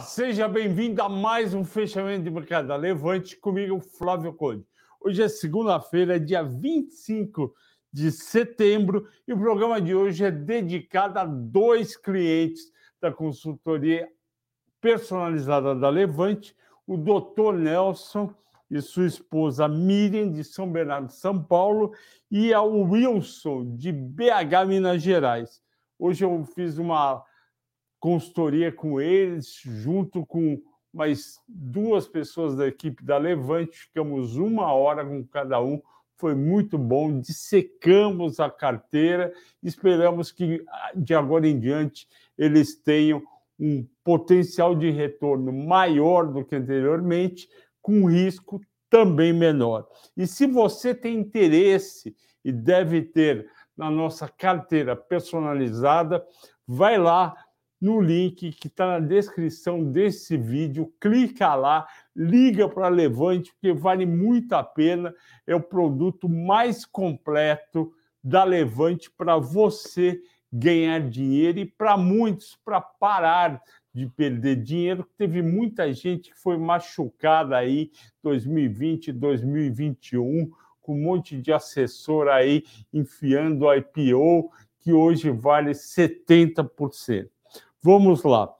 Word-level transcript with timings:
Seja 0.00 0.48
bem-vindo 0.48 1.00
a 1.02 1.08
mais 1.08 1.54
um 1.54 1.64
fechamento 1.64 2.24
de 2.24 2.30
mercado 2.30 2.74
Levante 2.76 3.36
comigo, 3.36 3.80
Flávio 3.80 4.32
Conde. 4.32 4.66
Hoje 5.00 5.22
é 5.22 5.28
segunda-feira, 5.28 6.18
dia 6.18 6.42
25 6.42 7.54
de 7.92 8.10
setembro, 8.10 9.06
e 9.26 9.32
o 9.32 9.38
programa 9.38 9.80
de 9.80 9.94
hoje 9.94 10.24
é 10.24 10.30
dedicado 10.30 11.18
a 11.18 11.24
dois 11.24 11.96
clientes 11.96 12.72
da 13.00 13.12
consultoria 13.12 14.08
personalizada 14.80 15.74
da 15.74 15.88
Levante, 15.90 16.56
o 16.86 16.96
Dr. 16.96 17.54
Nelson 17.54 18.34
e 18.70 18.80
sua 18.80 19.06
esposa 19.06 19.68
Miriam, 19.68 20.30
de 20.30 20.42
São 20.42 20.70
Bernardo, 20.70 21.12
São 21.12 21.40
Paulo, 21.42 21.92
e 22.30 22.52
ao 22.52 22.70
Wilson, 22.72 23.76
de 23.76 23.92
BH, 23.92 24.66
Minas 24.66 25.02
Gerais. 25.02 25.62
Hoje 25.98 26.24
eu 26.24 26.44
fiz 26.44 26.78
uma 26.78 27.22
consultoria 28.04 28.70
com 28.70 29.00
eles, 29.00 29.62
junto 29.64 30.26
com 30.26 30.60
mais 30.92 31.40
duas 31.48 32.06
pessoas 32.06 32.54
da 32.54 32.66
equipe 32.66 33.02
da 33.02 33.16
Levante, 33.16 33.78
ficamos 33.78 34.36
uma 34.36 34.70
hora 34.74 35.02
com 35.02 35.24
cada 35.24 35.58
um, 35.62 35.80
foi 36.18 36.34
muito 36.34 36.76
bom, 36.76 37.18
dissecamos 37.18 38.38
a 38.40 38.50
carteira, 38.50 39.32
esperamos 39.62 40.30
que 40.30 40.62
de 40.94 41.14
agora 41.14 41.48
em 41.48 41.58
diante 41.58 42.06
eles 42.36 42.76
tenham 42.76 43.22
um 43.58 43.86
potencial 44.04 44.74
de 44.74 44.90
retorno 44.90 45.50
maior 45.50 46.30
do 46.30 46.44
que 46.44 46.56
anteriormente, 46.56 47.48
com 47.80 48.04
risco 48.04 48.60
também 48.90 49.32
menor. 49.32 49.88
E 50.14 50.26
se 50.26 50.46
você 50.46 50.94
tem 50.94 51.20
interesse 51.20 52.14
e 52.44 52.52
deve 52.52 53.00
ter 53.00 53.48
na 53.74 53.90
nossa 53.90 54.28
carteira 54.28 54.94
personalizada, 54.94 56.22
vai 56.66 56.98
lá 56.98 57.34
no 57.84 58.00
link 58.00 58.50
que 58.52 58.66
está 58.66 58.98
na 58.98 58.98
descrição 58.98 59.84
desse 59.84 60.38
vídeo, 60.38 60.90
clica 60.98 61.54
lá, 61.54 61.86
liga 62.16 62.66
para 62.66 62.88
Levante, 62.88 63.52
porque 63.52 63.74
vale 63.74 64.06
muito 64.06 64.54
a 64.54 64.64
pena. 64.64 65.14
É 65.46 65.54
o 65.54 65.60
produto 65.60 66.26
mais 66.26 66.86
completo 66.86 67.92
da 68.22 68.42
Levante 68.42 69.10
para 69.10 69.36
você 69.36 70.18
ganhar 70.50 70.98
dinheiro 71.10 71.58
e 71.58 71.66
para 71.66 71.94
muitos 71.98 72.58
para 72.64 72.80
parar 72.80 73.60
de 73.92 74.06
perder 74.06 74.56
dinheiro. 74.62 75.06
Teve 75.18 75.42
muita 75.42 75.92
gente 75.92 76.30
que 76.30 76.38
foi 76.38 76.56
machucada 76.56 77.54
aí 77.54 77.90
2020, 78.22 79.12
2021, 79.12 80.50
com 80.80 80.94
um 80.94 81.02
monte 81.02 81.36
de 81.36 81.52
assessor 81.52 82.28
aí 82.28 82.64
enfiando 82.90 83.66
IPO 83.70 84.50
que 84.80 84.90
hoje 84.90 85.28
vale 85.28 85.72
70%. 85.72 87.33
Vamos 87.84 88.22
lá. 88.22 88.50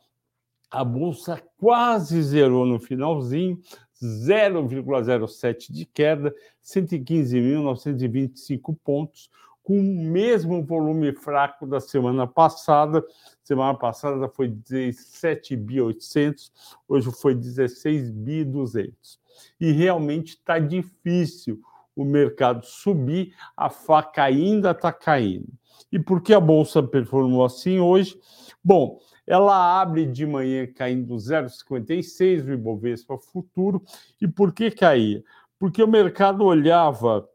A 0.70 0.84
bolsa 0.84 1.42
quase 1.56 2.22
zerou 2.22 2.66
no 2.66 2.78
finalzinho, 2.78 3.58
0,07 4.02 5.72
de 5.72 5.86
queda, 5.86 6.34
115.925 6.62 8.76
pontos, 8.84 9.30
com 9.62 9.80
o 9.80 9.82
mesmo 9.82 10.62
volume 10.62 11.14
fraco 11.14 11.66
da 11.66 11.80
semana 11.80 12.26
passada. 12.26 13.02
Semana 13.42 13.72
passada 13.78 14.28
foi 14.28 14.50
17.800, 14.50 16.52
hoje 16.86 17.10
foi 17.10 17.34
16.200. 17.34 18.92
E 19.58 19.72
realmente 19.72 20.34
está 20.34 20.58
difícil 20.58 21.62
o 21.96 22.04
mercado 22.04 22.66
subir, 22.66 23.34
a 23.56 23.70
faca 23.70 24.24
ainda 24.24 24.72
está 24.72 24.92
caindo. 24.92 25.48
E 25.90 25.98
por 25.98 26.20
que 26.20 26.34
a 26.34 26.40
bolsa 26.40 26.82
performou 26.82 27.42
assim 27.42 27.80
hoje? 27.80 28.20
Bom, 28.62 29.00
ela 29.26 29.80
abre 29.80 30.06
de 30.06 30.26
manhã 30.26 30.66
caindo 30.66 31.14
0,56 31.14 32.46
o 32.46 32.52
Ibovespa 32.52 33.18
futuro. 33.18 33.82
E 34.20 34.28
por 34.28 34.52
que 34.52 34.70
caía? 34.70 35.22
Porque 35.58 35.82
o 35.82 35.88
mercado 35.88 36.44
olhava 36.44 37.28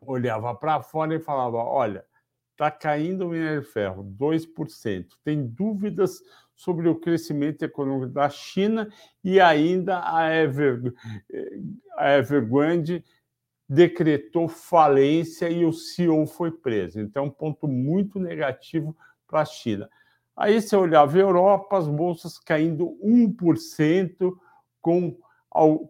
olhava 0.00 0.54
para 0.54 0.82
fora 0.82 1.14
e 1.14 1.20
falava: 1.20 1.58
olha, 1.58 2.04
está 2.52 2.70
caindo 2.70 3.26
o 3.26 3.28
minério 3.28 3.60
de 3.60 3.66
ferro 3.66 4.04
2%. 4.18 5.06
Tem 5.22 5.46
dúvidas 5.46 6.22
sobre 6.54 6.88
o 6.88 6.98
crescimento 6.98 7.62
econômico 7.62 8.12
da 8.12 8.30
China 8.30 8.88
e 9.22 9.38
ainda 9.38 10.00
a, 10.02 10.34
Ever, 10.34 10.94
a 11.98 12.12
Evergrande 12.12 13.04
decretou 13.68 14.48
falência 14.48 15.50
e 15.50 15.64
o 15.64 15.72
CEO 15.72 16.26
foi 16.26 16.50
preso. 16.50 17.00
Então, 17.00 17.24
um 17.24 17.30
ponto 17.30 17.68
muito 17.68 18.18
negativo 18.18 18.96
para 19.26 19.40
a 19.40 19.44
China. 19.44 19.90
Aí 20.36 20.60
você 20.60 20.76
olhava 20.76 21.16
a 21.16 21.20
Europa, 21.20 21.78
as 21.78 21.88
bolsas 21.88 22.38
caindo 22.38 22.98
1%, 23.02 24.36
com, 24.82 25.16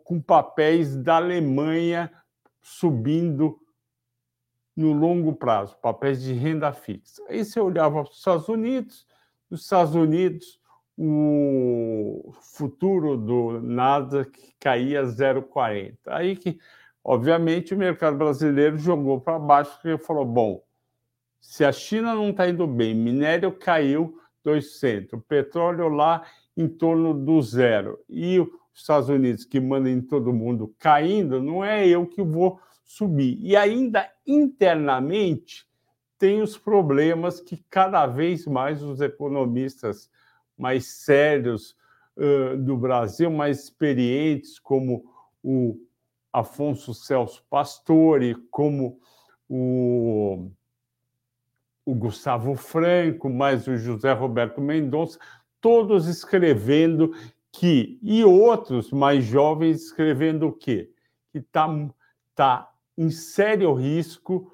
com 0.05 0.21
papéis 0.21 0.97
da 0.97 1.17
Alemanha 1.17 2.11
subindo 2.63 3.59
no 4.77 4.93
longo 4.93 5.35
prazo, 5.35 5.77
papéis 5.83 6.23
de 6.23 6.33
renda 6.33 6.73
fixa. 6.73 7.23
Aí 7.29 7.45
você 7.45 7.59
olhava 7.59 8.03
os 8.03 8.17
Estados 8.17 8.49
Unidos, 8.49 9.07
nos 9.51 9.63
Estados 9.63 9.95
Unidos, 9.95 10.61
o 10.99 12.33
futuro 12.41 13.17
do 13.17 13.61
Nasdaq 13.61 14.55
caía 14.59 15.03
0,40. 15.03 15.97
Aí 16.07 16.37
que, 16.37 16.59
obviamente, 17.05 17.75
o 17.75 17.79
mercado 17.79 18.17
brasileiro 18.17 18.79
jogou 18.79 19.21
para 19.21 19.39
baixo 19.39 19.79
porque 19.81 20.03
falou: 20.03 20.25
bom, 20.25 20.63
se 21.41 21.65
a 21.65 21.73
China 21.73 22.15
não 22.15 22.31
está 22.31 22.49
indo 22.49 22.67
bem, 22.67 22.95
minério 22.95 23.53
caiu 23.53 24.19
200, 24.47 25.21
petróleo 25.27 25.89
lá 25.89 26.23
em 26.57 26.69
torno 26.69 27.13
do 27.13 27.43
zero, 27.43 27.99
e 28.09 28.39
os 28.39 28.49
Estados 28.73 29.09
Unidos, 29.09 29.45
que 29.45 29.59
manda 29.59 29.91
em 29.91 30.01
todo 30.01 30.33
mundo, 30.33 30.73
caindo, 30.79 31.43
não 31.43 31.65
é 31.65 31.87
eu 31.89 32.07
que 32.07 32.23
vou 32.23 32.61
subir. 32.85 33.39
E 33.41 33.57
ainda 33.57 34.09
internamente 34.25 35.67
tem 36.17 36.41
os 36.41 36.57
problemas 36.57 37.41
que 37.41 37.57
cada 37.69 38.07
vez 38.07 38.47
mais 38.47 38.83
os 38.83 39.01
economistas 39.01 40.09
mais 40.57 40.87
sérios 40.87 41.77
uh, 42.17 42.57
do 42.57 42.77
Brasil, 42.77 43.31
mais 43.31 43.65
experientes, 43.65 44.61
como 44.61 45.05
o 45.43 45.77
Afonso 46.33 46.95
Celso 46.95 47.45
Pastore, 47.51 48.37
como 48.51 49.01
o 49.49 50.51
o 51.87 51.95
Gustavo 51.95 52.57
Franco, 52.57 53.31
mais 53.31 53.69
o 53.69 53.77
José 53.77 54.13
Roberto 54.13 54.61
Mendonça, 54.61 55.21
todos 55.61 56.09
escrevendo 56.09 57.15
que, 57.53 57.99
e 58.03 58.25
outros 58.25 58.91
mais 58.91 59.25
jovens 59.25 59.85
escrevendo 59.85 60.49
o 60.49 60.53
quê? 60.53 60.91
Que 61.33 61.39
está 61.39 61.69
tá 62.35 62.71
em 62.99 63.09
sério 63.11 63.73
risco 63.73 64.53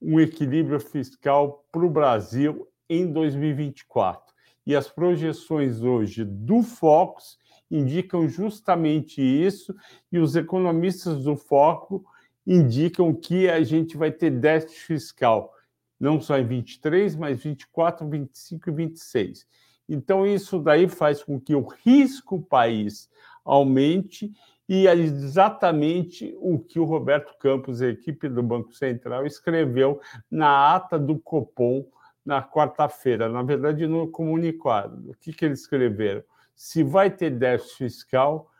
um 0.00 0.20
equilíbrio 0.20 0.78
fiscal 0.78 1.64
para 1.72 1.84
o 1.84 1.90
Brasil 1.90 2.68
em 2.88 3.12
2024. 3.12 4.32
E 4.64 4.76
as 4.76 4.88
projeções 4.88 5.82
hoje 5.82 6.24
do 6.24 6.62
Focus 6.62 7.38
indicam 7.68 8.28
justamente 8.28 9.20
isso, 9.20 9.74
e 10.12 10.18
os 10.18 10.36
economistas 10.36 11.24
do 11.24 11.36
Foco 11.36 12.04
indicam 12.46 13.12
que 13.12 13.48
a 13.48 13.62
gente 13.62 13.96
vai 13.96 14.12
ter 14.12 14.30
déficit 14.30 14.80
fiscal 14.80 15.52
não 15.98 16.20
só 16.20 16.38
em 16.38 16.46
23, 16.46 17.16
mas 17.16 17.42
24, 17.42 18.08
25 18.08 18.70
e 18.70 18.72
26. 18.72 19.46
Então, 19.88 20.26
isso 20.26 20.58
daí 20.58 20.88
faz 20.88 21.22
com 21.22 21.40
que 21.40 21.54
o 21.54 21.66
risco 21.84 22.40
país 22.42 23.08
aumente 23.44 24.32
e 24.68 24.86
é 24.86 24.94
exatamente 24.94 26.36
o 26.40 26.58
que 26.58 26.78
o 26.78 26.84
Roberto 26.84 27.34
Campos, 27.38 27.80
a 27.80 27.88
equipe 27.88 28.28
do 28.28 28.42
Banco 28.42 28.74
Central, 28.74 29.24
escreveu 29.24 29.98
na 30.30 30.74
ata 30.74 30.98
do 30.98 31.18
Copom 31.18 31.86
na 32.24 32.42
quarta-feira, 32.42 33.30
na 33.30 33.42
verdade, 33.42 33.86
no 33.86 34.06
comunicado. 34.08 35.10
O 35.10 35.14
que, 35.14 35.32
que 35.32 35.46
eles 35.46 35.60
escreveram? 35.60 36.22
Se 36.54 36.82
vai 36.82 37.10
ter 37.10 37.30
déficit 37.30 37.78
fiscal, 37.78 38.50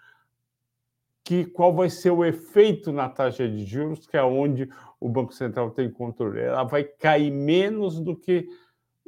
que 1.28 1.44
qual 1.44 1.75
vai 1.75 1.90
ser 1.90 2.10
o 2.10 2.25
efeito 2.25 2.90
na 2.90 3.06
taxa 3.06 3.46
de 3.46 3.62
juros, 3.66 4.06
que 4.06 4.16
é 4.16 4.22
onde 4.22 4.66
o 4.98 5.10
Banco 5.10 5.34
Central 5.34 5.70
tem 5.72 5.90
controle. 5.90 6.40
Ela 6.40 6.64
vai 6.64 6.84
cair 6.84 7.30
menos 7.30 8.00
do 8.00 8.16
que 8.16 8.48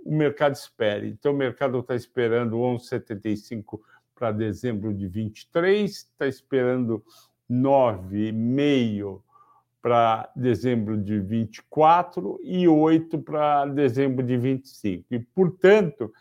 o 0.04 0.14
mercado 0.14 0.52
espera. 0.52 1.06
Então, 1.06 1.32
o 1.32 1.34
mercado 1.34 1.78
está 1.78 1.94
esperando 1.94 2.58
11,75 2.58 3.80
para 4.14 4.32
dezembro 4.32 4.92
de 4.92 5.08
23, 5.08 5.90
está 5.90 6.26
esperando 6.26 7.02
9,5 7.50 9.22
para 9.80 10.30
dezembro 10.36 10.98
de 10.98 11.18
24 11.20 12.38
e 12.42 12.68
8 12.68 13.18
para 13.20 13.64
dezembro 13.64 14.22
de 14.22 14.36
25. 14.36 15.06
E, 15.10 15.20
portanto, 15.20 16.12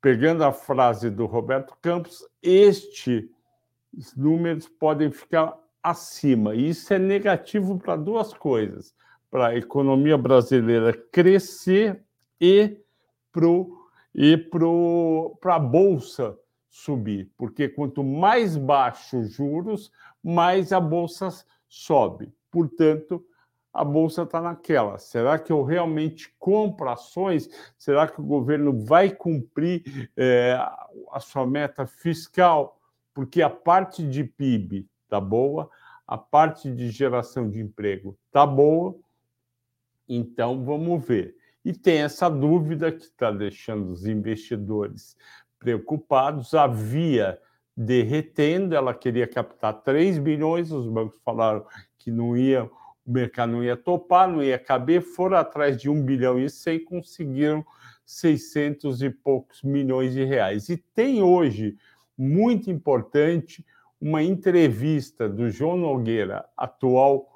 pegando 0.00 0.44
a 0.44 0.50
frase 0.50 1.10
do 1.10 1.26
Roberto 1.26 1.76
Campos, 1.82 2.26
estes 3.96 4.16
números 4.16 4.68
podem 4.68 5.10
ficar 5.10 5.58
acima. 5.82 6.54
E 6.54 6.70
isso 6.70 6.92
é 6.92 6.98
negativo 6.98 7.78
para 7.78 7.96
duas 7.96 8.32
coisas: 8.32 8.94
para 9.30 9.48
a 9.48 9.56
economia 9.56 10.16
brasileira 10.16 10.92
crescer 10.92 12.02
e 12.40 12.76
para 13.32 13.46
e 14.12 14.36
para 14.36 15.54
a 15.54 15.58
Bolsa 15.58 16.36
subir, 16.70 17.30
porque 17.36 17.68
quanto 17.68 18.02
mais 18.02 18.56
baixos 18.56 19.12
os 19.26 19.32
juros, 19.32 19.92
mais 20.22 20.72
a 20.72 20.80
bolsa 20.80 21.28
sobe. 21.68 22.32
Portanto, 22.50 23.24
a 23.72 23.84
bolsa 23.84 24.22
está 24.22 24.40
naquela. 24.40 24.98
Será 24.98 25.38
que 25.38 25.52
eu 25.52 25.62
realmente 25.62 26.34
compro 26.38 26.88
ações? 26.88 27.48
Será 27.76 28.06
que 28.06 28.20
o 28.20 28.24
governo 28.24 28.84
vai 28.84 29.10
cumprir 29.10 30.10
é, 30.16 30.56
a 31.12 31.20
sua 31.20 31.46
meta 31.46 31.86
fiscal? 31.86 32.79
Porque 33.20 33.42
a 33.42 33.50
parte 33.50 34.02
de 34.02 34.24
PIB 34.24 34.88
está 35.04 35.20
boa, 35.20 35.68
a 36.06 36.16
parte 36.16 36.72
de 36.72 36.88
geração 36.88 37.50
de 37.50 37.60
emprego 37.60 38.16
está 38.26 38.46
boa. 38.46 38.96
Então, 40.08 40.64
vamos 40.64 41.06
ver. 41.06 41.36
E 41.62 41.74
tem 41.74 41.98
essa 41.98 42.30
dúvida 42.30 42.90
que 42.90 43.02
está 43.02 43.30
deixando 43.30 43.90
os 43.90 44.06
investidores 44.06 45.18
preocupados. 45.58 46.54
A 46.54 46.66
Via 46.66 47.38
derretendo, 47.76 48.74
ela 48.74 48.94
queria 48.94 49.26
captar 49.26 49.82
3 49.82 50.16
bilhões, 50.16 50.72
os 50.72 50.86
bancos 50.86 51.20
falaram 51.22 51.66
que 51.98 52.10
não 52.10 52.34
ia, 52.34 52.64
o 52.64 53.12
mercado 53.12 53.52
não 53.52 53.62
ia 53.62 53.76
topar, 53.76 54.30
não 54.30 54.42
ia 54.42 54.58
caber, 54.58 55.02
foram 55.02 55.36
atrás 55.36 55.78
de 55.78 55.90
1 55.90 56.02
bilhão 56.06 56.38
e 56.40 56.48
100, 56.48 56.86
conseguiram 56.86 57.66
600 58.06 59.02
e 59.02 59.10
poucos 59.10 59.62
milhões 59.62 60.14
de 60.14 60.24
reais. 60.24 60.70
E 60.70 60.78
tem 60.78 61.22
hoje, 61.22 61.76
muito 62.20 62.70
importante, 62.70 63.64
uma 63.98 64.22
entrevista 64.22 65.26
do 65.26 65.48
João 65.48 65.76
Nogueira, 65.76 66.44
atual 66.54 67.26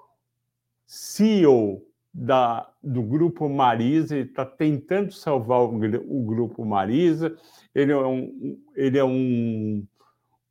CEO 0.86 1.82
da, 2.12 2.70
do 2.82 3.02
Grupo 3.02 3.48
Marisa, 3.48 4.14
ele 4.14 4.28
está 4.28 4.44
tentando 4.44 5.10
salvar 5.12 5.60
o, 5.60 5.74
o, 5.74 6.24
Grupo 6.24 6.64
Marisa, 6.66 7.34
ele 7.74 7.92
é 7.92 7.96
um, 7.96 8.58
ele 8.76 8.98
é 8.98 9.04
um, 9.04 9.86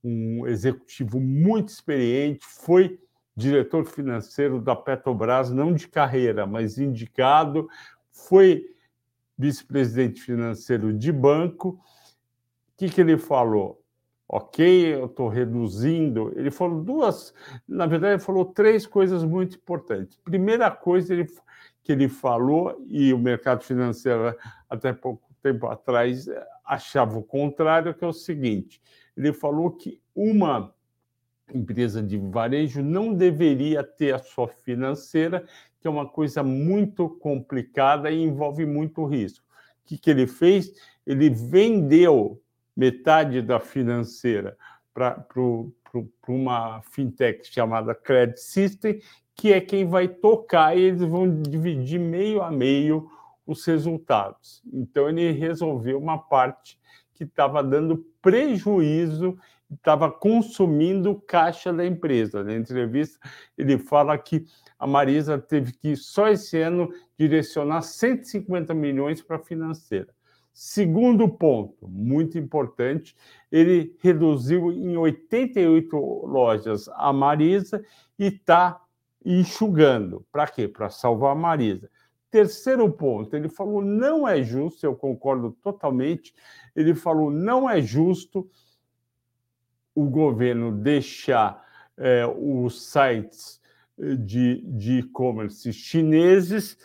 um 0.04 0.48
executivo 0.48 1.20
muito 1.20 1.70
experiente, 1.70 2.44
foi 2.44 3.00
diretor 3.36 3.86
financeiro 3.86 4.60
da 4.60 4.76
Petrobras, 4.76 5.52
não 5.52 5.74
de 5.74 5.88
carreira, 5.88 6.48
mas 6.48 6.80
indicado, 6.80 7.70
foi 8.12 8.66
vice-presidente 9.38 10.22
financeiro 10.22 10.92
de 10.92 11.12
banco. 11.12 11.70
O 11.70 12.78
que, 12.78 12.90
que 12.90 13.02
ele 13.02 13.18
falou? 13.18 13.83
Ok, 14.28 14.96
eu 14.96 15.06
estou 15.06 15.28
reduzindo. 15.28 16.32
Ele 16.36 16.50
falou 16.50 16.82
duas, 16.82 17.34
na 17.68 17.86
verdade, 17.86 18.14
ele 18.14 18.24
falou 18.24 18.46
três 18.46 18.86
coisas 18.86 19.24
muito 19.24 19.58
importantes. 19.58 20.18
Primeira 20.24 20.72
coisa 20.72 21.14
ele, 21.14 21.28
que 21.84 21.92
ele 21.92 22.08
falou, 22.08 22.82
e 22.88 23.14
o 23.14 23.20
mercado 23.20 23.64
financeiro, 23.64 24.36
até 24.70 24.94
pouco 24.94 25.30
tempo 25.42 25.68
atrás, 25.68 26.28
achava 26.66 27.20
o 27.20 27.24
contrário, 27.24 27.94
que 27.94 28.04
é 28.04 28.08
o 28.08 28.14
seguinte: 28.14 28.82
ele 29.16 29.34
falou 29.34 29.72
que 29.72 30.02
uma 30.16 30.74
empresa 31.54 32.02
de 32.02 32.18
varejo 32.18 32.82
não 32.82 33.14
deveria 33.14 33.84
ter 33.84 34.16
a 34.16 34.20
sua 34.20 34.48
financeira, 34.48 35.46
que 35.80 35.88
é 35.88 35.90
uma 35.90 36.08
coisa 36.08 36.42
muito 36.42 37.10
complicada 37.10 38.10
e 38.10 38.24
envolve 38.24 38.66
muito 38.66 39.06
risco. 39.06 39.46
O 39.84 39.86
que, 39.86 39.98
que 39.98 40.10
ele 40.10 40.26
fez? 40.26 40.74
Ele 41.06 41.30
vendeu 41.30 42.42
metade 42.76 43.42
da 43.42 43.60
financeira 43.60 44.58
para 44.94 45.26
uma 46.28 46.82
fintech 46.84 47.52
chamada 47.52 47.96
Credit 47.96 48.40
System, 48.40 49.00
que 49.36 49.52
é 49.52 49.60
quem 49.60 49.86
vai 49.86 50.08
tocar 50.08 50.78
e 50.78 50.82
eles 50.82 51.02
vão 51.02 51.42
dividir 51.42 52.00
meio 52.00 52.42
a 52.42 52.52
meio 52.52 53.10
os 53.46 53.66
resultados. 53.66 54.62
Então, 54.72 55.10
ele 55.10 55.32
resolveu 55.32 56.00
uma 56.00 56.18
parte 56.18 56.80
que 57.14 57.24
estava 57.24 57.64
dando 57.64 58.06
prejuízo 58.22 59.38
estava 59.74 60.12
consumindo 60.12 61.22
caixa 61.28 61.74
da 61.74 61.86
empresa. 61.86 62.44
Na 62.44 62.54
entrevista, 62.54 63.20
ele 63.58 63.78
fala 63.78 64.18
que 64.18 64.46
a 64.78 64.86
Marisa 64.86 65.38
teve 65.38 65.74
que, 65.74 65.96
só 65.96 66.30
esse 66.30 66.60
ano, 66.62 66.94
direcionar 67.18 67.82
150 67.82 68.74
milhões 68.74 69.22
para 69.22 69.38
a 69.38 69.44
financeira. 69.44 70.14
Segundo 70.54 71.28
ponto, 71.28 71.88
muito 71.88 72.38
importante, 72.38 73.16
ele 73.52 73.96
reduziu 74.00 74.72
em 74.72 74.96
88 74.96 75.98
lojas 76.28 76.88
a 76.90 77.12
Marisa 77.12 77.84
e 78.20 78.28
está 78.28 78.80
enxugando. 79.26 80.24
Para 80.32 80.48
quê? 80.48 80.68
Para 80.68 80.92
salvar 80.92 81.32
a 81.32 81.36
Marisa. 81.36 81.90
Terceiro 82.30 82.92
ponto, 82.92 83.36
ele 83.36 83.50
falou 83.50 83.82
não 83.82 84.28
é 84.28 84.44
justo, 84.44 84.86
eu 84.86 84.96
concordo 84.96 85.52
totalmente, 85.62 86.34
ele 86.76 86.94
falou 86.96 87.32
não 87.32 87.70
é 87.70 87.82
justo 87.82 88.50
o 89.96 90.06
governo 90.06 90.72
deixar 90.72 91.64
é, 91.98 92.26
os 92.26 92.92
sites 92.92 93.62
eh, 94.00 94.16
de 94.16 95.00
e-commerce 95.00 95.72
chineses 95.72 96.78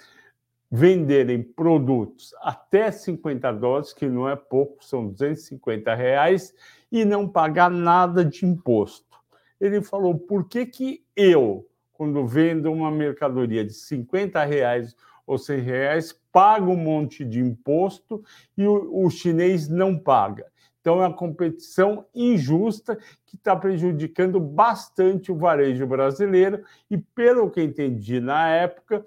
venderem 0.70 1.43
produtos 1.43 2.35
até 2.41 2.91
50 2.91 3.53
dólares, 3.53 3.93
que 3.93 4.06
não 4.06 4.29
é 4.29 4.37
pouco, 4.37 4.85
são 4.85 5.09
250 5.09 5.94
reais, 5.94 6.55
e 6.91 7.05
não 7.05 7.29
pagar 7.29 7.70
nada 7.70 8.25
de 8.25 8.44
imposto. 8.44 9.17
Ele 9.61 9.82
falou, 9.82 10.17
por 10.17 10.49
que, 10.49 10.67
que 10.67 11.05
eu, 11.17 11.67
quando 11.93 12.26
vendo 12.26 12.70
uma 12.70 12.91
mercadoria 12.91 13.65
de 13.65 13.73
50 13.73 14.44
reais 14.44 14.94
ou 15.26 15.37
100 15.37 15.61
reais, 15.61 16.20
pago 16.32 16.73
um 16.73 16.76
monte 16.76 17.25
de 17.25 17.41
imposto 17.41 18.23
e 18.56 18.67
o, 18.67 19.05
o 19.05 19.11
chinês 19.11 19.69
não 19.69 19.99
paga? 19.99 20.47
Então, 20.81 21.03
é 21.03 21.06
uma 21.06 21.15
competição 21.15 22.06
injusta 22.15 22.97
que 23.26 23.37
está 23.37 23.55
prejudicando 23.55 24.41
bastante 24.41 25.31
o 25.31 25.37
varejo 25.37 25.87
brasileiro. 25.87 26.62
E, 26.91 26.97
pelo 26.97 27.50
que 27.50 27.61
entendi 27.61 28.20
na 28.20 28.49
época, 28.49 29.05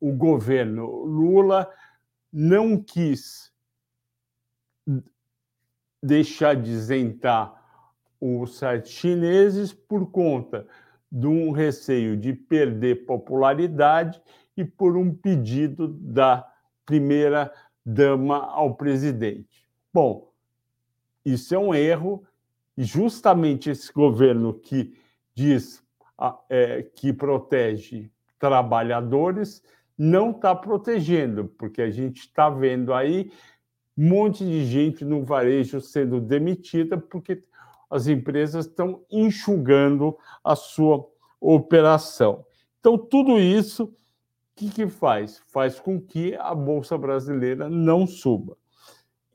o 0.00 0.12
governo 0.12 1.04
Lula 1.04 1.70
não 2.32 2.80
quis 2.80 3.52
deixar 6.02 6.54
de 6.54 6.70
isentar 6.70 7.54
os 8.20 8.58
sites 8.58 8.92
chineses 8.92 9.72
por 9.72 10.10
conta 10.10 10.66
de 11.10 11.26
um 11.26 11.50
receio 11.50 12.16
de 12.16 12.32
perder 12.32 13.06
popularidade 13.06 14.20
e 14.56 14.64
por 14.64 14.96
um 14.96 15.14
pedido 15.14 15.88
da 15.88 16.46
primeira 16.84 17.52
dama 17.84 18.38
ao 18.38 18.74
presidente. 18.74 19.68
Bom, 19.92 20.30
isso 21.24 21.54
é 21.54 21.58
um 21.58 21.74
erro, 21.74 22.24
e 22.76 22.84
justamente 22.84 23.70
esse 23.70 23.92
governo 23.92 24.54
que 24.54 24.96
diz 25.34 25.82
é, 26.48 26.82
que 26.82 27.12
protege 27.12 28.10
trabalhadores 28.38 29.62
não 29.98 30.30
está 30.30 30.54
protegendo, 30.54 31.46
porque 31.58 31.82
a 31.82 31.90
gente 31.90 32.20
está 32.20 32.48
vendo 32.48 32.94
aí 32.94 33.32
um 33.96 34.08
monte 34.08 34.44
de 34.44 34.64
gente 34.64 35.04
no 35.04 35.24
varejo 35.24 35.80
sendo 35.80 36.20
demitida 36.20 36.96
porque 36.96 37.42
as 37.90 38.06
empresas 38.06 38.66
estão 38.66 39.02
enxugando 39.10 40.16
a 40.44 40.54
sua 40.54 41.04
operação. 41.40 42.44
Então, 42.78 42.96
tudo 42.96 43.38
isso, 43.40 43.84
o 43.84 43.90
que, 44.54 44.70
que 44.70 44.86
faz? 44.86 45.42
Faz 45.48 45.80
com 45.80 46.00
que 46.00 46.34
a 46.36 46.54
Bolsa 46.54 46.96
Brasileira 46.96 47.68
não 47.68 48.06
suba. 48.06 48.56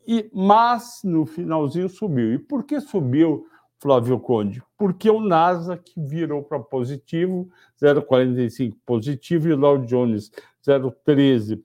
E, 0.08 0.30
mas 0.34 1.02
no 1.04 1.26
finalzinho 1.26 1.90
subiu. 1.90 2.34
E 2.34 2.40
por 2.40 2.64
que 2.64 2.80
subiu, 2.80 3.48
Flávio 3.80 4.20
Conde? 4.20 4.62
Porque 4.78 5.10
o 5.10 5.20
Nasdaq 5.20 5.94
virou 5.98 6.44
para 6.44 6.60
positivo, 6.60 7.50
0,45 7.82 8.76
positivo, 8.86 9.48
e 9.48 9.54
o 9.54 9.58
Dow 9.58 9.78
Jones 9.80 10.32
0,13 10.66 11.62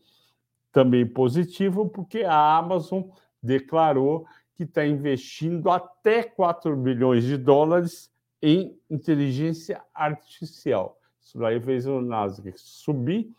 também 0.72 1.06
positivo, 1.06 1.88
porque 1.88 2.22
a 2.22 2.56
Amazon 2.56 3.02
declarou 3.42 4.26
que 4.54 4.64
está 4.64 4.86
investindo 4.86 5.70
até 5.70 6.22
4 6.22 6.76
bilhões 6.76 7.24
de 7.24 7.36
dólares 7.36 8.10
em 8.42 8.78
inteligência 8.90 9.82
artificial. 9.94 10.98
Isso 11.20 11.44
aí 11.44 11.60
fez 11.60 11.86
o 11.86 12.00
Nasdaq 12.00 12.58
subir 12.58 13.30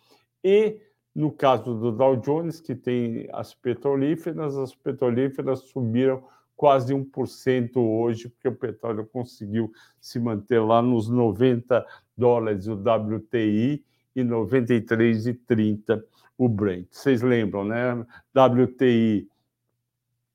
e 0.43 0.81
no 1.13 1.31
caso 1.31 1.73
do 1.73 1.91
Dow 1.91 2.15
Jones, 2.15 2.61
que 2.61 2.75
tem 2.75 3.27
as 3.33 3.53
petrolíferas, 3.53 4.55
as 4.55 4.73
petrolíferas 4.75 5.59
subiram 5.59 6.23
quase 6.55 6.93
1% 6.93 7.77
hoje, 7.77 8.29
porque 8.29 8.47
o 8.47 8.55
petróleo 8.55 9.05
conseguiu 9.05 9.71
se 9.99 10.19
manter 10.19 10.59
lá 10.59 10.81
nos 10.81 11.09
90 11.09 11.85
dólares 12.17 12.67
o 12.67 12.73
WTI 12.73 13.83
e 14.15 14.23
93,30 14.23 16.03
o 16.37 16.47
Brent. 16.47 16.87
Vocês 16.91 17.21
lembram, 17.21 17.65
né? 17.65 18.05
WTI 18.33 19.27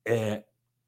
é 0.05 0.43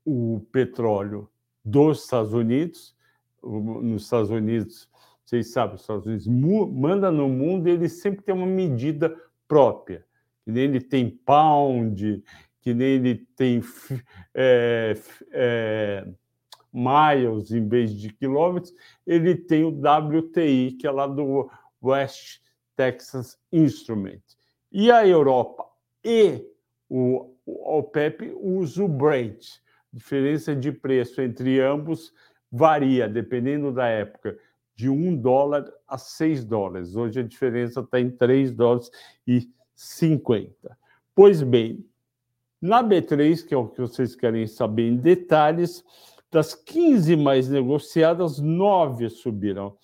o 0.06 0.42
petróleo 0.52 1.30
dos 1.66 2.04
Estados 2.04 2.34
Unidos. 2.34 2.96
Nos 3.44 4.04
Estados 4.04 4.30
Unidos, 4.30 4.90
vocês 5.26 5.52
sabem, 5.52 5.76
os 5.76 5.82
Estados 5.82 6.06
Unidos 6.06 6.28
manda 6.28 7.12
no 7.12 7.28
mundo 7.28 7.68
ele 7.68 7.90
sempre 7.90 8.24
tem 8.24 8.34
uma 8.34 8.46
medida 8.46 9.16
própria. 9.48 10.06
Ele 10.46 10.80
tem 10.80 11.10
pound, 11.10 12.24
que 12.62 12.74
nem 12.74 12.88
ele 12.88 13.16
tem 13.36 13.62
é, 14.34 14.96
é, 15.32 16.08
miles 16.72 17.52
em 17.52 17.68
vez 17.68 17.94
de 17.94 18.14
quilômetros, 18.14 18.74
ele 19.06 19.36
tem 19.36 19.64
o 19.64 19.70
WTI, 19.70 20.74
que 20.74 20.86
é 20.86 20.92
lá 20.92 21.08
do 21.08 21.50
West 21.82 22.40
Texas 22.78 23.38
Instrument. 23.52 24.22
E 24.72 24.90
a 24.90 25.06
Europa 25.06 25.66
e 26.06 26.46
o, 26.88 27.34
o 27.46 27.80
OPEP 27.80 28.34
usam 28.40 28.86
o 28.86 28.88
Brent. 28.88 29.46
A 29.94 29.98
diferença 29.98 30.56
de 30.56 30.72
preço 30.72 31.22
entre 31.22 31.60
ambos 31.60 32.14
varia, 32.50 33.10
dependendo 33.10 33.74
da 33.74 33.88
época, 33.88 34.38
de 34.76 34.90
1 34.90 35.18
dólar 35.18 35.66
a 35.88 35.98
6 35.98 36.46
dólares. 36.46 36.96
Hoje 36.96 37.20
a 37.20 37.24
diferença 37.24 37.82
está 37.82 38.00
em 38.00 38.12
3 38.12 38.52
dólares 38.52 38.92
e 39.28 39.50
50. 39.76 40.78
Pois 41.16 41.42
bem, 41.42 41.84
na 42.62 42.84
B3, 42.84 43.46
que 43.46 43.54
é 43.54 43.58
o 43.58 43.68
que 43.68 43.82
vocês 43.82 44.16
querem 44.16 44.46
saber 44.46 44.88
em 44.88 44.96
detalhes, 44.96 45.84
das 46.32 46.54
15 46.54 47.16
mais 47.16 47.50
negociadas, 47.50 48.40
9 48.40 49.10
subiram. 49.10 49.78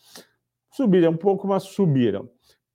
Subiram 0.71 1.11
um 1.11 1.17
pouco, 1.17 1.47
mas 1.47 1.63
subiram. 1.63 2.29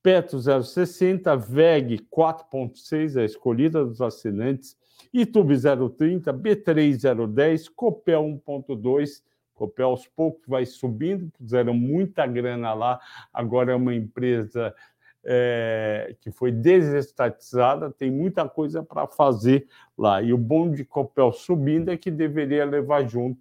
Petro 0.09 0.39
0,60, 0.39 1.37
VEG 1.37 1.99
4,6, 2.11 3.21
a 3.21 3.27
escolhida 3.27 3.85
dos 3.85 4.01
assinantes, 4.01 4.75
Itube 5.13 5.53
0,30, 5.53 6.33
B3 6.33 6.95
0,10, 6.95 7.71
Copel 7.77 8.23
1,2, 8.23 9.23
Copel 9.53 9.89
aos 9.89 10.07
poucos 10.07 10.49
vai 10.49 10.65
subindo, 10.65 11.31
puseram 11.39 11.75
muita 11.75 12.27
grana 12.27 12.73
lá, 12.73 12.99
agora 13.31 13.73
é 13.73 13.75
uma 13.75 13.95
empresa 13.95 14.75
é, 15.23 16.17
que 16.23 16.31
foi 16.31 16.53
desestatizada, 16.53 17.91
tem 17.91 18.11
muita 18.11 18.49
coisa 18.49 18.83
para 18.83 19.07
fazer 19.07 19.67
lá. 19.95 20.23
E 20.23 20.33
o 20.33 20.39
bom 20.39 20.71
de 20.71 20.87
Copel 20.87 21.33
subindo 21.33 21.91
é 21.91 21.99
que 21.99 22.11
deveria 22.11 22.65
levar 22.65 23.07
junto 23.07 23.39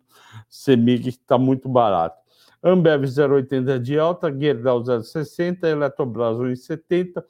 Semig, 0.50 1.04
que 1.04 1.10
está 1.12 1.38
muito 1.38 1.70
barato. 1.70 2.27
Ambev 2.64 3.04
0,80 3.04 3.80
de 3.80 4.00
alta, 4.00 4.32
Gerdau 4.32 4.82
0,60, 4.82 5.64
Eletrobras 5.64 6.38
1,70, 6.38 7.24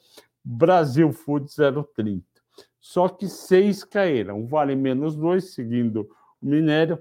Brasil 0.43 1.11
Food 1.11 1.47
0,30. 1.47 2.23
Só 2.79 3.09
que 3.09 3.27
seis 3.27 3.83
caíram, 3.83 4.47
vale 4.47 4.75
menos 4.75 5.15
dois, 5.15 5.53
seguindo 5.53 6.09
o 6.41 6.45
minério. 6.45 6.97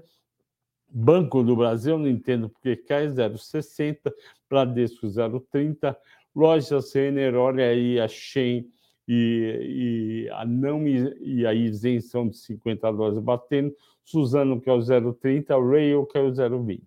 Banco 0.89 1.43
do 1.43 1.55
Brasil, 1.55 1.97
não 1.97 2.07
entendo 2.07 2.49
porque 2.49 2.75
cai, 2.75 3.07
0,60, 3.07 4.11
Bradesco 4.49 5.07
0,30, 5.07 5.95
Lojas 6.35 6.93
Renner, 6.93 7.35
olha 7.35 7.65
aí 7.65 7.99
a 7.99 8.07
Shen 8.07 8.69
e, 9.07 10.25
e, 10.27 10.29
a 10.31 10.45
não 10.45 10.87
e 10.87 11.45
a 11.45 11.53
isenção 11.53 12.27
de 12.27 12.37
50 12.37 12.91
dólares 12.91 13.19
batendo, 13.19 13.73
Suzano 14.03 14.61
que 14.61 14.69
é 14.69 14.73
o 14.73 14.79
0,30, 14.79 15.71
Rail 15.71 16.05
que 16.05 16.17
é 16.17 16.21
o 16.21 16.31
0,20. 16.31 16.81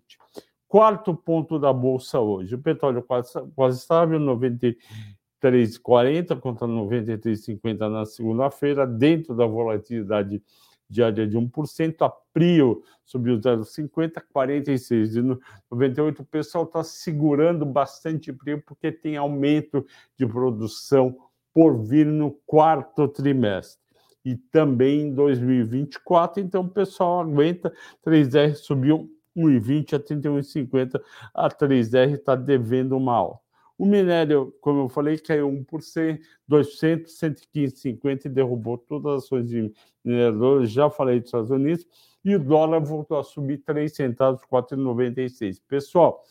Quarto 0.71 1.13
ponto 1.13 1.59
da 1.59 1.71
bolsa 1.73 2.21
hoje, 2.21 2.55
o 2.55 2.57
petróleo 2.57 3.03
quase, 3.03 3.33
quase 3.53 3.79
estável, 3.79 4.17
93,40 4.21 6.39
contra 6.39 6.65
93,50 6.65 7.89
na 7.89 8.05
segunda-feira, 8.05 8.87
dentro 8.87 9.35
da 9.35 9.45
volatilidade 9.45 10.41
diária 10.89 11.27
de 11.27 11.37
1%, 11.37 12.05
a 12.05 12.09
Prio 12.33 12.81
subiu 13.03 13.37
0,50, 13.37 14.23
46 14.31 15.11
de 15.11 15.21
98. 15.69 16.21
O 16.21 16.25
pessoal 16.25 16.63
está 16.63 16.85
segurando 16.85 17.65
bastante 17.65 18.31
Prio 18.31 18.63
porque 18.65 18.93
tem 18.93 19.17
aumento 19.17 19.85
de 20.17 20.25
produção 20.25 21.17
por 21.53 21.83
vir 21.83 22.05
no 22.05 22.31
quarto 22.45 23.09
trimestre. 23.09 23.81
E 24.23 24.37
também 24.37 25.01
em 25.01 25.13
2024, 25.13 26.41
então 26.41 26.63
o 26.63 26.69
pessoal 26.69 27.19
aguenta. 27.19 27.73
3R 28.05 28.55
subiu 28.55 29.11
1,20 29.35 29.93
a 29.93 29.99
31,50. 29.99 31.01
A 31.33 31.49
3R 31.49 32.15
está 32.15 32.35
devendo 32.35 32.97
uma 32.97 33.15
alta. 33.15 33.41
O 33.77 33.85
minério, 33.85 34.55
como 34.61 34.81
eu 34.81 34.89
falei, 34.89 35.17
caiu 35.17 35.49
1%, 35.49 36.19
200, 36.47 37.19
115,50 37.19 38.25
e 38.25 38.29
derrubou 38.29 38.77
todas 38.77 39.13
as 39.13 39.23
ações 39.23 39.49
de 39.49 39.73
mineradores. 40.05 40.69
Já 40.71 40.89
falei 40.89 41.19
dos 41.19 41.29
Estados 41.29 41.49
Unidos. 41.49 41.87
E 42.23 42.35
o 42.35 42.39
dólar 42.39 42.79
voltou 42.79 43.17
a 43.17 43.23
subir 43.23 43.57
3 43.59 43.91
centavos, 43.91 44.41
4,96. 44.43 45.59
Pessoal, 45.67 46.23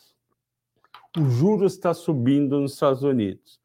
o 1.17 1.25
juros 1.25 1.73
está 1.73 1.93
subindo 1.93 2.57
nos 2.57 2.73
Estados 2.73 3.03
Unidos. 3.03 3.59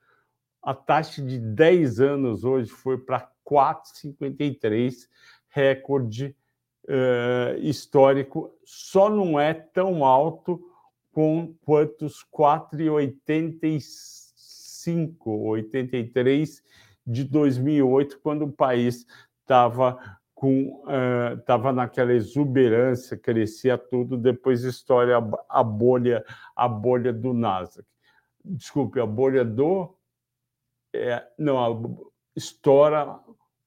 A 0.61 0.75
taxa 0.75 1.23
de 1.23 1.39
10 1.39 2.01
anos 2.01 2.43
hoje 2.43 2.69
foi 2.69 2.99
para 2.99 3.31
4,53, 3.49 5.09
recorde 5.49 6.35
uh, 6.89 7.59
histórico. 7.59 8.55
Só 8.65 9.11
não 9.11 9.39
é 9.39 9.55
tão 9.55 10.05
alto 10.05 10.61
com 11.13 11.55
quantos 11.65 12.27
4,85, 12.33 15.15
83 15.27 16.63
de 17.07 17.23
2008, 17.25 18.21
quando 18.21 18.43
o 18.43 18.53
país 18.53 19.07
estava 19.41 19.99
com 20.35 20.83
estava 21.39 21.71
uh, 21.71 21.73
naquela 21.73 22.13
exuberância, 22.13 23.17
crescia 23.17 23.79
tudo, 23.79 24.19
depois 24.19 24.65
história 24.65 25.17
a 25.49 25.63
bolha 25.63 26.25
a 26.55 26.69
bolha 26.69 27.11
do 27.13 27.33
Nasdaq. 27.33 27.89
Desculpe, 28.45 29.01
a 29.01 29.07
bolha 29.07 29.45
do 29.45 29.97
é, 30.95 31.27
não, 31.39 31.59
a, 31.59 31.71
estoura 32.37 33.19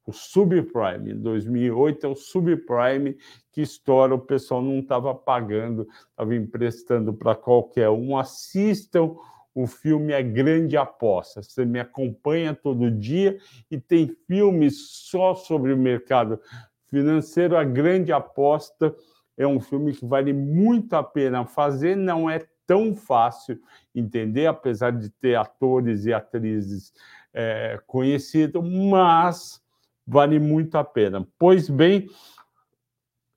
o 0.10 0.14
subprime. 0.14 1.12
Em 1.12 1.20
2008 1.20 2.06
é 2.06 2.10
o 2.10 2.16
subprime 2.16 3.18
que 3.52 3.62
estoura, 3.62 4.16
o 4.16 4.20
pessoal 4.20 4.62
não 4.62 4.80
estava 4.80 5.14
pagando, 5.14 5.88
estava 6.10 6.36
emprestando 6.36 7.14
para 7.14 7.36
qualquer 7.36 7.90
um. 7.90 8.18
Assistam 8.18 9.16
o 9.54 9.68
filme 9.68 10.14
A 10.14 10.22
Grande 10.22 10.76
Aposta. 10.78 11.44
Você 11.44 11.64
me 11.66 11.80
acompanha 11.80 12.56
todo 12.56 12.90
dia 12.90 13.38
e 13.70 13.80
tem 13.80 14.16
filmes 14.28 14.90
só 15.10 15.36
sobre 15.36 15.74
o 15.74 15.78
mercado 15.78 16.40
financeiro. 16.88 17.56
A 17.56 17.64
Grande 17.64 18.12
Aposta 18.12 18.96
é 19.38 19.46
um 19.46 19.60
filme 19.60 19.94
que 19.94 20.06
vale 20.06 20.34
muito 20.34 20.94
a 20.94 21.04
pena 21.04 21.46
fazer, 21.46 21.96
não 21.96 22.30
é 22.30 22.46
tão 22.66 22.96
fácil 22.96 23.60
entender, 23.96 24.48
apesar 24.48 24.92
de 24.92 25.10
ter 25.10 25.36
atores 25.36 26.06
e 26.06 26.14
atrizes 26.14 26.94
é, 27.34 27.80
conhecidos, 27.88 28.64
mas 28.64 29.62
vale 30.10 30.40
muito 30.40 30.76
a 30.76 30.84
pena. 30.84 31.26
Pois 31.38 31.70
bem, 31.70 32.10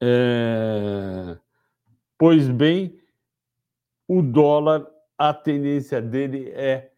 é... 0.00 1.36
pois 2.16 2.48
bem, 2.48 2.98
o 4.08 4.22
dólar, 4.22 4.86
a 5.18 5.34
tendência 5.34 6.00
dele 6.00 6.50
é, 6.50 6.90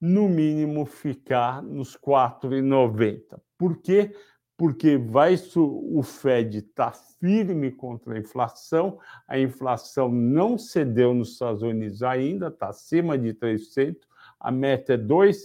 no 0.00 0.28
mínimo, 0.28 0.84
ficar 0.84 1.62
nos 1.62 1.96
4,90. 1.96 3.40
Por 3.56 3.80
quê? 3.80 4.14
Porque 4.56 4.96
vai 4.96 5.36
o 5.56 6.02
Fed 6.02 6.58
está 6.58 6.92
firme 6.92 7.70
contra 7.70 8.14
a 8.14 8.18
inflação, 8.18 8.98
a 9.26 9.38
inflação 9.38 10.10
não 10.10 10.58
cedeu 10.58 11.14
nos 11.14 11.32
Estados 11.32 11.62
Unidos 11.62 12.02
ainda, 12.02 12.48
está 12.48 12.68
acima 12.68 13.16
de 13.16 13.32
3%, 13.34 13.96
a 14.38 14.50
meta 14.50 14.94
é 14.94 14.98
2%, 14.98 15.36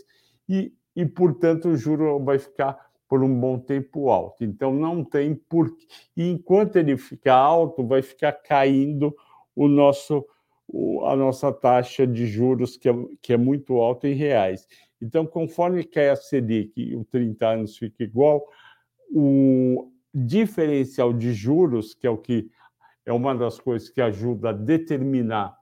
e, 0.49 0.73
e 0.95 1.05
portanto 1.05 1.69
o 1.69 1.77
juro 1.77 2.23
vai 2.23 2.39
ficar 2.39 2.86
por 3.07 3.23
um 3.23 3.39
bom 3.39 3.57
tempo 3.57 4.09
alto. 4.09 4.43
Então 4.43 4.73
não 4.73 5.03
tem 5.03 5.33
por 5.33 5.73
e 6.15 6.29
enquanto 6.29 6.75
ele 6.75 6.97
ficar 6.97 7.35
alto, 7.35 7.85
vai 7.85 8.01
ficar 8.01 8.31
caindo 8.33 9.15
o 9.55 9.67
nosso 9.67 10.25
a 11.05 11.15
nossa 11.15 11.51
taxa 11.51 12.05
de 12.05 12.27
juros 12.27 12.75
que 12.75 12.89
é, 12.89 12.93
que 13.21 13.31
é 13.31 13.37
muito 13.37 13.75
alta 13.77 14.07
em 14.07 14.13
reais. 14.13 14.67
Então, 15.01 15.25
conforme 15.25 15.83
cai 15.83 16.09
a 16.09 16.15
Selic 16.15 16.73
e 16.75 16.95
o 16.95 17.05
30 17.05 17.47
anos 17.47 17.77
fica 17.77 18.03
igual, 18.03 18.45
o 19.09 19.91
diferencial 20.13 21.13
de 21.13 21.33
juros, 21.33 21.93
que 21.93 22.07
é 22.07 22.09
o 22.09 22.17
que 22.17 22.49
é 23.05 23.13
uma 23.13 23.33
das 23.33 23.59
coisas 23.59 23.89
que 23.89 24.01
ajuda 24.01 24.49
a 24.49 24.53
determinar 24.53 25.57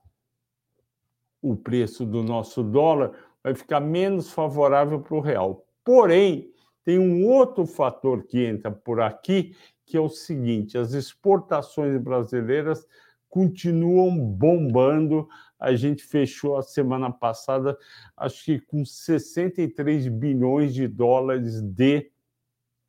o 1.42 1.56
preço 1.56 2.04
do 2.06 2.24
nosso 2.24 2.64
dólar, 2.64 3.12
vai 3.44 3.54
ficar 3.54 3.80
menos 3.80 4.32
favorável 4.32 5.00
para 5.00 5.16
o 5.16 5.20
real. 5.20 5.64
Porém, 5.84 6.52
tem 6.86 7.00
um 7.00 7.28
outro 7.28 7.66
fator 7.66 8.24
que 8.24 8.46
entra 8.46 8.72
por 8.72 9.02
aqui, 9.02 9.56
que 9.86 9.98
é 9.98 10.00
o 10.00 10.08
seguinte: 10.08 10.78
as 10.78 10.94
exportações 10.94 12.00
brasileiras 12.00 12.86
continuam 13.28 14.16
bombando. 14.18 15.28
A 15.60 15.74
gente 15.74 16.04
fechou 16.04 16.58
a 16.58 16.62
semana 16.62 17.12
passada, 17.12 17.76
acho 18.16 18.46
que 18.46 18.60
com 18.60 18.86
63 18.86 20.08
bilhões 20.10 20.74
de 20.74 20.88
dólares 20.88 21.60
de 21.62 22.12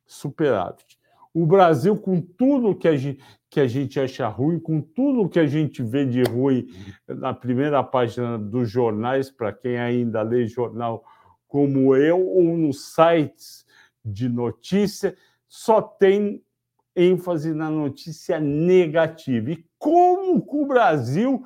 superávit. 0.04 0.98
O 1.32 1.46
Brasil, 1.46 1.96
com 1.96 2.20
tudo 2.20 2.74
que 2.74 2.88
a 2.88 2.96
gente, 2.96 3.22
que 3.48 3.60
a 3.60 3.66
gente 3.66 3.98
acha 3.98 4.26
ruim, 4.28 4.58
com 4.58 4.80
tudo 4.80 5.28
que 5.28 5.38
a 5.38 5.46
gente 5.46 5.82
vê 5.82 6.04
de 6.04 6.22
ruim 6.22 6.66
na 7.06 7.32
primeira 7.32 7.82
página 7.82 8.38
dos 8.38 8.70
jornais, 8.70 9.30
para 9.30 9.52
quem 9.52 9.78
ainda 9.78 10.22
lê 10.22 10.46
jornal 10.46 11.04
como 11.46 11.94
eu, 11.94 12.26
ou 12.26 12.56
nos 12.56 12.94
sites 12.94 13.65
de 14.06 14.28
notícia, 14.28 15.16
só 15.48 15.82
tem 15.82 16.42
ênfase 16.94 17.52
na 17.52 17.68
notícia 17.68 18.40
negativa. 18.40 19.50
E 19.50 19.64
como 19.78 20.40
que 20.40 20.56
o 20.56 20.66
Brasil 20.66 21.44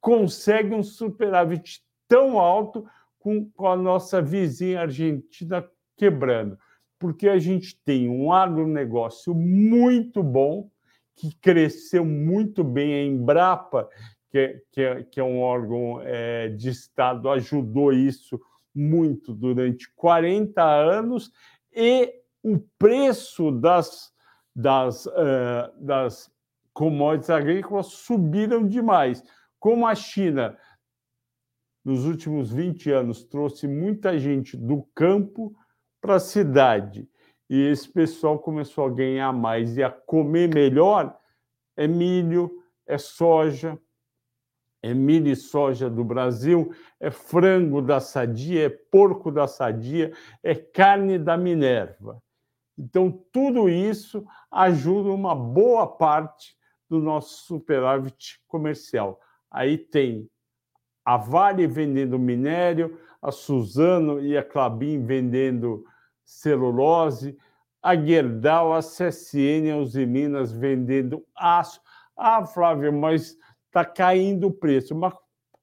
consegue 0.00 0.74
um 0.74 0.82
superávit 0.82 1.82
tão 2.08 2.38
alto 2.38 2.84
com, 3.18 3.48
com 3.50 3.68
a 3.68 3.76
nossa 3.76 4.20
vizinha 4.20 4.80
Argentina 4.80 5.64
quebrando? 5.96 6.58
Porque 6.98 7.28
a 7.28 7.38
gente 7.38 7.78
tem 7.84 8.08
um 8.08 8.32
agronegócio 8.32 9.34
muito 9.34 10.22
bom, 10.22 10.70
que 11.14 11.32
cresceu 11.36 12.04
muito 12.04 12.64
bem, 12.64 12.94
a 12.94 13.04
Embrapa, 13.04 13.88
que, 14.30 14.38
é, 14.38 14.60
que, 14.72 14.80
é, 14.80 15.02
que 15.04 15.20
é 15.20 15.22
um 15.22 15.38
órgão 15.38 16.00
é, 16.02 16.48
de 16.48 16.70
Estado, 16.70 17.30
ajudou 17.30 17.92
isso 17.92 18.40
muito 18.74 19.32
durante 19.32 19.88
40 19.94 20.60
anos, 20.60 21.30
e 21.74 22.12
o 22.42 22.58
preço 22.78 23.50
das, 23.50 24.12
das, 24.54 25.06
uh, 25.06 25.72
das 25.80 26.30
commodities 26.72 27.30
agrícolas 27.30 27.86
subiram 27.86 28.66
demais. 28.66 29.22
Como 29.58 29.86
a 29.86 29.94
China, 29.94 30.56
nos 31.84 32.04
últimos 32.04 32.50
20 32.50 32.90
anos, 32.90 33.24
trouxe 33.24 33.66
muita 33.66 34.18
gente 34.18 34.56
do 34.56 34.82
campo 34.94 35.54
para 36.00 36.16
a 36.16 36.20
cidade 36.20 37.08
e 37.48 37.60
esse 37.60 37.88
pessoal 37.88 38.38
começou 38.38 38.86
a 38.86 38.90
ganhar 38.90 39.32
mais 39.32 39.76
e 39.76 39.82
a 39.82 39.90
comer 39.90 40.52
melhor, 40.52 41.18
é 41.76 41.86
milho, 41.86 42.62
é 42.86 42.96
soja, 42.98 43.78
é 44.84 44.92
milho 44.92 45.28
e 45.28 45.34
soja 45.34 45.88
do 45.88 46.04
Brasil, 46.04 46.70
é 47.00 47.10
frango 47.10 47.80
da 47.80 48.00
Sadia, 48.00 48.66
é 48.66 48.68
porco 48.68 49.32
da 49.32 49.46
Sadia, 49.46 50.12
é 50.42 50.54
carne 50.54 51.18
da 51.18 51.38
Minerva. 51.38 52.22
Então, 52.76 53.10
tudo 53.32 53.66
isso 53.66 54.26
ajuda 54.50 55.08
uma 55.08 55.34
boa 55.34 55.86
parte 55.86 56.54
do 56.86 56.98
nosso 56.98 57.46
superávit 57.46 58.38
comercial. 58.46 59.18
Aí 59.50 59.78
tem 59.78 60.28
a 61.02 61.16
Vale 61.16 61.66
vendendo 61.66 62.18
minério, 62.18 63.00
a 63.22 63.32
Suzano 63.32 64.20
e 64.20 64.36
a 64.36 64.44
Clabin 64.44 65.02
vendendo 65.02 65.82
celulose, 66.26 67.38
a 67.82 67.96
Gerdau, 67.96 68.74
a 68.74 68.80
CSN, 68.80 69.70
a 69.72 69.76
Uzi 69.78 70.04
Minas 70.04 70.52
vendendo 70.52 71.24
aço. 71.34 71.80
Ah, 72.14 72.44
Flávio, 72.44 72.92
mas 72.92 73.38
está 73.74 73.84
caindo 73.84 74.46
o 74.46 74.52
preço. 74.52 74.94
Mas 74.94 75.12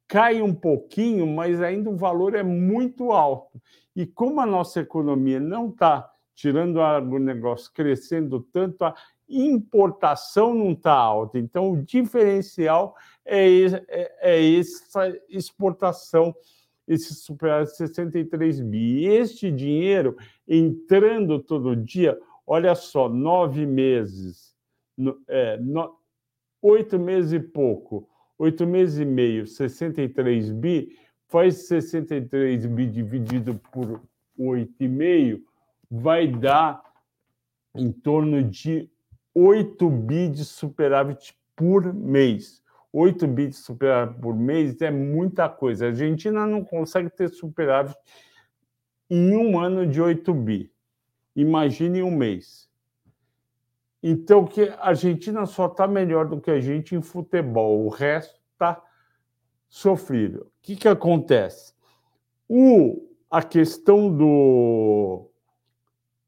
cai 0.08 0.42
um 0.42 0.54
pouquinho, 0.54 1.26
mas 1.26 1.62
ainda 1.62 1.90
o 1.90 1.96
valor 1.96 2.36
é 2.36 2.44
muito 2.44 3.14
alto. 3.14 3.62
E 3.96 4.06
como 4.06 4.42
a 4.42 4.46
nossa 4.46 4.82
economia 4.82 5.40
não 5.40 5.70
está, 5.70 6.12
tirando 6.36 6.76
o 6.78 6.82
agronegócio, 6.82 7.72
crescendo 7.74 8.42
tanto, 8.52 8.84
a 8.84 8.94
importação 9.30 10.54
não 10.54 10.74
está 10.74 10.94
alta. 10.94 11.40
Então, 11.40 11.72
o 11.72 11.82
diferencial 11.82 12.96
é, 13.26 13.48
é, 13.88 14.12
é 14.22 14.60
essa 14.60 15.18
exportação, 15.30 16.36
esse 16.86 17.16
superávit 17.16 17.78
63 17.78 18.60
bi. 18.60 19.04
E 19.04 19.08
este 19.08 19.50
dinheiro 19.50 20.18
entrando 20.46 21.40
todo 21.40 21.76
dia, 21.76 22.20
olha 22.46 22.76
só, 22.76 23.08
nove 23.08 23.66
meses, 23.66 24.54
é, 25.30 25.58
no, 25.58 26.01
oito 26.62 27.00
meses 27.00 27.34
e 27.34 27.40
pouco, 27.40 28.08
oito 28.38 28.66
meses 28.68 29.00
e 29.00 29.06
meio, 29.06 29.48
63 29.48 30.52
bi, 30.52 30.96
faz 31.28 31.68
63 31.68 32.66
bi 32.66 32.88
dividido 32.88 33.60
por 33.72 34.02
8,5, 34.38 35.42
vai 35.90 36.28
dar 36.28 36.82
em 37.76 37.92
torno 37.92 38.44
de 38.44 38.90
8 39.34 39.90
bi 39.90 40.30
de 40.30 40.44
superávit 40.44 41.34
por 41.56 41.94
mês. 41.94 42.62
8 42.94 43.26
bi 43.28 43.48
de 43.48 43.56
superávit 43.56 44.20
por 44.20 44.36
mês 44.36 44.82
é 44.82 44.92
muita 44.92 45.48
coisa. 45.48 45.86
A 45.86 45.90
Argentina 45.90 46.46
não 46.46 46.64
consegue 46.64 47.10
ter 47.10 47.30
superávit 47.30 47.96
em 49.10 49.36
um 49.36 49.60
ano 49.60 49.88
de 49.88 50.02
8 50.02 50.34
bi. 50.34 50.72
Imagine 51.36 52.04
um 52.04 52.12
mês. 52.12 52.71
Então, 54.04 54.46
que 54.46 54.64
a 54.64 54.88
Argentina 54.88 55.46
só 55.46 55.68
está 55.68 55.88
melhor 55.88 56.28
do 56.28 56.42
que 56.42 56.50
a 56.50 56.60
gente 56.60 56.96
em 56.96 57.02
futebol, 57.02 57.86
o 57.86 57.90
resto 57.90 58.40
está 58.54 58.82
sofrido. 59.70 60.42
O 60.42 60.52
que, 60.62 60.76
que 60.76 60.88
acontece? 60.88 61.74
O, 62.48 63.08
a 63.30 63.44
questão 63.44 64.12
do, 64.12 65.30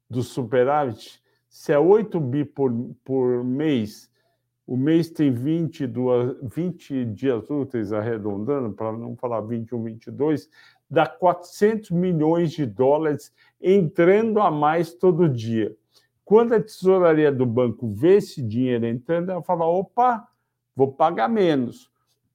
do 0.08 0.22
superávit 0.22 1.22
se 1.54 1.72
é 1.72 1.78
8 1.78 2.18
bi 2.18 2.44
por, 2.44 2.72
por 3.04 3.44
mês, 3.44 4.10
o 4.66 4.76
mês 4.76 5.08
tem 5.08 5.30
22, 5.30 6.36
20 6.42 7.04
dias 7.04 7.48
úteis, 7.48 7.92
arredondando, 7.92 8.74
para 8.74 8.90
não 8.90 9.14
falar 9.14 9.40
21, 9.42 9.84
22, 9.84 10.50
dá 10.90 11.06
400 11.06 11.92
milhões 11.92 12.50
de 12.50 12.66
dólares 12.66 13.32
entrando 13.62 14.40
a 14.40 14.50
mais 14.50 14.92
todo 14.92 15.28
dia. 15.28 15.72
Quando 16.24 16.54
a 16.54 16.60
tesouraria 16.60 17.30
do 17.30 17.44
banco 17.44 17.88
vê 17.88 18.16
esse 18.16 18.42
dinheiro 18.42 18.86
entrando, 18.86 19.30
ela 19.30 19.42
fala: 19.42 19.66
opa, 19.66 20.26
vou 20.74 20.92
pagar 20.92 21.28
menos. 21.28 21.90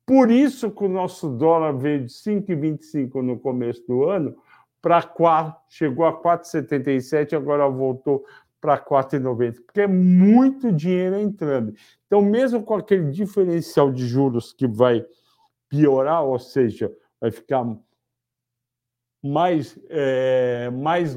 Por 0.06 0.32
isso 0.32 0.71
que 0.71 0.84
o 0.84 0.89
nosso 0.89 1.30
dólar 1.30 1.73
veio 1.73 2.06
de 2.06 2.12
5,25 2.12 3.21
no 3.21 3.38
começo 3.39 3.86
do 3.88 4.04
ano 4.04 4.36
para 4.82 5.04
4, 5.04 5.56
chegou 5.69 6.06
a 6.06 6.13
4,77, 6.19 7.34
agora 7.34 7.67
voltou 7.67 8.25
para 8.62 8.78
4,90, 8.78 9.62
porque 9.65 9.82
é 9.82 9.88
muito 9.88 10.71
dinheiro 10.71 11.17
entrando. 11.17 11.73
Então, 12.08 12.21
mesmo 12.21 12.63
com 12.63 12.75
aquele 12.75 13.12
diferencial 13.12 13.91
de 13.91 14.06
juros 14.08 14.52
que 14.52 14.67
vai 14.67 15.06
piorar, 15.69 16.23
ou 16.23 16.39
seja, 16.39 16.91
vai 17.21 17.32
ficar 17.32 17.65
mais, 19.23 19.78
é, 19.89 20.69
mais, 20.71 21.15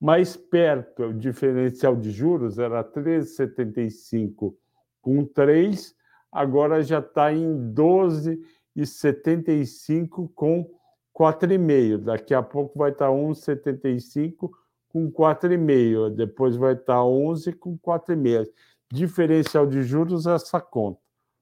mais 0.00 0.36
perto, 0.36 1.04
o 1.04 1.12
diferencial 1.12 1.94
de 1.94 2.10
juros 2.10 2.58
era 2.58 2.82
13,75 2.82 4.54
com 5.02 5.26
3, 5.26 5.94
agora 6.32 6.82
já 6.82 7.00
está 7.00 7.30
em 7.32 7.74
12,75 7.74 10.30
com 10.34 10.66
4,5. 11.14 11.98
Daqui 11.98 12.32
a 12.32 12.42
pouco 12.42 12.78
vai 12.78 12.92
estar 12.92 13.10
1,75 13.10 14.48
com 14.88 15.12
4,5, 15.12 16.08
depois 16.14 16.56
vai 16.56 16.72
estar 16.72 17.04
11 17.04 17.52
com 17.52 17.76
4,5. 17.78 18.48
Diferencial 18.92 19.66
de 19.66 19.82
juros 19.82 20.26
essa 20.26 20.60
conta, 20.60 20.98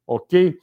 ok? 0.06 0.58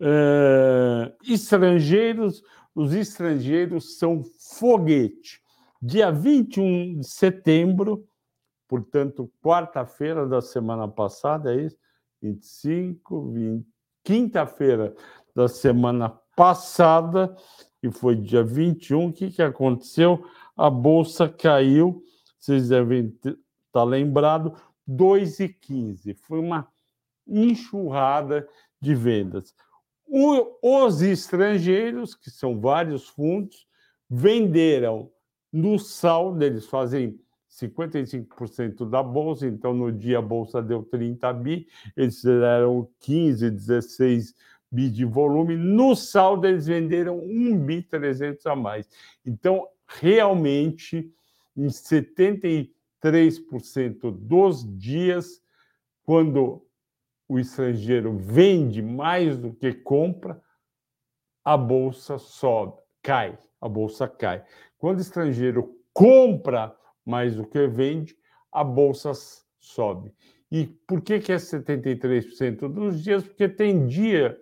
Uh, 0.00 1.12
estrangeiros, 1.30 2.42
os 2.74 2.94
estrangeiros 2.94 3.98
são 3.98 4.24
foguete. 4.24 5.42
Dia 5.82 6.10
21 6.10 7.00
de 7.00 7.06
setembro, 7.06 8.06
portanto, 8.68 9.30
quarta-feira 9.42 10.26
da 10.26 10.40
semana 10.40 10.86
passada, 10.86 11.54
é 11.54 11.62
isso? 11.62 11.76
25, 12.22 13.30
20, 13.32 13.66
quinta-feira 14.04 14.94
da 15.34 15.48
semana 15.48 16.10
passada, 16.36 17.34
e 17.82 17.90
foi 17.90 18.14
dia 18.14 18.42
21, 18.42 19.06
o 19.06 19.12
que, 19.12 19.30
que 19.30 19.42
aconteceu? 19.42 20.22
a 20.60 20.68
bolsa 20.68 21.26
caiu, 21.26 22.04
vocês 22.38 22.68
devem 22.68 23.06
estar 23.06 23.34
tá 23.72 23.82
lembrado, 23.82 24.54
2,15. 24.86 26.14
Foi 26.20 26.38
uma 26.38 26.68
enxurrada 27.26 28.46
de 28.78 28.94
vendas. 28.94 29.54
O, 30.06 30.84
os 30.84 31.00
estrangeiros, 31.00 32.14
que 32.14 32.30
são 32.30 32.60
vários 32.60 33.08
fundos, 33.08 33.66
venderam 34.08 35.10
no 35.52 35.78
saldo, 35.78 36.44
eles 36.44 36.66
fazem 36.66 37.18
55% 37.50 38.88
da 38.88 39.02
bolsa, 39.02 39.46
então 39.46 39.74
no 39.74 39.90
dia 39.90 40.18
a 40.18 40.22
bolsa 40.22 40.62
deu 40.62 40.82
30 40.84 41.32
bi, 41.32 41.66
eles 41.96 42.22
deram 42.22 42.88
15, 43.00 43.50
16 43.50 44.34
bi 44.70 44.88
de 44.88 45.04
volume, 45.04 45.56
no 45.56 45.96
saldo 45.96 46.46
eles 46.46 46.66
venderam 46.66 47.18
1 47.18 47.58
bi 47.58 47.82
300 47.82 48.46
a 48.46 48.54
mais. 48.54 48.88
Então 49.26 49.66
realmente 49.86 51.12
em 51.56 51.66
73% 51.66 52.68
dos 54.12 54.64
dias, 54.78 55.42
quando 56.04 56.64
o 57.28 57.38
estrangeiro 57.38 58.16
vende 58.16 58.80
mais 58.82 59.36
do 59.36 59.52
que 59.52 59.72
compra, 59.72 60.40
a 61.44 61.56
bolsa 61.56 62.18
sobe, 62.18 62.80
cai, 63.02 63.38
a 63.60 63.68
bolsa 63.68 64.06
cai. 64.08 64.44
Quando 64.80 64.98
o 64.98 65.02
estrangeiro 65.02 65.78
compra 65.92 66.74
mais 67.04 67.36
do 67.36 67.46
que 67.46 67.66
vende, 67.68 68.16
a 68.50 68.64
bolsa 68.64 69.12
sobe. 69.60 70.12
E 70.50 70.66
por 70.86 71.02
que, 71.02 71.20
que 71.20 71.32
é 71.32 71.36
73% 71.36 72.66
dos 72.66 73.04
dias? 73.04 73.22
Porque 73.22 73.46
tem 73.46 73.86
dia 73.86 74.40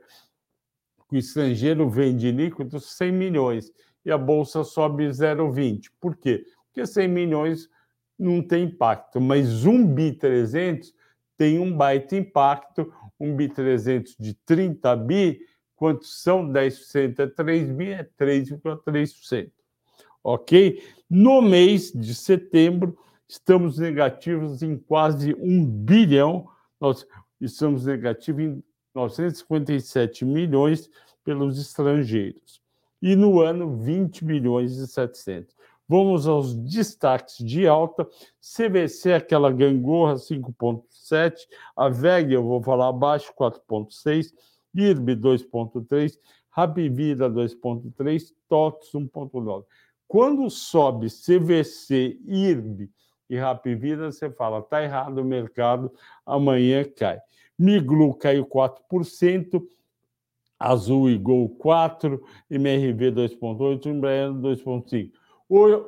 que 1.09 1.17
o 1.17 1.19
estrangeiro 1.19 1.91
vende 1.91 2.31
líquidos 2.31 2.97
100 2.97 3.13
milhões 3.13 3.73
e 4.05 4.13
a 4.13 4.17
bolsa 4.17 4.63
sobe 4.63 5.09
0,20. 5.09 5.91
Por 6.01 6.17
quê? 6.17 6.45
Porque 6.67 6.87
100 6.87 7.09
milhões 7.09 7.69
não 8.17 8.41
tem 8.41 8.65
impacto, 8.65 9.21
mas 9.21 9.65
um 9.65 9.85
bi 9.85 10.13
300 10.13 10.95
tem 11.37 11.59
um 11.59 11.77
baita 11.77 12.15
impacto, 12.15 12.93
um 13.19 13.35
bi 13.35 13.49
300 13.49 14.17
de 14.17 14.35
30 14.47 14.95
bi, 14.97 15.41
quanto 15.75 16.05
são 16.05 16.49
10% 16.49 17.19
é 17.19 17.27
3 17.27 17.71
bi, 17.73 17.91
é 17.91 18.05
3,3%. 18.05 19.58
Ok? 20.29 20.83
No 21.09 21.41
mês 21.41 21.91
de 21.91 22.15
setembro, 22.15 22.99
estamos 23.27 23.79
negativos 23.79 24.63
em 24.63 24.77
quase 24.77 25.35
um 25.41 25.65
bilhão, 25.65 26.47
nós 26.79 27.07
estamos 27.41 27.87
negativos 27.87 28.43
em 28.43 28.63
957 28.95 30.27
milhões 30.27 30.91
pelos 31.25 31.59
estrangeiros. 31.59 32.61
E 33.01 33.17
no 33.17 33.41
ano, 33.41 33.75
20 33.79 34.23
milhões 34.27 34.77
e 34.77 34.87
700. 34.87 35.57
Vamos 35.89 36.27
aos 36.27 36.55
destaques 36.55 37.39
de 37.39 37.67
alta. 37.67 38.07
CVC, 38.43 39.15
aquela 39.15 39.51
gangorra, 39.51 40.17
5,7. 40.17 41.47
A 41.75 41.89
VEG, 41.89 42.35
eu 42.35 42.43
vou 42.43 42.63
falar 42.63 42.89
abaixo, 42.89 43.33
4,6. 43.35 44.35
IRB, 44.75 45.17
2,3. 45.17 46.19
Rabivida, 46.51 47.31
2,3. 47.31 48.35
TOTS, 48.47 48.93
1,9. 48.93 49.65
Quando 50.09 50.49
sobe 50.49 51.09
CVC, 51.09 52.19
IRB 52.25 52.91
e 53.29 53.37
Rapvida, 53.37 54.11
você 54.11 54.31
fala, 54.31 54.61
está 54.61 54.83
errado 54.83 55.19
o 55.19 55.25
mercado, 55.25 55.93
amanhã 56.25 56.83
cai. 56.83 57.21
Miglu 57.59 58.15
caiu 58.15 58.47
4%, 58.47 59.63
Azul 60.59 61.11
e 61.11 61.19
Gol 61.19 61.55
4%, 61.59 62.19
MRV 62.51 63.13
2,8%, 63.13 63.87
Embraer 63.87 64.31
2,5%. 64.31 65.13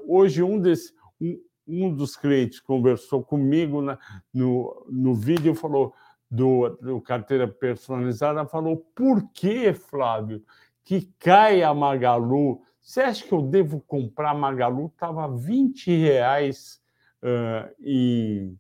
Hoje, 0.06 0.42
um, 0.42 0.60
desse, 0.60 0.92
um, 1.18 1.40
um 1.66 1.94
dos 1.94 2.14
clientes 2.14 2.60
conversou 2.60 3.22
comigo 3.22 3.80
na, 3.80 3.98
no, 4.32 4.86
no 4.90 5.14
vídeo 5.14 5.54
falou 5.54 5.94
do, 6.30 6.68
do 6.80 7.00
carteira 7.00 7.48
personalizada, 7.48 8.46
falou, 8.46 8.76
por 8.94 9.28
que, 9.32 9.72
Flávio, 9.72 10.42
que 10.84 11.10
cai 11.18 11.62
a 11.62 11.72
Magalu? 11.72 12.60
Você 12.90 13.02
acha 13.02 13.24
que 13.24 13.32
eu 13.32 13.42
devo 13.42 13.80
comprar 13.82 14.34
Magalu? 14.34 14.86
Estava 14.86 15.28
20 15.28 15.96
reais 15.96 16.82
uh, 17.22 17.72
em 17.80 18.58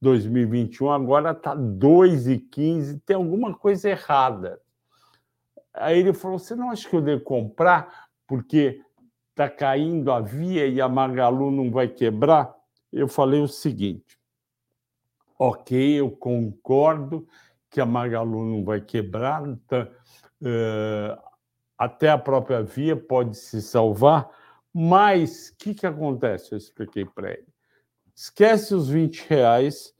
2021, 0.00 0.90
agora 0.90 1.30
está 1.30 1.54
2,15, 1.54 3.00
tem 3.06 3.14
alguma 3.14 3.54
coisa 3.54 3.88
errada. 3.88 4.60
Aí 5.72 6.00
ele 6.00 6.12
falou: 6.12 6.40
Você 6.40 6.56
não 6.56 6.72
acha 6.72 6.88
que 6.88 6.96
eu 6.96 7.00
devo 7.00 7.22
comprar 7.22 8.08
porque 8.26 8.82
está 9.30 9.48
caindo 9.48 10.10
a 10.10 10.18
via 10.18 10.66
e 10.66 10.80
a 10.80 10.88
Magalu 10.88 11.52
não 11.52 11.70
vai 11.70 11.86
quebrar? 11.86 12.52
Eu 12.92 13.06
falei 13.06 13.40
o 13.40 13.46
seguinte: 13.46 14.18
Ok, 15.38 16.00
eu 16.00 16.10
concordo 16.10 17.28
que 17.70 17.80
a 17.80 17.86
Magalu 17.86 18.44
não 18.44 18.64
vai 18.64 18.80
quebrar, 18.80 19.44
tá, 19.68 19.88
uh, 20.42 21.35
até 21.78 22.08
a 22.08 22.18
própria 22.18 22.62
via 22.62 22.96
pode 22.96 23.36
se 23.36 23.60
salvar, 23.60 24.30
mas 24.72 25.50
o 25.50 25.56
que, 25.56 25.74
que 25.74 25.86
acontece? 25.86 26.52
Eu 26.52 26.58
expliquei 26.58 27.04
para 27.04 27.32
ele. 27.32 27.46
Esquece 28.14 28.74
os 28.74 28.88
20 28.88 29.26
reais, 29.28 29.94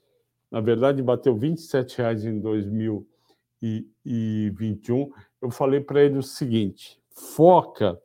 na 0.50 0.60
verdade 0.60 1.02
bateu 1.02 1.36
27 1.36 1.98
reais 1.98 2.24
em 2.24 2.40
2021. 2.40 5.12
Eu 5.40 5.50
falei 5.50 5.80
para 5.80 6.02
ele 6.02 6.18
o 6.18 6.22
seguinte: 6.22 7.00
foca 7.10 8.00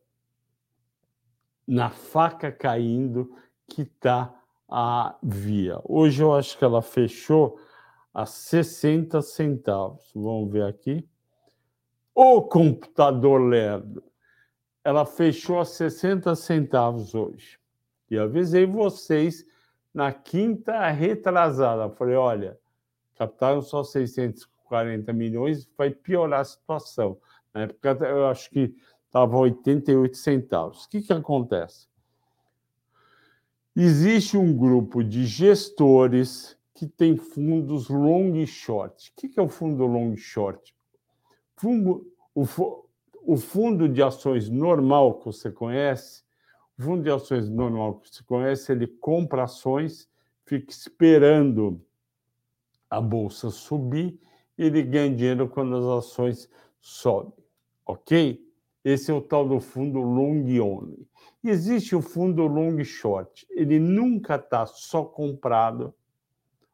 na 1.68 1.90
faca 1.90 2.52
caindo 2.52 3.36
que 3.68 3.82
está 3.84 4.34
a 4.68 5.16
via. 5.22 5.80
Hoje 5.84 6.24
eu 6.24 6.34
acho 6.34 6.58
que 6.58 6.64
ela 6.64 6.82
fechou 6.82 7.60
a 8.14 8.26
60 8.26 9.22
centavos. 9.22 10.12
Vamos 10.14 10.52
ver 10.52 10.64
aqui. 10.64 11.08
O 12.14 12.42
computador 12.42 13.42
lerdo. 13.42 14.04
Ela 14.84 15.06
fechou 15.06 15.60
a 15.60 15.66
60 15.66 16.36
centavos 16.36 17.16
hoje. 17.16 17.60
E 18.10 18.18
avisei 18.18 18.66
vocês 18.66 19.46
na 19.94 20.12
quinta 20.12 20.90
retrasada. 20.90 21.90
Falei, 21.96 22.16
olha, 22.16 22.60
captaram 23.16 23.62
só 23.62 23.84
640 23.84 25.14
milhões, 25.14 25.70
vai 25.78 25.92
piorar 25.92 26.42
a 26.42 26.46
situação. 26.46 27.18
Na 27.54 27.62
época, 27.62 27.98
eu 28.06 28.28
acho 28.28 28.50
que 28.50 28.76
estava 29.06 29.38
88 29.38 30.18
centavos. 30.18 30.86
O 30.86 30.90
que, 30.90 31.02
que 31.02 31.14
acontece? 31.14 31.88
Existe 33.76 34.36
um 34.36 34.56
grupo 34.56 35.04
de 35.04 35.26
gestores 35.26 36.58
que 36.74 36.88
tem 36.88 37.16
fundos 37.16 37.88
long 37.88 38.36
e 38.36 38.48
short. 38.48 39.12
O 39.12 39.22
que, 39.22 39.30
que 39.30 39.40
é 39.40 39.44
o 39.44 39.48
fundo 39.48 39.86
long 39.86 40.14
e 40.14 40.18
short? 40.18 40.76
O, 41.64 42.86
o 43.24 43.38
fundo 43.38 43.88
de 43.88 44.02
ações 44.02 44.50
normal 44.50 45.20
que 45.20 45.26
você 45.26 45.52
conhece 45.52 46.24
o 46.82 46.84
fundo 46.84 47.04
de 47.04 47.12
ações 47.12 47.48
normal 47.48 48.00
que 48.00 48.10
se 48.10 48.24
conhece, 48.24 48.72
ele 48.72 48.88
compra 48.88 49.44
ações, 49.44 50.10
fica 50.44 50.72
esperando 50.72 51.80
a 52.90 53.00
bolsa 53.00 53.52
subir, 53.52 54.20
e 54.58 54.64
ele 54.64 54.82
ganha 54.82 55.16
dinheiro 55.16 55.48
quando 55.48 55.76
as 55.76 55.86
ações 55.86 56.50
sobem, 56.80 57.46
ok? 57.86 58.44
Esse 58.84 59.12
é 59.12 59.14
o 59.14 59.22
tal 59.22 59.48
do 59.48 59.60
fundo 59.60 60.02
long 60.02 60.44
only. 60.60 61.08
existe 61.44 61.96
o 61.96 62.02
fundo 62.02 62.48
long 62.48 62.84
short. 62.84 63.46
Ele 63.52 63.78
nunca 63.78 64.38
está 64.38 64.66
só 64.66 65.06
comprado 65.06 65.94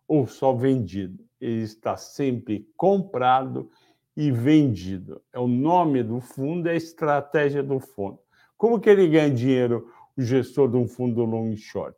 ou 0.08 0.26
só 0.26 0.54
vendido. 0.54 1.22
Ele 1.40 1.64
está 1.64 1.98
sempre 1.98 2.66
comprado 2.78 3.70
e 4.18 4.32
vendido. 4.32 5.22
É 5.32 5.40
o 5.40 5.48
nome 5.48 6.02
do 6.02 6.20
fundo, 6.20 6.68
é 6.68 6.72
a 6.72 6.76
estratégia 6.76 7.62
do 7.62 7.80
fundo. 7.80 8.18
Como 8.58 8.80
que 8.80 8.90
ele 8.90 9.08
ganha 9.08 9.30
dinheiro 9.30 9.88
o 10.18 10.22
gestor 10.22 10.70
de 10.70 10.76
um 10.76 10.88
fundo 10.88 11.24
long 11.24 11.56
short. 11.56 11.96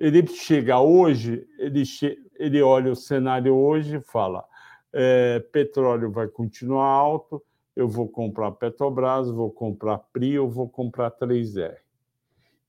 Ele 0.00 0.26
chega 0.26 0.80
hoje, 0.80 1.46
ele, 1.58 1.84
che 1.84 2.18
ele 2.38 2.62
olha 2.62 2.90
o 2.90 2.96
cenário 2.96 3.54
hoje 3.54 3.96
e 3.96 4.00
fala: 4.00 4.42
é, 4.92 5.40
petróleo 5.52 6.10
vai 6.10 6.26
continuar 6.26 6.86
alto, 6.86 7.42
eu 7.74 7.86
vou 7.86 8.08
comprar 8.08 8.52
Petrobras, 8.52 9.30
vou 9.30 9.50
comprar 9.50 9.98
Prio, 10.12 10.48
vou 10.48 10.68
comprar 10.68 11.10
3R. 11.10 11.76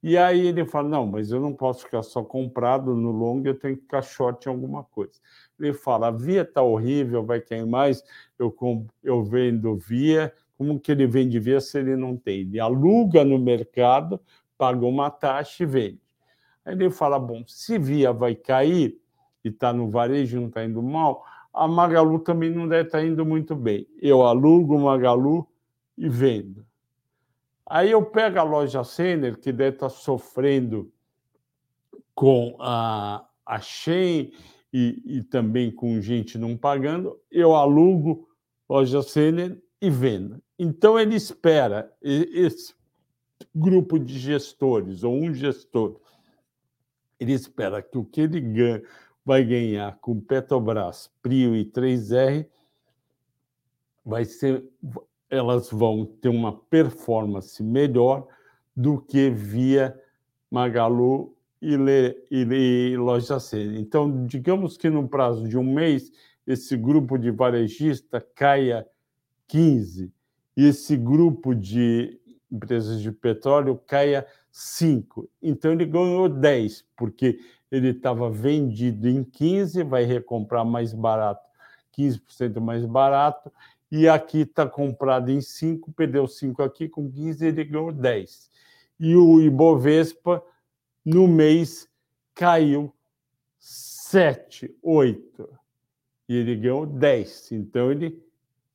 E 0.08 0.18
aí 0.18 0.48
ele 0.48 0.66
fala: 0.66 0.88
não, 0.88 1.06
mas 1.06 1.32
eu 1.32 1.42
não 1.42 1.54
posso 1.54 1.84
ficar 1.84 2.02
só 2.02 2.24
comprado 2.24 2.96
no 2.96 3.12
long, 3.12 3.42
eu 3.44 3.60
tenho 3.60 3.76
que 3.76 3.82
ficar 3.82 4.02
short 4.02 4.48
em 4.48 4.50
alguma 4.50 4.82
coisa. 4.82 5.20
Ele 5.60 5.74
fala: 5.74 6.08
a 6.08 6.12
via 6.12 6.44
está 6.44 6.62
horrível, 6.62 7.26
vai 7.26 7.42
cair 7.42 7.66
mais, 7.66 8.02
eu, 8.40 8.56
eu 9.04 9.22
vendo 9.22 9.76
via. 9.76 10.34
Como 10.58 10.80
que 10.80 10.94
ele 10.94 11.06
vende 11.06 11.38
via 11.40 11.60
se 11.60 11.78
ele 11.78 11.98
não 11.98 12.16
tem? 12.16 12.40
Ele 12.40 12.58
aluga 12.58 13.26
no 13.26 13.38
mercado 13.38 14.20
pagou 14.58 14.90
uma 14.90 15.12
taxa 15.12 15.64
e 15.64 15.66
vende. 15.66 16.02
Aí 16.64 16.74
ele 16.74 16.90
fala: 16.90 17.20
bom, 17.20 17.44
se 17.46 17.78
Via 17.78 18.14
vai 18.14 18.34
cair 18.34 18.98
e 19.44 19.50
está 19.50 19.74
no 19.74 19.90
varejo, 19.90 20.40
não 20.40 20.48
está 20.48 20.64
indo 20.64 20.82
mal, 20.82 21.26
a 21.54 21.68
Magalu 21.68 22.20
também 22.20 22.50
não 22.50 22.66
deve 22.66 22.88
estar 22.88 23.00
tá 23.00 23.06
indo 23.06 23.26
muito 23.26 23.58
bem. 23.58 23.86
Eu 24.02 24.24
alugo 24.24 24.80
Magalu 24.80 25.46
e 25.98 26.08
vendo. 26.08 26.66
Aí 27.70 27.92
eu 27.92 28.04
pego 28.06 28.40
a 28.40 28.44
loja 28.44 28.84
Senner, 28.84 29.38
que 29.38 29.52
deve 29.52 29.76
estar 29.76 29.90
tá 29.90 29.94
sofrendo 29.94 30.92
com 32.16 32.56
a, 32.60 33.28
a 33.46 33.60
Shein 33.60 34.32
e, 34.72 35.04
e 35.06 35.24
também 35.24 35.70
com 35.70 36.02
gente 36.02 36.38
não 36.38 36.56
pagando, 36.58 37.20
eu 37.30 37.54
alugo 37.56 38.30
loja 38.70 39.04
Senner 39.04 39.62
e 39.82 39.90
vendo. 39.90 40.42
Então 40.58 40.98
ele 40.98 41.16
espera 41.16 41.94
esse 42.02 42.74
grupo 43.54 44.00
de 44.00 44.18
gestores 44.18 45.04
ou 45.04 45.14
um 45.14 45.34
gestor, 45.34 46.00
ele 47.20 47.34
espera 47.34 47.82
que 47.82 47.98
o 47.98 48.06
que 48.06 48.22
ele 48.22 48.40
ganha, 48.40 48.82
vai 49.26 49.44
ganhar 49.44 49.98
com 50.00 50.22
Petrobras, 50.22 51.12
Prio 51.22 51.56
e 51.56 51.66
3R 51.66 52.48
vai 54.06 54.24
ser 54.24 54.64
elas 55.30 55.70
vão 55.70 56.06
ter 56.06 56.30
uma 56.30 56.54
performance 56.54 57.62
melhor 57.62 58.28
do 58.76 59.02
que 59.02 59.30
via 59.30 60.00
Magalu 60.50 61.36
e, 61.62 61.76
Le, 61.76 62.16
e, 62.32 62.92
e 62.92 62.98
Loja 62.98 63.40
C. 63.40 63.78
Então, 63.78 64.26
digamos 64.26 64.78
que 64.78 64.90
no 64.90 65.08
prazo 65.08 65.48
de 65.48 65.58
um 65.58 65.64
mês, 65.64 66.12
esse 66.46 66.78
grupo 66.78 67.18
de 67.18 67.32
varejista 67.32 68.22
caia 68.22 68.88
15, 69.48 70.12
e 70.56 70.66
esse 70.66 70.96
grupo 70.96 71.54
de 71.54 72.20
empresas 72.52 73.02
de 73.02 73.12
petróleo 73.12 73.80
caia 73.86 74.26
5. 74.52 75.30
Então 75.42 75.72
ele 75.72 75.86
ganhou 75.86 76.28
10, 76.28 76.86
porque 76.96 77.40
ele 77.72 77.90
estava 77.90 78.30
vendido 78.30 79.08
em 79.08 79.24
15, 79.24 79.84
vai 79.84 80.04
recomprar 80.04 80.66
mais 80.66 80.94
barato, 80.94 81.46
15% 81.98 82.60
mais 82.60 82.86
barato, 82.86 83.52
e 83.92 84.08
aqui 84.08 84.42
está 84.42 84.68
comprado 84.68 85.32
em 85.32 85.42
5, 85.42 85.92
perdeu 85.94 86.28
5 86.28 86.62
aqui, 86.62 86.90
com 86.90 87.10
15 87.10 87.46
ele 87.46 87.64
ganhou 87.64 87.92
10. 87.92 88.50
E 89.00 89.16
o 89.16 89.40
Ibovespa, 89.40 90.44
no 91.06 91.28
mês, 91.28 91.88
caiu 92.34 92.94
7, 93.58 94.76
8. 94.82 95.50
E 96.28 96.36
ele 96.36 96.56
ganhou 96.56 96.86
10. 96.86 97.52
Então, 97.54 97.92
ele 97.92 98.22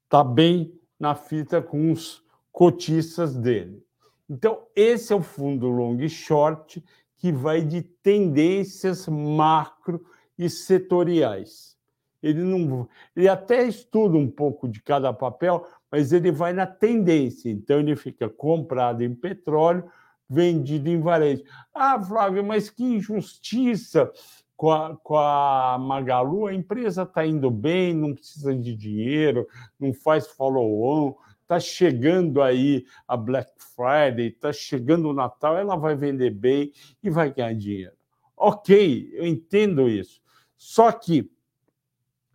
está 0.04 0.24
bem 0.24 0.78
na 0.98 1.14
fita 1.14 1.60
com 1.60 1.92
os 1.92 2.24
cotistas 2.50 3.34
dele. 3.34 3.84
Então, 4.28 4.66
esse 4.74 5.12
é 5.12 5.16
o 5.16 5.22
fundo 5.22 5.68
long 5.68 5.98
e 6.00 6.08
short 6.08 6.82
que 7.18 7.30
vai 7.30 7.62
de 7.62 7.82
tendências 7.82 9.06
macro 9.06 10.04
e 10.38 10.48
setoriais. 10.48 11.76
Ele 12.22 12.42
não, 12.42 12.88
ele 13.16 13.28
até 13.28 13.66
estuda 13.66 14.16
um 14.16 14.30
pouco 14.30 14.68
de 14.68 14.80
cada 14.80 15.12
papel, 15.12 15.66
mas 15.90 16.12
ele 16.12 16.30
vai 16.30 16.52
na 16.52 16.66
tendência. 16.66 17.50
Então 17.50 17.80
ele 17.80 17.96
fica 17.96 18.28
comprado 18.28 19.02
em 19.02 19.14
petróleo, 19.14 19.84
vendido 20.28 20.88
em 20.88 21.00
varejo. 21.00 21.42
Ah, 21.74 22.00
Flávio, 22.02 22.44
mas 22.44 22.70
que 22.70 22.84
injustiça! 22.84 24.10
Com 24.54 24.70
a, 24.70 24.96
com 25.02 25.16
a 25.16 25.76
Magalu, 25.76 26.46
a 26.46 26.54
empresa 26.54 27.02
está 27.02 27.26
indo 27.26 27.50
bem, 27.50 27.92
não 27.92 28.14
precisa 28.14 28.54
de 28.54 28.76
dinheiro, 28.76 29.44
não 29.80 29.92
faz 29.92 30.28
follow-on, 30.28 31.16
está 31.42 31.58
chegando 31.58 32.40
aí 32.40 32.84
a 33.06 33.16
Black 33.16 33.50
Friday, 33.58 34.28
está 34.28 34.52
chegando 34.52 35.08
o 35.08 35.12
Natal, 35.12 35.56
ela 35.56 35.74
vai 35.74 35.96
vender 35.96 36.30
bem 36.30 36.72
e 37.02 37.10
vai 37.10 37.32
ganhar 37.32 37.54
dinheiro. 37.54 37.92
Ok, 38.36 39.10
eu 39.12 39.26
entendo 39.26 39.88
isso. 39.88 40.20
Só 40.56 40.90
que, 40.92 41.30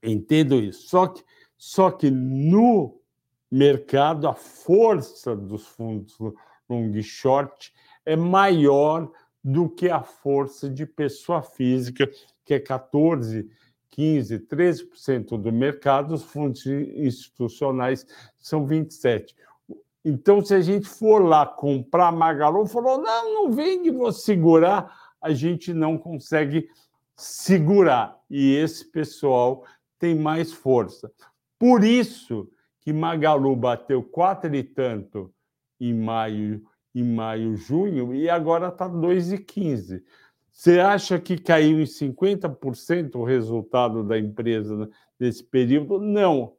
entendo 0.01 0.55
isso, 0.55 0.87
só 0.87 1.07
que, 1.07 1.23
só 1.57 1.91
que 1.91 2.09
no 2.11 2.99
mercado 3.51 4.27
a 4.27 4.33
força 4.33 5.35
dos 5.35 5.65
fundos 5.67 6.17
long 6.69 7.01
short 7.01 7.73
é 8.05 8.15
maior 8.15 9.09
do 9.43 9.69
que 9.69 9.89
a 9.89 10.01
força 10.01 10.69
de 10.69 10.85
pessoa 10.85 11.41
física, 11.41 12.09
que 12.43 12.53
é 12.53 12.59
14, 12.59 13.49
15, 13.91 14.39
13% 14.39 15.41
do 15.41 15.51
mercado, 15.51 16.13
os 16.13 16.23
fundos 16.23 16.65
institucionais 16.65 18.05
são 18.37 18.67
27%. 18.67 19.33
Então, 20.05 20.43
se 20.43 20.53
a 20.53 20.61
gente 20.61 20.87
for 20.87 21.19
lá 21.19 21.45
comprar 21.45 22.11
Magalu, 22.13 22.65
falou: 22.65 23.01
não, 23.01 23.33
não 23.33 23.51
vende, 23.51 23.91
vou 23.91 24.11
segurar, 24.13 24.89
a 25.21 25.33
gente 25.33 25.73
não 25.73 25.97
consegue 25.97 26.69
segurar. 27.15 28.17
E 28.29 28.55
esse 28.55 28.85
pessoal 28.85 29.65
tem 29.99 30.15
mais 30.15 30.53
força. 30.53 31.11
Por 31.59 31.83
isso 31.83 32.49
que 32.81 32.93
Magalu 32.93 33.55
bateu 33.55 34.01
quatro 34.03 34.55
e 34.55 34.63
tanto 34.63 35.33
em 35.79 35.93
maio, 35.93 36.63
em 36.93 37.03
maio, 37.03 37.55
junho, 37.55 38.13
e 38.13 38.29
agora 38.29 38.69
está 38.69 38.89
2,15. 38.89 40.01
Você 40.51 40.79
acha 40.79 41.19
que 41.19 41.37
caiu 41.37 41.79
em 41.79 41.85
50% 41.85 43.15
o 43.15 43.23
resultado 43.23 44.03
da 44.03 44.17
empresa 44.17 44.89
nesse 45.19 45.43
período? 45.43 45.99
Não. 45.99 46.53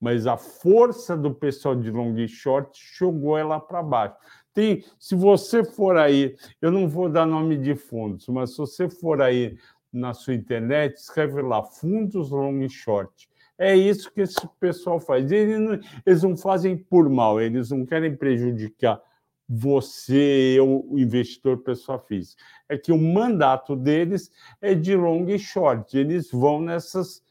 Mas 0.00 0.26
a 0.26 0.36
força 0.36 1.16
do 1.16 1.32
pessoal 1.32 1.76
de 1.76 1.88
long 1.88 2.16
e 2.18 2.26
short 2.26 2.76
jogou 2.98 3.38
ela 3.38 3.60
para 3.60 3.80
baixo. 3.80 4.16
Tem, 4.52 4.84
se 4.98 5.14
você 5.14 5.62
for 5.62 5.96
aí, 5.96 6.34
eu 6.60 6.72
não 6.72 6.88
vou 6.88 7.08
dar 7.08 7.24
nome 7.24 7.56
de 7.56 7.76
fundos, 7.76 8.26
mas 8.26 8.50
se 8.50 8.58
você 8.58 8.90
for 8.90 9.22
aí 9.22 9.56
na 9.92 10.14
sua 10.14 10.34
internet, 10.34 10.96
escreve 10.96 11.42
lá 11.42 11.62
fundos 11.62 12.30
long 12.30 12.62
e 12.62 12.68
short. 12.68 13.28
É 13.58 13.76
isso 13.76 14.10
que 14.10 14.22
esse 14.22 14.48
pessoal 14.58 14.98
faz. 14.98 15.30
Eles 15.30 15.60
não, 15.60 15.78
eles 16.04 16.22
não 16.22 16.36
fazem 16.36 16.76
por 16.76 17.08
mal, 17.08 17.40
eles 17.40 17.70
não 17.70 17.84
querem 17.84 18.16
prejudicar 18.16 19.00
você, 19.48 20.56
o 20.60 20.98
investidor 20.98 21.58
pessoa 21.58 21.98
física. 21.98 22.42
É 22.68 22.78
que 22.78 22.90
o 22.90 22.96
mandato 22.96 23.76
deles 23.76 24.30
é 24.60 24.74
de 24.74 24.96
long 24.96 25.28
e 25.28 25.38
short. 25.38 25.96
Eles 25.96 26.30
vão 26.30 26.62
nessas 26.62 27.22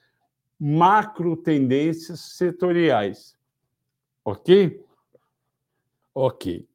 macro 0.59 1.35
tendências 1.35 2.19
setoriais. 2.19 3.35
Ok? 4.23 4.85
Ok. 6.13 6.67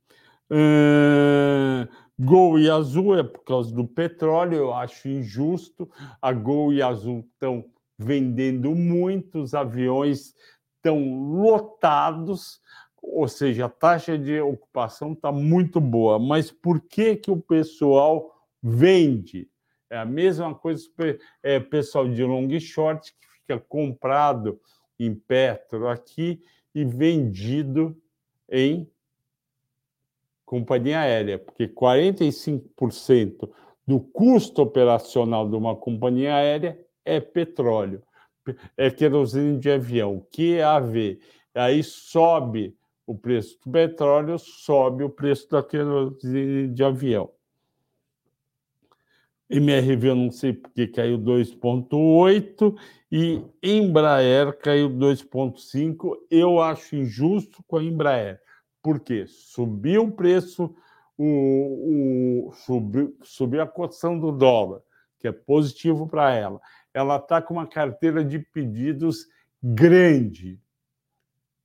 Uh, 0.51 1.89
Gol 2.19 2.59
e 2.59 2.71
Azul 2.71 3.19
é 3.19 3.23
por 3.23 3.45
causa 3.45 3.75
do 3.75 3.87
petróleo, 3.87 4.57
eu 4.57 4.75
acho 4.75 5.09
injusto. 5.09 5.91
A 6.21 6.33
Gol 6.33 6.73
e 6.73 6.81
Azul 6.81 7.27
estão 7.33 7.65
vendendo 7.99 8.75
muitos 8.75 9.55
aviões, 9.55 10.35
estão 10.77 10.99
lotados, 11.35 12.61
ou 13.03 13.29
seja, 13.29 13.67
a 13.67 13.69
taxa 13.69 14.17
de 14.17 14.41
ocupação 14.41 15.13
está 15.13 15.31
muito 15.31 15.79
boa. 15.79 16.19
Mas 16.19 16.51
por 16.51 16.81
que, 16.81 17.17
que 17.17 17.31
o 17.31 17.41
pessoal 17.41 18.35
vende? 18.63 19.49
É 19.91 19.99
a 19.99 20.05
mesma 20.05 20.55
coisa 20.55 20.89
é 21.43 21.61
pessoal 21.61 22.09
de 22.09 22.25
long 22.25 22.49
e 22.49 22.61
short 22.61 23.13
que 23.13 23.29
fica 23.41 23.61
comprado 23.61 24.59
em 24.99 25.15
Petro 25.15 25.87
aqui 25.89 26.43
e 26.75 26.85
vendido 26.85 27.97
em 28.51 28.91
companhia 30.47 31.01
aérea, 31.01 31.39
porque 31.39 31.69
45% 31.69 33.51
do 33.87 34.01
custo 34.01 34.63
operacional 34.63 35.49
de 35.49 35.57
uma 35.57 35.77
companhia 35.77 36.37
aérea 36.37 36.79
é 37.05 37.21
petróleo, 37.21 38.03
é 38.77 38.91
querosene 38.91 39.59
de 39.59 39.71
avião, 39.71 40.25
QAV. 40.31 41.19
Aí 41.55 41.83
sobe 41.83 42.77
o 43.07 43.15
preço 43.15 43.59
do 43.65 43.71
petróleo, 43.71 44.39
sobe 44.39 45.05
o 45.05 45.11
preço 45.11 45.51
da 45.51 45.63
querosene 45.63 46.69
de 46.69 46.85
avião. 46.85 47.31
MRV 49.49 50.09
eu 50.09 50.17
não 50.17 50.31
sei 50.31 50.53
porque 50.53 50.89
caiu 50.89 51.19
2,8 51.19 52.75
e 53.13 53.41
Embraer 53.63 54.59
caiu 54.59 54.91
2,5. 54.91 56.17
Eu 56.29 56.61
acho 56.61 56.97
injusto 56.97 57.63
com 57.67 57.77
a 57.77 57.85
Embraer. 57.85 58.41
Por 58.87 59.01
quê? 59.01 59.27
Subiu 59.27 60.05
o 60.05 60.13
preço, 60.13 60.73
o, 61.19 62.47
o, 62.47 62.53
subiu, 62.53 63.17
subiu 63.21 63.61
a 63.61 63.67
cotação 63.67 64.17
do 64.17 64.31
dólar, 64.31 64.81
que 65.19 65.27
é 65.27 65.33
positivo 65.33 66.07
para 66.07 66.33
ela. 66.33 66.61
Ela 66.95 67.17
está 67.17 67.43
com 67.43 67.55
uma 67.55 67.67
carteira 67.67 68.25
de 68.25 68.39
pedidos 68.39 69.27
grande 69.61 70.61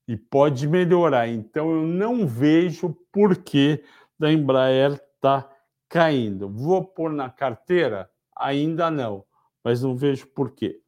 e 0.08 0.18
pode 0.18 0.68
melhorar. 0.68 1.28
Então, 1.28 1.70
eu 1.70 1.86
não 1.86 2.26
vejo 2.26 2.98
por 3.12 3.38
que 3.38 3.84
da 4.18 4.34
Embraer 4.34 4.94
está 5.14 5.48
caindo. 5.88 6.50
Vou 6.50 6.84
pôr 6.84 7.12
na 7.14 7.30
carteira? 7.30 8.10
Ainda 8.36 8.90
não, 8.90 9.24
mas 9.64 9.84
não 9.84 9.96
vejo 9.96 10.26
por 10.26 10.56
quê. 10.56 10.82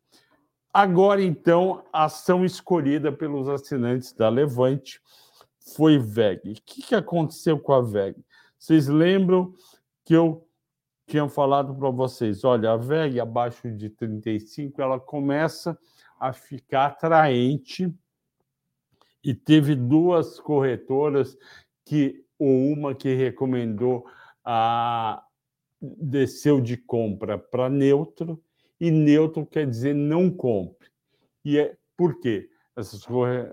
Agora, 0.74 1.22
então, 1.22 1.84
a 1.94 2.06
ação 2.06 2.44
escolhida 2.44 3.12
pelos 3.12 3.48
assinantes 3.48 4.14
da 4.14 4.30
Levante 4.30 5.00
foi 5.64 5.98
VEG. 5.98 6.52
O 6.52 6.56
que, 6.66 6.82
que 6.82 6.96
aconteceu 6.96 7.60
com 7.60 7.74
a 7.74 7.82
VEG? 7.82 8.16
Vocês 8.58 8.88
lembram 8.88 9.54
que 10.04 10.14
eu 10.14 10.48
tinha 11.08 11.28
falado 11.28 11.76
para 11.76 11.90
vocês, 11.90 12.44
olha, 12.44 12.72
a 12.72 12.78
VEG 12.78 13.20
abaixo 13.20 13.70
de 13.72 13.90
35, 13.90 14.82
ela 14.82 15.00
começa 15.00 15.78
a 16.20 16.32
ficar 16.34 16.88
atraente 16.88 17.94
e 19.24 19.34
teve 19.34 19.76
duas 19.76 20.40
corretoras 20.40 21.38
que 21.86 22.24
ou 22.38 22.50
uma 22.50 22.94
que 22.96 23.14
recomendou 23.14 24.06
a 24.44 25.24
desceu 25.82 26.62
de 26.62 26.78
compra 26.78 27.38
para 27.38 27.70
neutro 27.70 28.42
e 28.80 28.90
neutro 28.90 29.46
quer 29.46 29.70
dizer 29.70 29.94
não 29.94 30.30
compre. 30.30 30.90
E 31.44 31.58
é 31.58 31.76
por 31.96 32.20
quê? 32.20 32.50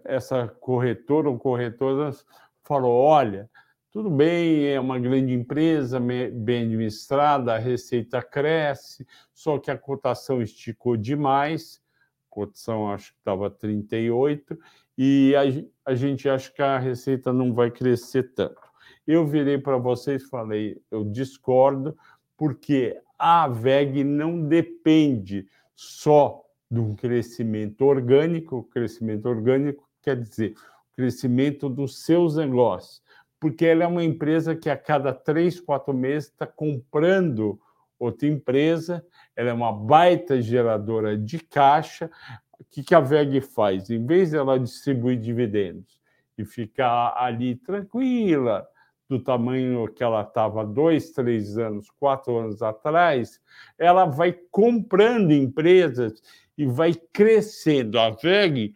Essa 0.04 0.48
corretora 0.60 1.28
ou 1.28 1.38
corretoras 1.38 2.24
falou: 2.62 2.92
olha, 2.92 3.50
tudo 3.92 4.08
bem, 4.08 4.66
é 4.68 4.78
uma 4.78 4.98
grande 4.98 5.32
empresa, 5.32 5.98
bem 5.98 6.62
administrada, 6.62 7.54
a 7.54 7.58
receita 7.58 8.22
cresce, 8.22 9.06
só 9.34 9.58
que 9.58 9.70
a 9.70 9.76
cotação 9.76 10.40
esticou 10.40 10.96
demais, 10.96 11.82
a 12.26 12.30
cotação 12.30 12.90
acho 12.90 13.12
que 13.12 13.18
estava 13.18 13.50
38, 13.50 14.56
e 14.96 15.34
a, 15.34 15.90
a 15.90 15.94
gente 15.94 16.28
acha 16.28 16.52
que 16.52 16.62
a 16.62 16.78
receita 16.78 17.32
não 17.32 17.52
vai 17.52 17.70
crescer 17.70 18.32
tanto. 18.34 18.70
Eu 19.06 19.26
virei 19.26 19.58
para 19.58 19.76
vocês 19.76 20.22
e 20.22 20.28
falei: 20.28 20.80
eu 20.90 21.04
discordo, 21.04 21.96
porque 22.36 22.96
a 23.18 23.48
VEG 23.48 24.04
não 24.04 24.46
depende 24.46 25.46
só 25.74 26.44
de 26.70 26.78
um 26.78 26.94
crescimento 26.94 27.84
orgânico. 27.84 28.64
Crescimento 28.70 29.26
orgânico 29.26 29.88
quer 30.02 30.16
dizer 30.16 30.54
crescimento 30.94 31.68
dos 31.68 32.04
seus 32.04 32.36
negócios, 32.36 33.02
porque 33.38 33.64
ela 33.64 33.84
é 33.84 33.86
uma 33.86 34.04
empresa 34.04 34.54
que 34.54 34.68
a 34.68 34.76
cada 34.76 35.14
três, 35.14 35.58
quatro 35.58 35.94
meses 35.94 36.28
está 36.28 36.46
comprando 36.46 37.58
outra 37.98 38.28
empresa, 38.28 39.04
ela 39.34 39.50
é 39.50 39.52
uma 39.52 39.72
baita 39.72 40.40
geradora 40.42 41.16
de 41.16 41.38
caixa. 41.38 42.10
O 42.58 42.64
que, 42.70 42.82
que 42.82 42.94
a 42.94 43.00
VEG 43.00 43.40
faz? 43.40 43.88
Em 43.88 44.04
vez 44.04 44.32
dela 44.32 44.58
distribuir 44.58 45.18
dividendos 45.18 46.00
e 46.36 46.44
ficar 46.44 47.14
ali 47.16 47.56
tranquila, 47.56 48.66
do 49.10 49.18
tamanho 49.18 49.92
que 49.92 50.04
ela 50.04 50.22
estava 50.22 50.64
dois, 50.64 51.10
três 51.10 51.58
anos, 51.58 51.90
quatro 51.98 52.38
anos 52.38 52.62
atrás, 52.62 53.40
ela 53.76 54.04
vai 54.04 54.32
comprando 54.52 55.32
empresas 55.32 56.22
e 56.60 56.66
vai 56.66 56.92
crescendo. 57.10 57.98
A 57.98 58.10
VEG 58.10 58.74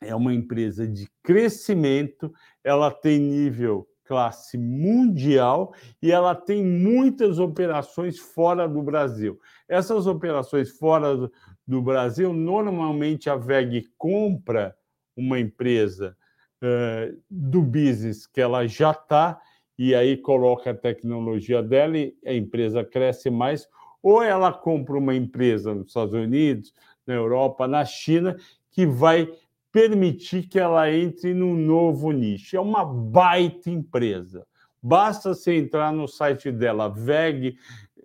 é 0.00 0.12
uma 0.16 0.34
empresa 0.34 0.84
de 0.84 1.08
crescimento, 1.22 2.34
ela 2.64 2.90
tem 2.90 3.20
nível 3.20 3.86
classe 4.04 4.58
mundial 4.58 5.72
e 6.02 6.10
ela 6.10 6.34
tem 6.34 6.64
muitas 6.64 7.38
operações 7.38 8.18
fora 8.18 8.68
do 8.68 8.82
Brasil. 8.82 9.38
Essas 9.68 10.08
operações 10.08 10.76
fora 10.76 11.30
do 11.64 11.80
Brasil, 11.80 12.32
normalmente 12.32 13.30
a 13.30 13.36
VEG 13.36 13.86
compra 13.96 14.76
uma 15.16 15.38
empresa 15.38 16.16
uh, 16.60 17.16
do 17.30 17.62
business 17.62 18.26
que 18.26 18.40
ela 18.40 18.66
já 18.66 18.90
está 18.90 19.40
e 19.78 19.94
aí 19.94 20.16
coloca 20.16 20.72
a 20.72 20.74
tecnologia 20.74 21.62
dela 21.62 21.96
e 21.96 22.12
a 22.26 22.34
empresa 22.34 22.84
cresce 22.84 23.30
mais, 23.30 23.68
ou 24.02 24.22
ela 24.22 24.52
compra 24.52 24.98
uma 24.98 25.14
empresa 25.14 25.74
nos 25.74 25.88
Estados 25.88 26.14
Unidos, 26.14 26.74
na 27.06 27.14
Europa, 27.14 27.68
na 27.68 27.84
China, 27.84 28.36
que 28.70 28.86
vai 28.86 29.32
permitir 29.70 30.48
que 30.48 30.58
ela 30.58 30.90
entre 30.90 31.32
num 31.32 31.54
novo 31.54 32.10
nicho. 32.10 32.56
É 32.56 32.60
uma 32.60 32.84
baita 32.84 33.70
empresa. 33.70 34.46
Basta 34.82 35.34
você 35.34 35.56
entrar 35.56 35.92
no 35.92 36.08
site 36.08 36.50
dela, 36.50 36.88
VEG, 36.88 37.56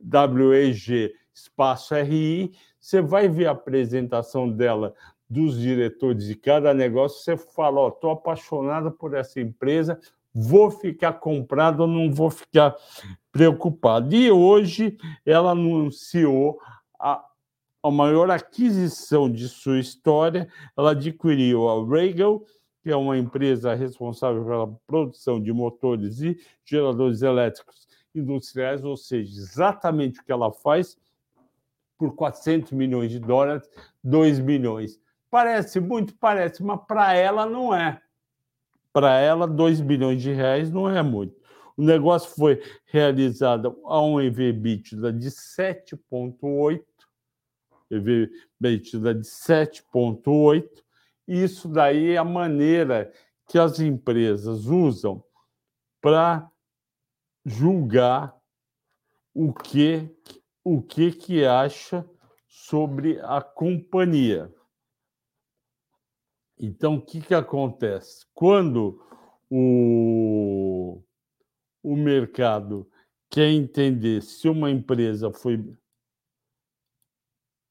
WEG, 0.01 1.13
espaço 1.33 1.95
RI, 1.95 2.53
você 2.79 3.01
vai 3.01 3.27
ver 3.27 3.47
a 3.47 3.51
apresentação 3.51 4.49
dela 4.49 4.93
dos 5.29 5.59
diretores 5.59 6.25
de 6.25 6.35
cada 6.35 6.73
negócio, 6.73 7.21
você 7.21 7.35
fala, 7.35 7.81
ó, 7.81 7.85
oh, 7.85 7.89
estou 7.89 8.11
apaixonado 8.11 8.91
por 8.91 9.13
essa 9.13 9.41
empresa, 9.41 9.99
vou 10.39 10.69
ficar 10.69 11.13
comprado, 11.13 11.87
não 11.87 12.11
vou 12.11 12.29
ficar 12.29 12.75
preocupado. 13.31 14.15
E 14.15 14.29
hoje 14.29 14.95
ela 15.25 15.51
anunciou 15.51 16.59
a, 16.99 17.25
a 17.81 17.89
maior 17.89 18.29
aquisição 18.29 19.31
de 19.31 19.49
sua 19.49 19.79
história, 19.79 20.47
ela 20.77 20.91
adquiriu 20.91 21.67
a 21.67 21.83
Regal, 21.83 22.43
que 22.83 22.91
é 22.91 22.95
uma 22.95 23.17
empresa 23.17 23.73
responsável 23.73 24.45
pela 24.45 24.67
produção 24.85 25.41
de 25.41 25.51
motores 25.51 26.21
e 26.21 26.39
geradores 26.63 27.23
elétricos 27.23 27.87
industriais, 28.13 28.83
ou 28.83 28.95
seja, 28.95 29.31
exatamente 29.39 30.19
o 30.19 30.23
que 30.23 30.31
ela 30.31 30.51
faz, 30.51 30.97
por 31.97 32.15
400 32.15 32.73
milhões 32.73 33.11
de 33.11 33.19
dólares, 33.19 33.67
2 34.03 34.39
bilhões. 34.39 34.99
Parece 35.31 35.79
muito, 35.79 36.15
parece, 36.15 36.63
mas 36.63 36.79
para 36.87 37.13
ela 37.13 37.45
não 37.45 37.73
é. 37.73 37.99
Para 38.97 39.19
ela, 39.19 39.45
2 39.47 39.79
bilhões 39.79 40.23
de 40.23 40.33
reais 40.33 40.71
não 40.71 40.89
é 40.89 41.03
muito. 41.03 41.39
O 41.77 41.83
negócio 41.83 42.31
foi 42.31 42.59
realizado 42.87 43.79
a 43.85 44.01
um 44.01 44.19
EV/EBITDA 44.19 45.13
de 45.13 45.29
7,8, 45.29 46.83
EV/EBITDA 47.91 49.13
de 49.13 49.27
7,8. 49.27 50.83
Isso 51.27 51.69
daí 51.69 52.13
é 52.13 52.17
a 52.17 52.23
maneira 52.23 53.13
que 53.47 53.59
as 53.59 53.79
empresas 53.79 54.65
usam 54.65 55.23
para 56.01 56.49
julgar 57.45 58.35
o 59.31 59.53
que 59.53 60.09
o 60.63 60.81
que 60.81 61.11
que 61.11 61.45
acha 61.45 62.03
sobre 62.47 63.19
a 63.21 63.43
companhia. 63.43 64.51
Então, 66.59 66.95
o 66.95 67.01
que, 67.01 67.21
que 67.21 67.33
acontece? 67.33 68.25
Quando 68.33 68.99
o, 69.49 71.01
o 71.83 71.95
mercado 71.95 72.89
quer 73.29 73.49
entender 73.49 74.21
se 74.21 74.49
uma 74.49 74.71
empresa 74.71 75.31
foi, 75.31 75.63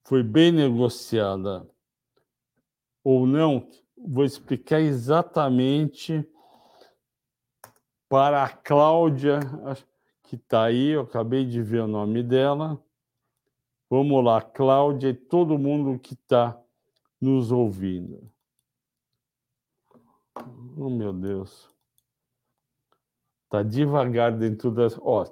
foi 0.07 0.23
bem 0.23 0.53
negociada 0.53 1.69
ou 3.03 3.27
não, 3.27 3.69
vou 3.97 4.25
explicar 4.25 4.81
exatamente 4.81 6.25
para 8.09 8.45
a 8.45 8.49
Cláudia, 8.49 9.41
que 10.25 10.37
está 10.37 10.65
aí, 10.65 10.91
eu 10.91 11.03
acabei 11.03 11.45
de 11.45 11.63
ver 11.63 11.83
o 11.83 11.89
nome 11.89 12.23
dela. 12.23 12.81
Vamos 13.91 14.25
lá, 14.25 14.43
Cláudia 14.43 15.11
e 15.11 15.15
todo 15.15 15.59
mundo 15.59 15.99
que 15.99 16.15
está 16.15 16.61
nos 17.21 17.51
ouvindo. 17.51 18.31
Oh, 20.77 20.91
meu 20.91 21.13
Deus. 21.13 21.69
Tá 23.49 23.63
devagar 23.63 24.37
dentro 24.37 24.71
das. 24.71 24.99
Ó, 25.01 25.25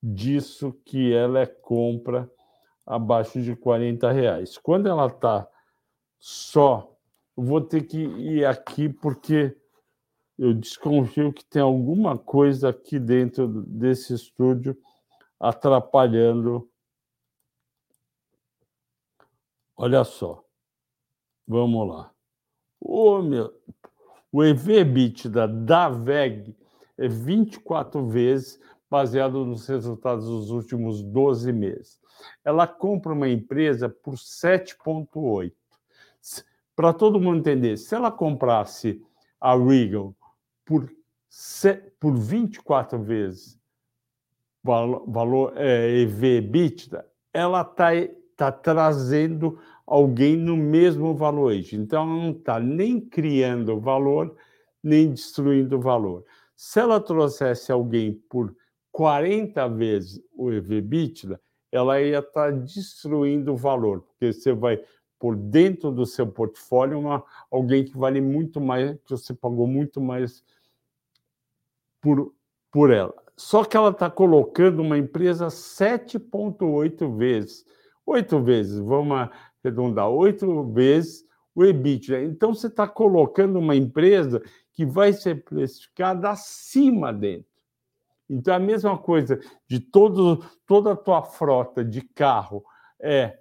disso 0.00 0.72
que 0.84 1.12
ela 1.12 1.40
é 1.40 1.46
compra 1.46 2.30
abaixo 2.86 3.42
de 3.42 3.56
40 3.56 4.12
reais. 4.12 4.56
Quando 4.58 4.88
ela 4.88 5.06
está 5.06 5.48
só 6.18 6.91
vou 7.36 7.60
ter 7.60 7.82
que 7.82 7.98
ir 7.98 8.44
aqui 8.44 8.88
porque 8.88 9.56
eu 10.38 10.54
desconfio 10.54 11.32
que 11.32 11.44
tem 11.44 11.62
alguma 11.62 12.18
coisa 12.18 12.70
aqui 12.70 12.98
dentro 12.98 13.46
desse 13.62 14.14
estúdio 14.14 14.76
atrapalhando. 15.38 16.68
Olha 19.76 20.04
só. 20.04 20.44
Vamos 21.46 21.88
lá. 21.88 22.12
O, 22.80 23.22
meu, 23.22 23.52
o 24.30 24.42
EV/EBITDA 24.42 25.46
da 25.48 25.88
VEG 25.88 26.56
é 26.96 27.08
24 27.08 28.06
vezes 28.08 28.60
baseado 28.88 29.44
nos 29.44 29.66
resultados 29.66 30.26
dos 30.26 30.50
últimos 30.50 31.02
12 31.02 31.52
meses. 31.52 32.00
Ela 32.44 32.66
compra 32.66 33.12
uma 33.12 33.28
empresa 33.28 33.88
por 33.88 34.14
7,8 34.14 35.52
para 36.82 36.92
todo 36.92 37.20
mundo 37.20 37.38
entender, 37.38 37.76
se 37.76 37.94
ela 37.94 38.10
comprasse 38.10 39.00
a 39.40 39.54
Regal 39.54 40.12
por, 40.64 40.92
por 42.00 42.18
24 42.18 43.00
vezes 43.00 43.56
valor, 44.64 45.04
valor 45.08 45.52
é, 45.54 46.00
EV/EBITDA, 46.00 47.06
ela 47.32 47.60
está 47.60 47.90
tá 48.36 48.50
trazendo 48.50 49.60
alguém 49.86 50.36
no 50.36 50.56
mesmo 50.56 51.14
valuation. 51.14 51.76
Então, 51.76 52.02
ela 52.02 52.20
não 52.20 52.32
está 52.32 52.58
nem 52.58 53.00
criando 53.00 53.78
valor, 53.78 54.34
nem 54.82 55.12
destruindo 55.12 55.78
valor. 55.78 56.24
Se 56.56 56.80
ela 56.80 57.00
trouxesse 57.00 57.70
alguém 57.70 58.20
por 58.28 58.56
40 58.90 59.68
vezes 59.68 60.20
o 60.32 60.50
EV/EBITDA, 60.50 61.40
ela 61.70 62.00
ia 62.00 62.18
estar 62.18 62.50
tá 62.50 62.50
destruindo 62.50 63.52
o 63.52 63.56
valor, 63.56 64.00
porque 64.00 64.32
você 64.32 64.52
vai 64.52 64.82
por 65.22 65.36
dentro 65.36 65.92
do 65.92 66.04
seu 66.04 66.26
portfólio 66.26 66.98
uma, 66.98 67.22
alguém 67.48 67.84
que 67.84 67.96
vale 67.96 68.20
muito 68.20 68.60
mais, 68.60 68.98
que 69.04 69.10
você 69.10 69.32
pagou 69.32 69.68
muito 69.68 70.00
mais 70.00 70.42
por, 72.00 72.34
por 72.72 72.90
ela. 72.92 73.14
Só 73.36 73.62
que 73.62 73.76
ela 73.76 73.90
está 73.90 74.10
colocando 74.10 74.82
uma 74.82 74.98
empresa 74.98 75.46
7,8 75.46 77.16
vezes. 77.16 77.64
Oito 78.04 78.42
vezes, 78.42 78.80
vamos 78.80 79.28
arredondar, 79.62 80.08
oito 80.08 80.64
vezes 80.72 81.24
o 81.54 81.64
EBITDA. 81.64 82.24
Então, 82.24 82.52
você 82.52 82.66
está 82.66 82.88
colocando 82.88 83.60
uma 83.60 83.76
empresa 83.76 84.42
que 84.72 84.84
vai 84.84 85.12
ser 85.12 85.44
precificada 85.44 86.30
acima 86.30 87.12
dentro. 87.12 87.46
Então, 88.28 88.54
é 88.54 88.56
a 88.56 88.60
mesma 88.60 88.98
coisa 88.98 89.38
de 89.68 89.78
todo, 89.78 90.44
toda 90.66 90.94
a 90.94 90.96
tua 90.96 91.22
frota 91.22 91.84
de 91.84 92.00
carro 92.00 92.64
é 92.98 93.38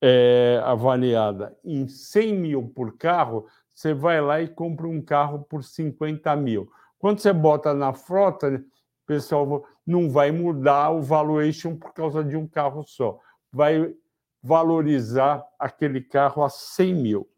é, 0.00 0.60
avaliada 0.64 1.56
em 1.64 1.86
100 1.86 2.34
mil 2.34 2.68
por 2.68 2.96
carro, 2.96 3.46
você 3.74 3.92
vai 3.94 4.20
lá 4.20 4.40
e 4.40 4.48
compra 4.48 4.86
um 4.86 5.00
carro 5.00 5.40
por 5.48 5.62
50 5.62 6.34
mil. 6.36 6.70
Quando 6.98 7.20
você 7.20 7.32
bota 7.32 7.72
na 7.72 7.92
frota, 7.92 8.62
pessoal 9.10 9.66
não 9.84 10.08
vai 10.08 10.30
mudar 10.30 10.90
o 10.90 11.02
valuation 11.02 11.76
por 11.76 11.92
causa 11.92 12.22
de 12.22 12.36
um 12.36 12.46
carro 12.46 12.84
só. 12.84 13.18
Vai 13.52 13.92
valorizar 14.40 15.44
aquele 15.58 16.00
carro 16.00 16.44
a 16.44 16.48
100 16.48 16.94
mil. 16.94 17.28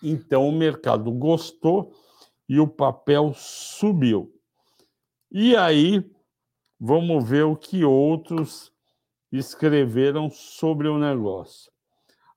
Então 0.00 0.48
o 0.48 0.52
mercado 0.52 1.10
gostou 1.10 1.92
e 2.48 2.60
o 2.60 2.68
papel 2.68 3.32
subiu. 3.34 4.32
E 5.32 5.56
aí, 5.56 6.08
vamos 6.78 7.28
ver 7.28 7.42
o 7.42 7.56
que 7.56 7.84
outros 7.84 8.71
escreveram 9.32 10.28
sobre 10.30 10.88
o 10.88 10.98
negócio. 10.98 11.72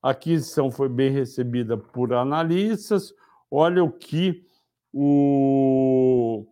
A 0.01 0.11
aquisição 0.11 0.71
foi 0.71 0.87
bem 0.87 1.11
recebida 1.11 1.75
por 1.77 2.13
analistas. 2.13 3.13
Olha 3.49 3.83
o 3.83 3.91
que 3.91 4.45
o, 4.93 6.45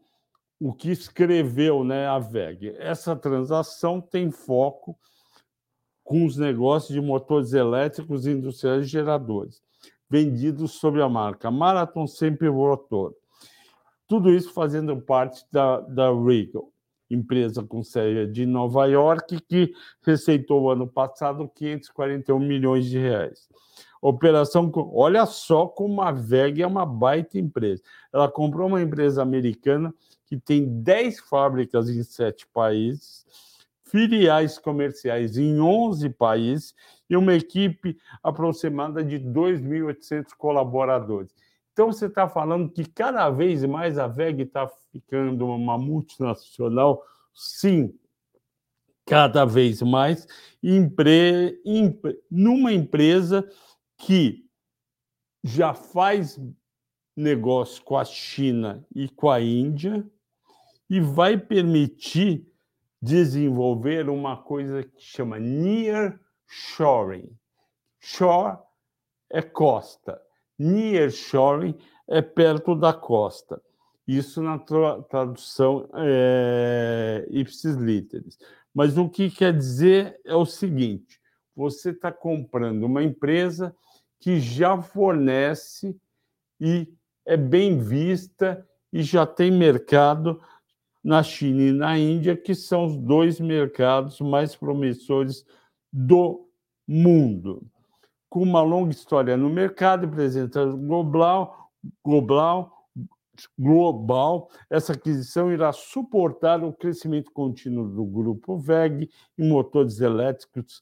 o 0.60 0.74
que 0.74 0.92
escreveu 0.92 1.84
né, 1.84 2.08
a 2.08 2.20
VEG. 2.20 2.76
Essa 2.78 3.16
transação 3.16 4.02
tem 4.02 4.32
foco 4.32 4.98
com 6.04 6.26
os 6.26 6.36
negócios 6.36 6.94
de 6.94 7.00
motores 7.00 7.54
elétricos 7.54 8.28
industriais 8.28 8.86
e 8.86 8.90
geradores, 8.90 9.62
vendidos 10.10 10.74
sob 10.74 11.02
a 11.02 11.08
marca 11.08 11.50
Marathon 11.50 12.08
Sempre 12.08 12.50
Motor. 12.50 13.16
Tudo 14.08 14.34
isso 14.34 14.52
fazendo 14.52 15.00
parte 15.00 15.46
da, 15.52 15.80
da 15.80 16.12
Regal, 16.12 16.73
empresa 17.14 17.64
com 17.64 17.84
sede 17.84 18.32
de 18.32 18.46
Nova 18.46 18.86
York, 18.86 19.40
que 19.42 19.74
receitou 20.02 20.72
ano 20.72 20.88
passado 20.88 21.50
541 21.54 22.40
milhões 22.40 22.86
de 22.86 22.98
reais. 22.98 23.48
Operação, 24.02 24.70
olha 24.94 25.26
só 25.26 25.66
como 25.66 26.02
a 26.02 26.12
VEG 26.12 26.62
é 26.62 26.68
uma 26.68 26.86
baita 26.86 27.38
empresa. 27.38 27.82
Ela 28.12 28.30
comprou 28.30 28.68
uma 28.68 28.82
empresa 28.82 29.22
americana 29.22 29.94
que 30.26 30.38
tem 30.38 30.82
10 30.82 31.22
fábricas 31.22 31.90
em 31.90 32.04
sete 32.04 32.46
países, 32.48 33.26
filiais 33.86 34.58
comerciais 34.58 35.38
em 35.38 35.62
11 35.62 36.10
países 36.10 36.76
e 37.10 37.16
uma 37.16 37.34
equipe 37.34 37.98
aproximada 38.22 39.04
de 39.04 39.20
2.800 39.20 40.34
colaboradores. 40.38 41.32
Então, 41.74 41.92
você 41.92 42.06
está 42.06 42.30
falando 42.30 42.72
que 42.72 42.86
cada 42.86 43.30
vez 43.32 43.66
mais 43.66 43.98
a 43.98 44.08
VEG 44.08 44.44
está 44.44 44.68
ficando 44.92 45.48
uma 45.48 45.78
multinacional? 45.78 47.04
Sim, 47.34 47.98
cada 49.06 49.44
vez 49.44 49.82
mais, 49.82 50.28
empre... 50.62 51.60
numa 52.30 52.72
empresa 52.72 53.48
que 53.98 54.46
já 55.44 55.74
faz 55.74 56.40
negócio 57.16 57.84
com 57.84 57.98
a 57.98 58.06
China 58.06 58.86
e 58.96 59.10
com 59.10 59.30
a 59.30 59.42
Índia 59.42 60.08
e 60.90 61.00
vai 61.00 61.38
permitir 61.38 62.48
desenvolver 63.02 64.10
uma 64.10 64.38
coisa 64.38 64.84
que 64.84 65.02
chama 65.02 65.40
near 65.40 66.20
shoring. 66.48 67.36
Shore 68.00 68.58
é 69.30 69.42
costa, 69.42 70.22
near 70.64 71.12
shoring 71.12 71.76
é 72.08 72.22
perto 72.22 72.76
da 72.76 72.94
costa. 72.94 73.62
Isso 74.08 74.42
na 74.42 74.60
tradução 74.60 75.90
é, 75.96 77.26
ipsis 77.30 77.76
literis. 77.76 78.38
Mas 78.74 78.98
o 78.98 79.08
que 79.08 79.30
quer 79.30 79.56
dizer 79.56 80.20
é 80.26 80.36
o 80.36 80.46
seguinte: 80.46 81.22
você 81.56 81.92
está 81.92 82.12
comprando 82.12 82.84
uma 82.84 83.04
empresa 83.04 83.76
que 84.20 84.40
já 84.40 84.82
fornece 84.82 85.96
e 86.60 86.88
é 87.26 87.38
bem 87.38 87.80
vista 87.80 88.68
e 88.92 89.02
já 89.04 89.26
tem 89.26 89.52
mercado 89.52 90.42
na 91.04 91.22
China 91.22 91.62
e 91.62 91.72
na 91.72 91.98
Índia, 91.98 92.36
que 92.36 92.56
são 92.56 92.86
os 92.86 92.98
dois 92.98 93.40
mercados 93.40 94.20
mais 94.22 94.56
promissores 94.56 95.46
do 95.92 96.48
mundo. 96.88 97.66
Com 98.34 98.42
uma 98.42 98.64
longa 98.64 98.90
história 98.90 99.38
no 99.38 99.48
mercado, 99.48 100.08
apresentando 100.08 100.76
global, 100.76 101.70
global, 102.04 102.90
global, 103.56 104.50
essa 104.72 104.94
aquisição 104.94 105.52
irá 105.52 105.72
suportar 105.72 106.64
o 106.64 106.74
crescimento 106.74 107.30
contínuo 107.32 107.88
do 107.88 108.04
grupo 108.04 108.58
VEG 108.58 109.08
em 109.38 109.48
motores 109.48 110.00
elétricos 110.00 110.82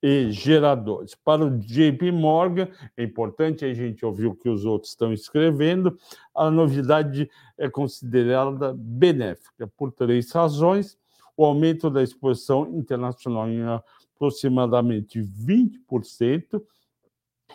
e 0.00 0.30
geradores. 0.30 1.16
Para 1.16 1.44
o 1.44 1.58
JP 1.58 2.12
Morgan, 2.12 2.68
é 2.96 3.02
importante 3.02 3.64
a 3.64 3.74
gente 3.74 4.06
ouvir 4.06 4.26
o 4.26 4.36
que 4.36 4.48
os 4.48 4.64
outros 4.64 4.92
estão 4.92 5.12
escrevendo, 5.12 5.98
a 6.32 6.52
novidade 6.52 7.28
é 7.58 7.68
considerada 7.68 8.76
benéfica 8.78 9.66
por 9.76 9.90
três 9.90 10.30
razões: 10.30 10.96
o 11.36 11.44
aumento 11.44 11.90
da 11.90 12.00
exposição 12.00 12.78
internacional 12.78 13.48
em 13.48 13.60
aproximadamente 13.64 15.20
20%, 15.20 16.62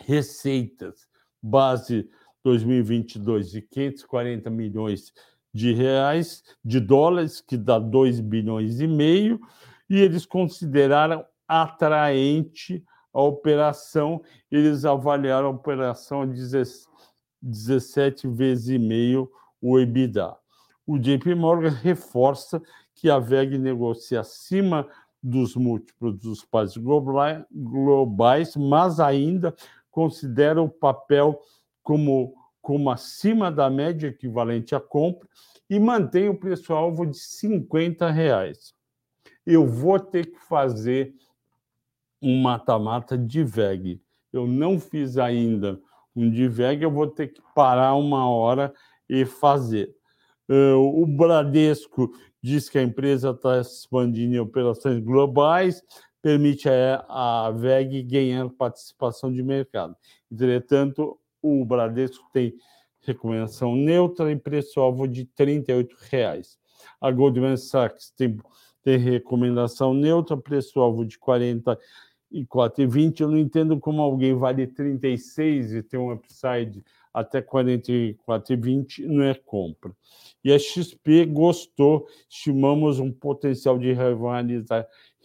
receitas 0.06 1.08
base 1.42 2.10
2022 2.44 3.52
de 3.52 3.62
540 3.62 4.50
milhões 4.50 5.14
de 5.54 5.74
reais, 5.74 6.44
de 6.64 6.80
dólares, 6.80 7.42
que 7.42 7.58
dá 7.58 7.80
2 7.80 8.20
bilhões 8.20 8.80
e 8.80 8.88
meio, 8.88 9.40
e 9.90 10.00
eles 10.00 10.26
consideraram 10.26 11.26
atraente 11.48 12.84
a 13.14 13.22
operação. 13.22 14.22
Eles 14.52 14.86
avaliaram 14.86 15.48
a 15.48 15.52
operação 15.52 16.22
a 16.22 16.28
17 17.42 18.28
vezes 18.28 18.70
e 18.70 18.78
meio 18.78 19.32
o 19.62 19.80
EBITDA. 19.80 20.36
O 20.86 20.98
JP 20.98 21.36
Morgan 21.36 21.70
reforça 21.70 22.62
que 22.94 23.10
a 23.10 23.20
VEG 23.20 23.58
negocia 23.58 24.22
acima 24.22 24.88
dos 25.22 25.56
múltiplos 25.56 26.18
dos 26.20 26.46
países 26.46 26.78
globais, 27.52 28.56
mas 28.56 29.00
ainda 29.00 29.54
considera 29.98 30.62
o 30.62 30.70
papel 30.70 31.42
como, 31.82 32.36
como 32.62 32.92
acima 32.92 33.52
da 33.52 33.68
média 33.68 34.10
equivalente 34.10 34.76
à 34.76 34.80
compra 34.80 35.28
e 35.68 35.80
mantém 35.80 36.30
o 36.30 36.38
preço-alvo 36.38 37.04
de 37.04 37.18
50 37.18 38.08
reais. 38.12 38.76
Eu 39.44 39.66
vou 39.66 40.00
ter 40.00 40.28
que 40.28 40.40
fazer 40.42 41.16
um 42.22 42.40
mata-mata 42.44 43.18
de 43.18 43.44
VEG. 43.44 44.00
Eu 44.32 44.46
não 44.46 44.80
fiz 44.80 45.18
ainda 45.18 45.82
um 46.16 46.30
de 46.30 46.48
VEG, 46.48 46.84
eu 46.84 46.92
vou 46.92 47.08
ter 47.08 47.30
que 47.30 47.42
parar 47.56 47.96
uma 47.96 48.30
hora 48.30 48.72
e 49.10 49.26
fazer. 49.26 49.96
o 50.48 51.08
Bradesco 51.08 52.12
diz 52.40 52.70
que 52.70 52.78
a 52.78 52.84
empresa 52.84 53.32
está 53.32 53.60
expandindo 53.60 54.36
em 54.36 54.40
operações 54.40 55.04
globais, 55.04 55.82
permite 56.28 56.68
a 56.68 57.50
VEG 57.56 58.04
ganhar 58.04 58.50
participação 58.50 59.32
de 59.32 59.42
mercado. 59.42 59.96
Entretanto, 60.30 61.18
o 61.42 61.64
Bradesco 61.64 62.30
tem 62.34 62.54
recomendação 63.00 63.78
neutra 63.78 64.30
e 64.30 64.36
preço-alvo 64.36 65.08
de 65.08 65.24
38 65.24 65.96
reais. 66.12 66.60
A 67.00 67.10
Goldman 67.12 67.56
Sachs 67.56 68.12
tem, 68.12 68.38
tem 68.84 68.98
recomendação 68.98 69.94
neutra, 69.94 70.36
preço-alvo 70.36 71.06
de 71.06 71.16
R$ 71.16 71.22
40 71.22 71.80
e 72.30 72.46
4,20. 72.46 73.22
Eu 73.22 73.30
não 73.30 73.38
entendo 73.38 73.80
como 73.80 74.02
alguém 74.02 74.36
vale 74.36 74.68
36 74.68 75.76
e 75.76 75.82
tem 75.82 75.98
um 75.98 76.12
upside 76.12 76.84
até 77.14 77.42
44,20 77.42 79.06
não 79.08 79.24
é 79.24 79.34
compra. 79.34 79.92
E 80.44 80.54
a 80.54 80.60
XP 80.60 81.26
gostou, 81.26 82.08
estimamos 82.30 83.00
um 83.00 83.12
potencial 83.12 83.80
de 83.80 83.92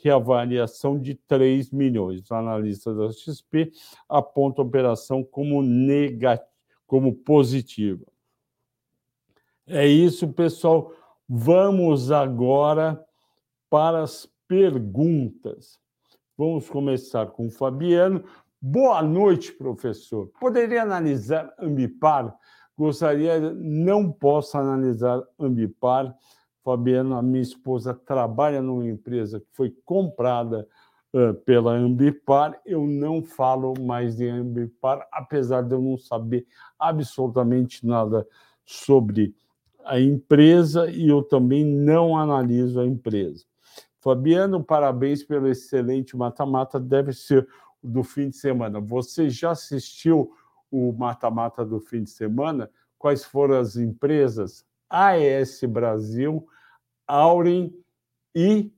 reavaliação 0.03 0.98
de 0.98 1.14
3 1.14 1.70
milhões. 1.70 2.30
O 2.30 2.34
analista 2.34 2.94
da 2.94 3.11
XP 3.11 3.72
aponta 4.09 4.61
a 4.61 4.64
operação 4.64 5.22
como 5.22 5.62
negativa, 5.62 6.46
como 6.86 7.14
positiva. 7.14 8.05
É 9.66 9.86
isso, 9.86 10.28
pessoal. 10.28 10.92
Vamos 11.28 12.11
agora 12.11 13.03
para 13.70 14.03
as 14.03 14.28
perguntas. 14.46 15.80
Vamos 16.36 16.68
começar 16.68 17.26
com 17.28 17.46
o 17.46 17.50
Fabiano. 17.50 18.24
Boa 18.61 19.03
noite, 19.03 19.53
professor. 19.53 20.30
Poderia 20.38 20.82
analisar 20.82 21.55
Ambipar? 21.59 22.36
Gostaria, 22.76 23.40
não 23.55 24.12
posso 24.12 24.59
analisar 24.59 25.22
Ambipar. 25.38 26.14
Fabiano, 26.63 27.17
a 27.17 27.23
minha 27.23 27.43
esposa 27.43 27.93
trabalha 27.93 28.63
numa 28.63 28.87
empresa 28.87 29.41
que 29.41 29.47
foi 29.53 29.75
comprada 29.85 30.67
uh, 31.13 31.35
pela 31.45 31.73
Ambipar. 31.73 32.61
Eu 32.65 32.87
não 32.87 33.23
falo 33.23 33.75
mais 33.81 34.17
de 34.17 34.29
Ambipar, 34.29 35.07
apesar 35.13 35.63
de 35.63 35.75
eu 35.75 35.81
não 35.81 35.99
saber 35.99 36.47
absolutamente 36.79 37.87
nada 37.87 38.27
sobre 38.65 39.35
a 39.85 40.01
empresa 40.01 40.89
e 40.89 41.09
eu 41.09 41.23
também 41.23 41.65
não 41.65 42.17
analiso 42.17 42.81
a 42.81 42.87
empresa. 42.87 43.45
Fabiano, 44.01 44.63
parabéns 44.63 45.23
pelo 45.23 45.49
excelente 45.49 46.17
mata-mata. 46.17 46.79
Deve 46.79 47.13
ser 47.13 47.47
do 47.83 48.03
fim 48.03 48.31
de 48.31 48.37
semana. 48.37 48.81
Você 48.81 49.29
já 49.29 49.51
assistiu 49.51 50.33
o 50.71 50.93
mata-mata 50.93 51.65
do 51.65 51.81
fim 51.81 52.05
de 52.05 52.11
semana? 52.11 52.71
Quais 52.99 53.25
foram 53.25 53.59
as 53.59 53.77
empresas? 53.77 54.65
AES 54.93 55.64
Brasil, 55.64 56.47
Auren 57.09 57.72
e 58.34 58.70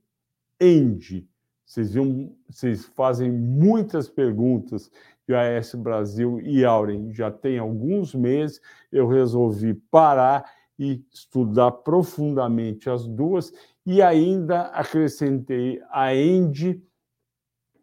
Endi. 0.59 1.27
Vocês, 1.65 1.93
viam, 1.93 2.33
vocês 2.49 2.85
fazem 2.85 3.29
muitas 3.29 4.07
perguntas 4.07 4.89
de 5.27 5.35
AES 5.35 5.75
Brasil 5.75 6.39
e 6.39 6.63
Auren. 6.63 7.11
Já 7.11 7.29
tem 7.29 7.57
alguns 7.57 8.15
meses 8.15 8.61
eu 8.91 9.07
resolvi 9.07 9.73
parar 9.73 10.49
e 10.79 11.03
estudar 11.13 11.71
profundamente 11.71 12.89
as 12.89 13.05
duas 13.05 13.51
e 13.85 14.01
ainda 14.01 14.61
acrescentei 14.67 15.81
a 15.89 16.15
Endi, 16.15 16.81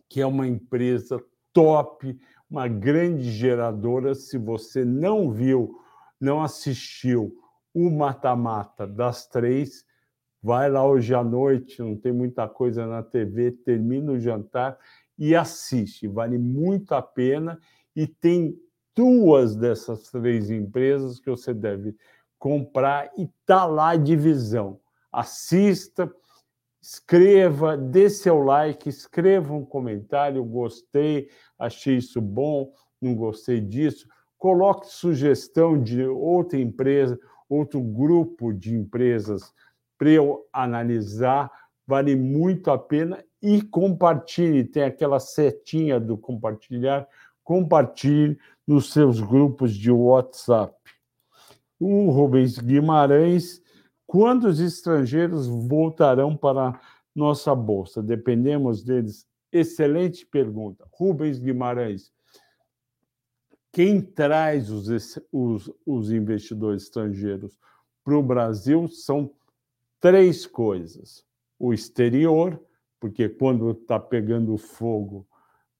que 0.08 0.20
é 0.22 0.26
uma 0.26 0.46
empresa 0.46 1.22
top, 1.52 2.18
uma 2.48 2.66
grande 2.66 3.30
geradora. 3.30 4.14
Se 4.14 4.38
você 4.38 4.84
não 4.84 5.30
viu, 5.30 5.78
não 6.18 6.42
assistiu 6.42 7.41
o 7.74 7.90
mata-mata 7.90 8.86
das 8.86 9.26
três. 9.26 9.84
Vai 10.42 10.70
lá 10.70 10.86
hoje 10.86 11.14
à 11.14 11.22
noite, 11.22 11.80
não 11.80 11.96
tem 11.96 12.12
muita 12.12 12.48
coisa 12.48 12.86
na 12.86 13.02
TV, 13.02 13.52
termina 13.52 14.12
o 14.12 14.18
jantar 14.18 14.76
e 15.18 15.34
assiste. 15.34 16.08
Vale 16.08 16.38
muito 16.38 16.92
a 16.94 17.02
pena 17.02 17.58
e 17.94 18.06
tem 18.06 18.58
duas 18.94 19.54
dessas 19.54 20.10
três 20.10 20.50
empresas 20.50 21.20
que 21.20 21.30
você 21.30 21.54
deve 21.54 21.96
comprar 22.38 23.10
e 23.16 23.28
tá 23.46 23.64
lá 23.64 23.90
a 23.90 23.96
divisão. 23.96 24.80
Assista, 25.12 26.12
escreva, 26.82 27.76
dê 27.76 28.10
seu 28.10 28.42
like, 28.42 28.88
escreva 28.88 29.54
um 29.54 29.64
comentário, 29.64 30.44
gostei, 30.44 31.30
achei 31.56 31.98
isso 31.98 32.20
bom, 32.20 32.72
não 33.00 33.14
gostei 33.14 33.60
disso. 33.60 34.08
Coloque 34.36 34.88
sugestão 34.88 35.80
de 35.80 36.04
outra 36.04 36.58
empresa, 36.58 37.16
outro 37.52 37.80
grupo 37.80 38.52
de 38.52 38.74
empresas 38.74 39.52
para 39.98 40.10
eu 40.10 40.46
analisar, 40.52 41.50
vale 41.86 42.16
muito 42.16 42.70
a 42.70 42.78
pena 42.78 43.22
e 43.40 43.62
compartilhe, 43.62 44.64
tem 44.64 44.82
aquela 44.82 45.20
setinha 45.20 46.00
do 46.00 46.16
compartilhar, 46.16 47.06
compartilhe 47.44 48.38
nos 48.66 48.92
seus 48.92 49.20
grupos 49.20 49.74
de 49.74 49.90
WhatsApp. 49.90 50.74
O 51.78 52.10
Rubens 52.10 52.58
Guimarães, 52.58 53.60
quando 54.06 54.44
os 54.44 54.60
estrangeiros 54.60 55.46
voltarão 55.46 56.36
para 56.36 56.80
nossa 57.14 57.54
bolsa? 57.54 58.02
Dependemos 58.02 58.82
deles. 58.82 59.26
Excelente 59.52 60.24
pergunta. 60.24 60.86
Rubens 60.92 61.38
Guimarães, 61.38 62.10
quem 63.72 64.02
traz 64.02 64.70
os, 64.70 65.18
os, 65.32 65.70
os 65.86 66.12
investidores 66.12 66.82
estrangeiros 66.84 67.58
para 68.04 68.16
o 68.16 68.22
Brasil 68.22 68.86
são 68.88 69.30
três 69.98 70.46
coisas: 70.46 71.24
o 71.58 71.72
exterior, 71.72 72.60
porque 73.00 73.28
quando 73.28 73.70
está 73.70 73.98
pegando 73.98 74.56
fogo 74.58 75.26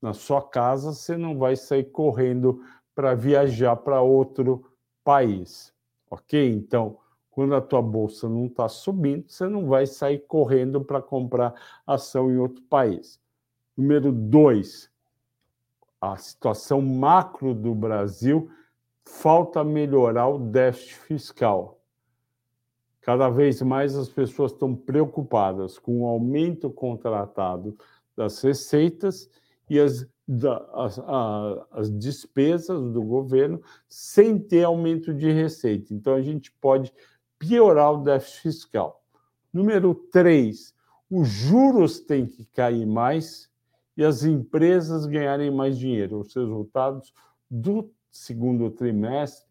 na 0.01 0.15
sua 0.15 0.43
casa, 0.43 0.93
você 0.93 1.17
não 1.17 1.39
vai 1.39 1.55
sair 1.55 1.85
correndo 1.85 2.65
para 2.95 3.15
viajar 3.15 3.77
para 3.77 4.01
outro 4.01 4.65
país, 5.05 5.73
ok? 6.11 6.51
Então, 6.51 6.99
quando 7.31 7.55
a 7.55 7.61
tua 7.61 7.81
bolsa 7.81 8.29
não 8.29 8.47
está 8.47 8.69
subindo, 8.69 9.25
você 9.29 9.49
não 9.49 9.67
vai 9.67 9.87
sair 9.87 10.19
correndo 10.27 10.83
para 10.83 11.01
comprar 11.01 11.55
ação 11.87 12.31
em 12.31 12.37
outro 12.37 12.63
país. 12.65 13.21
Número 13.77 14.13
dois, 14.13 14.91
a 16.03 16.17
situação 16.17 16.83
macro 16.83 17.55
do 17.55 17.73
Brasil 17.73 18.51
falta 19.05 19.63
melhorar 19.63 20.27
o 20.27 20.39
déficit 20.39 20.95
fiscal. 20.95 21.81
Cada 23.01 23.29
vez 23.29 23.63
mais 23.63 23.97
as 23.97 24.09
pessoas 24.09 24.51
estão 24.51 24.75
preocupadas 24.75 25.79
com 25.79 26.03
o 26.03 26.07
aumento 26.07 26.69
contratado 26.71 27.77
das 28.17 28.43
receitas 28.43 29.31
e 29.71 29.79
as 29.79 30.07
da, 30.27 30.65
as, 30.73 30.99
a, 30.99 31.67
as 31.73 31.99
despesas 31.99 32.81
do 32.93 33.03
governo 33.03 33.61
sem 33.89 34.39
ter 34.39 34.65
aumento 34.65 35.13
de 35.13 35.31
receita. 35.31 35.93
Então, 35.93 36.15
a 36.15 36.23
gente 36.23 36.51
pode 36.53 36.93
piorar 37.39 37.93
o 37.93 38.03
déficit 38.05 38.41
fiscal. 38.41 39.03
Número 39.53 39.95
três, 39.95 40.75
os 41.11 41.29
juros 41.29 42.01
têm 42.01 42.27
que 42.27 42.45
cair 42.47 42.87
mais 42.87 43.52
e 43.97 44.05
as 44.05 44.25
empresas 44.25 45.07
ganharem 45.07 45.51
mais 45.51 45.79
dinheiro. 45.79 46.21
Os 46.21 46.35
resultados 46.35 47.13
do 47.51 47.91
segundo 48.11 48.71
trimestre 48.71 49.47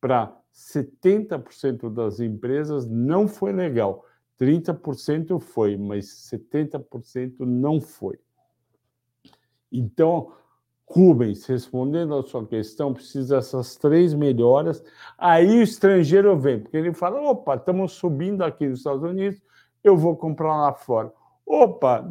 para 0.00 0.36
70% 0.52 1.92
das 1.92 2.20
empresas 2.20 2.88
não 2.88 3.26
foi 3.26 3.52
legal. 3.52 4.04
30% 4.38 5.38
foi, 5.40 5.76
mas 5.76 6.06
70% 6.30 7.40
não 7.40 7.80
foi. 7.80 8.18
Então, 9.70 10.32
Rubens, 10.86 11.46
respondendo 11.46 12.14
a 12.14 12.22
sua 12.22 12.46
questão, 12.46 12.92
precisa 12.92 13.36
dessas 13.36 13.76
três 13.76 14.12
melhoras. 14.12 14.84
Aí 15.16 15.58
o 15.58 15.62
estrangeiro 15.62 16.38
vem, 16.38 16.60
porque 16.60 16.76
ele 16.76 16.92
fala: 16.92 17.20
opa, 17.20 17.56
estamos 17.56 17.92
subindo 17.92 18.42
aqui 18.42 18.68
nos 18.68 18.80
Estados 18.80 19.02
Unidos, 19.02 19.40
eu 19.82 19.96
vou 19.96 20.16
comprar 20.16 20.56
lá 20.56 20.72
fora. 20.72 21.12
Opa, 21.46 22.08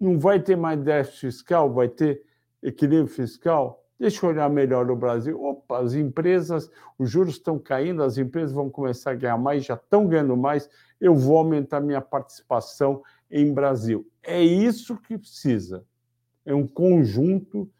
não 0.00 0.18
vai 0.18 0.40
ter 0.40 0.56
mais 0.56 0.80
déficit 0.80 1.20
fiscal, 1.20 1.72
vai 1.72 1.88
ter 1.88 2.22
equilíbrio 2.62 3.06
fiscal? 3.06 3.82
Deixa 3.98 4.24
eu 4.24 4.30
olhar 4.30 4.50
melhor 4.50 4.90
o 4.90 4.96
Brasil. 4.96 5.42
Opa, 5.42 5.78
as 5.78 5.94
empresas, 5.94 6.70
os 6.98 7.10
juros 7.10 7.34
estão 7.34 7.58
caindo, 7.58 8.02
as 8.02 8.18
empresas 8.18 8.52
vão 8.52 8.68
começar 8.68 9.12
a 9.12 9.14
ganhar 9.14 9.38
mais, 9.38 9.64
já 9.64 9.74
estão 9.74 10.06
ganhando 10.06 10.36
mais, 10.36 10.68
eu 11.00 11.14
vou 11.14 11.38
aumentar 11.38 11.80
minha 11.80 12.00
participação 12.00 13.02
em 13.30 13.52
Brasil. 13.52 14.06
É 14.22 14.42
isso 14.42 14.96
que 14.96 15.16
precisa 15.16 15.84
é 16.44 16.54
um 16.54 16.66
conjunto 16.66 17.70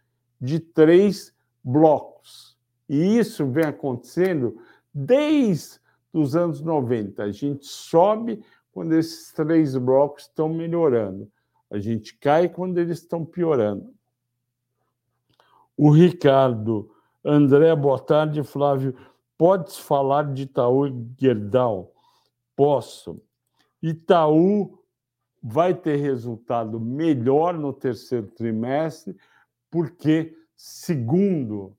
de 0.40 0.58
três 0.58 1.32
blocos. 1.62 2.56
E 2.88 3.18
isso 3.18 3.46
vem 3.46 3.64
acontecendo 3.64 4.56
desde 4.92 5.78
os 6.12 6.34
anos 6.34 6.60
90. 6.60 7.22
A 7.22 7.32
gente 7.32 7.66
sobe 7.66 8.42
quando 8.72 8.94
esses 8.94 9.32
três 9.32 9.76
blocos 9.76 10.24
estão 10.24 10.48
melhorando. 10.48 11.30
A 11.70 11.78
gente 11.78 12.16
cai 12.18 12.48
quando 12.48 12.78
eles 12.78 12.98
estão 13.00 13.24
piorando. 13.24 13.92
O 15.76 15.90
Ricardo, 15.90 16.90
André, 17.24 17.74
boa 17.74 17.98
tarde, 17.98 18.42
Flávio. 18.42 18.94
Podes 19.36 19.76
falar 19.76 20.32
de 20.32 20.42
Itaú 20.42 20.86
e 20.86 21.06
Gerdau? 21.18 21.92
Posso. 22.54 23.20
Itaú 23.82 24.78
vai 25.42 25.74
ter 25.74 25.96
resultado 25.96 26.78
melhor 26.80 27.54
no 27.54 27.72
terceiro 27.72 28.28
trimestre, 28.28 29.16
porque, 29.70 30.34
segundo 30.56 31.76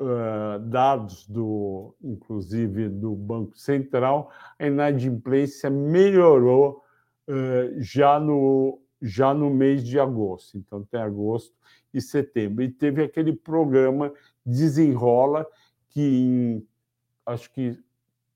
uh, 0.00 0.58
dados 0.58 1.26
do, 1.28 1.94
inclusive 2.02 2.88
do 2.88 3.14
Banco 3.14 3.56
Central, 3.58 4.30
a 4.58 4.66
inadimplência 4.66 5.68
melhorou 5.70 6.82
uh, 7.28 7.80
já 7.80 8.18
no 8.18 8.80
já 9.00 9.32
no 9.32 9.50
mês 9.50 9.84
de 9.84 9.98
agosto. 9.98 10.58
Então 10.58 10.84
tem 10.84 11.00
agosto 11.00 11.54
e 11.92 12.00
setembro. 12.00 12.62
E 12.62 12.70
teve 12.70 13.02
aquele 13.02 13.32
programa 13.32 14.12
Desenrola 14.44 15.46
que 15.88 16.00
em, 16.00 16.66
acho 17.26 17.52
que 17.52 17.78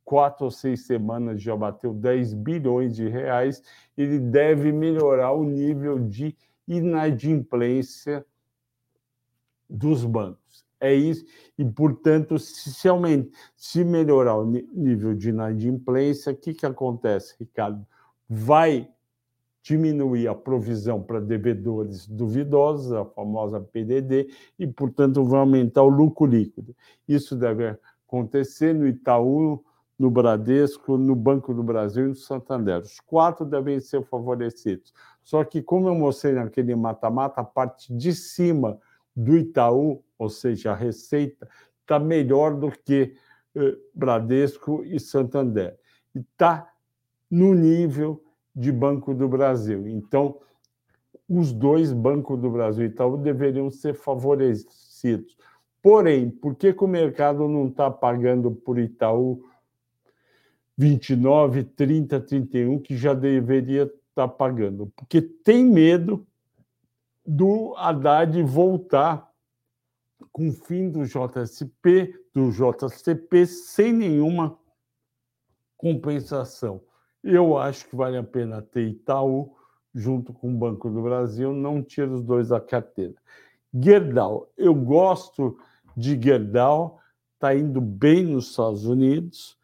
quatro 0.04 0.44
ou 0.44 0.50
seis 0.50 0.86
semanas 0.86 1.40
já 1.40 1.56
bateu 1.56 1.92
10 1.94 2.34
bilhões 2.34 2.94
de 2.94 3.08
reais, 3.08 3.62
ele 3.96 4.18
deve 4.18 4.70
melhorar 4.70 5.32
o 5.32 5.44
nível 5.44 5.98
de 5.98 6.36
inadimplência 6.68 8.24
dos 9.68 10.04
bancos. 10.04 10.64
É 10.78 10.92
isso, 10.92 11.24
e, 11.56 11.64
portanto, 11.64 12.38
se, 12.38 12.86
aumenta, 12.86 13.30
se 13.56 13.82
melhorar 13.82 14.36
o 14.36 14.44
nível 14.44 15.14
de 15.14 15.30
inadimplência, 15.30 16.32
o 16.32 16.36
que, 16.36 16.52
que 16.52 16.66
acontece, 16.66 17.34
Ricardo? 17.40 17.86
Vai 18.28 18.90
diminuir 19.64 20.28
a 20.28 20.34
provisão 20.34 21.02
para 21.02 21.18
devedores 21.18 22.06
duvidosos, 22.06 22.92
a 22.92 23.02
famosa 23.02 23.58
PDD, 23.58 24.28
e, 24.58 24.66
portanto, 24.66 25.24
vai 25.24 25.40
aumentar 25.40 25.82
o 25.82 25.88
lucro 25.88 26.26
líquido. 26.26 26.76
Isso 27.08 27.34
deve 27.34 27.74
acontecer 28.06 28.74
no 28.74 28.86
Itaú, 28.86 29.64
no 29.98 30.10
Bradesco, 30.10 30.98
no 30.98 31.16
Banco 31.16 31.54
do 31.54 31.62
Brasil 31.62 32.04
e 32.04 32.08
no 32.08 32.14
Santander. 32.14 32.82
Os 32.82 33.00
quatro 33.00 33.46
devem 33.46 33.80
ser 33.80 34.04
favorecidos. 34.04 34.92
Só 35.22 35.42
que, 35.42 35.62
como 35.62 35.88
eu 35.88 35.94
mostrei 35.94 36.34
naquele 36.34 36.76
mata-mata, 36.76 37.40
a 37.40 37.44
parte 37.44 37.90
de 37.90 38.12
cima 38.12 38.78
do 39.16 39.34
Itaú, 39.34 40.04
ou 40.18 40.28
seja, 40.28 40.72
a 40.72 40.74
receita, 40.74 41.48
está 41.80 41.98
melhor 41.98 42.54
do 42.54 42.70
que 42.70 43.16
eh, 43.54 43.76
Bradesco 43.94 44.84
e 44.84 45.00
Santander. 45.00 45.78
E 46.14 46.18
está 46.18 46.70
no 47.30 47.54
nível 47.54 48.23
de 48.54 48.70
Banco 48.70 49.14
do 49.14 49.28
Brasil. 49.28 49.88
Então, 49.88 50.38
os 51.28 51.52
dois, 51.52 51.92
Banco 51.92 52.36
do 52.36 52.50
Brasil 52.50 52.84
e 52.84 52.88
Itaú, 52.88 53.16
deveriam 53.16 53.70
ser 53.70 53.94
favorecidos. 53.94 55.36
Porém, 55.82 56.30
por 56.30 56.54
que, 56.54 56.72
que 56.72 56.84
o 56.84 56.88
mercado 56.88 57.48
não 57.48 57.68
está 57.68 57.90
pagando 57.90 58.50
por 58.50 58.78
Itaú 58.78 59.44
29, 60.76 61.64
30, 61.64 62.20
31, 62.20 62.80
que 62.80 62.96
já 62.96 63.14
deveria 63.14 63.82
estar 63.82 63.94
tá 64.14 64.28
pagando, 64.28 64.92
porque 64.96 65.20
tem 65.20 65.64
medo 65.64 66.26
do 67.26 67.74
Haddad 67.76 68.42
voltar 68.42 69.30
com 70.32 70.48
o 70.48 70.52
fim 70.52 70.90
do 70.90 71.04
JSP, 71.04 72.14
do 72.34 72.50
JCP, 72.50 73.46
sem 73.46 73.92
nenhuma 73.92 74.58
compensação. 75.76 76.80
Eu 77.24 77.56
acho 77.56 77.88
que 77.88 77.96
vale 77.96 78.18
a 78.18 78.22
pena 78.22 78.60
ter 78.60 78.86
Itaú 78.86 79.56
junto 79.94 80.30
com 80.30 80.52
o 80.52 80.58
Banco 80.58 80.90
do 80.90 81.00
Brasil, 81.00 81.54
não 81.54 81.82
tira 81.82 82.10
os 82.12 82.22
dois 82.22 82.48
da 82.48 82.60
carteira. 82.60 83.14
Gerdau, 83.72 84.52
eu 84.58 84.74
gosto 84.74 85.56
de 85.96 86.20
Gerdau, 86.20 87.00
está 87.34 87.54
indo 87.54 87.80
bem 87.80 88.24
nos 88.24 88.50
Estados 88.50 88.84
Unidos, 88.84 89.56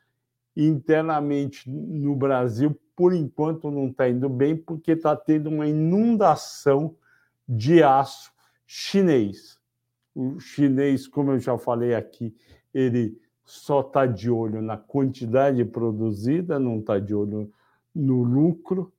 internamente 0.56 1.68
no 1.68 2.16
Brasil, 2.16 2.74
por 2.96 3.12
enquanto, 3.12 3.70
não 3.70 3.88
está 3.88 4.08
indo 4.08 4.28
bem, 4.28 4.56
porque 4.56 4.92
está 4.92 5.14
tendo 5.14 5.50
uma 5.50 5.66
inundação 5.66 6.96
de 7.46 7.82
aço 7.82 8.32
chinês. 8.66 9.58
O 10.14 10.40
chinês, 10.40 11.06
como 11.06 11.32
eu 11.32 11.38
já 11.38 11.58
falei 11.58 11.94
aqui, 11.94 12.34
ele 12.72 13.20
só 13.50 13.80
está 13.80 14.06
de 14.06 14.30
olho 14.30 14.62
na 14.62 14.76
quantidade 14.76 15.64
produzida, 15.64 16.58
não 16.58 16.78
está 16.78 17.00
de 17.00 17.12
olho 17.12 17.52
no 17.92 18.22
lucro. 18.22 18.92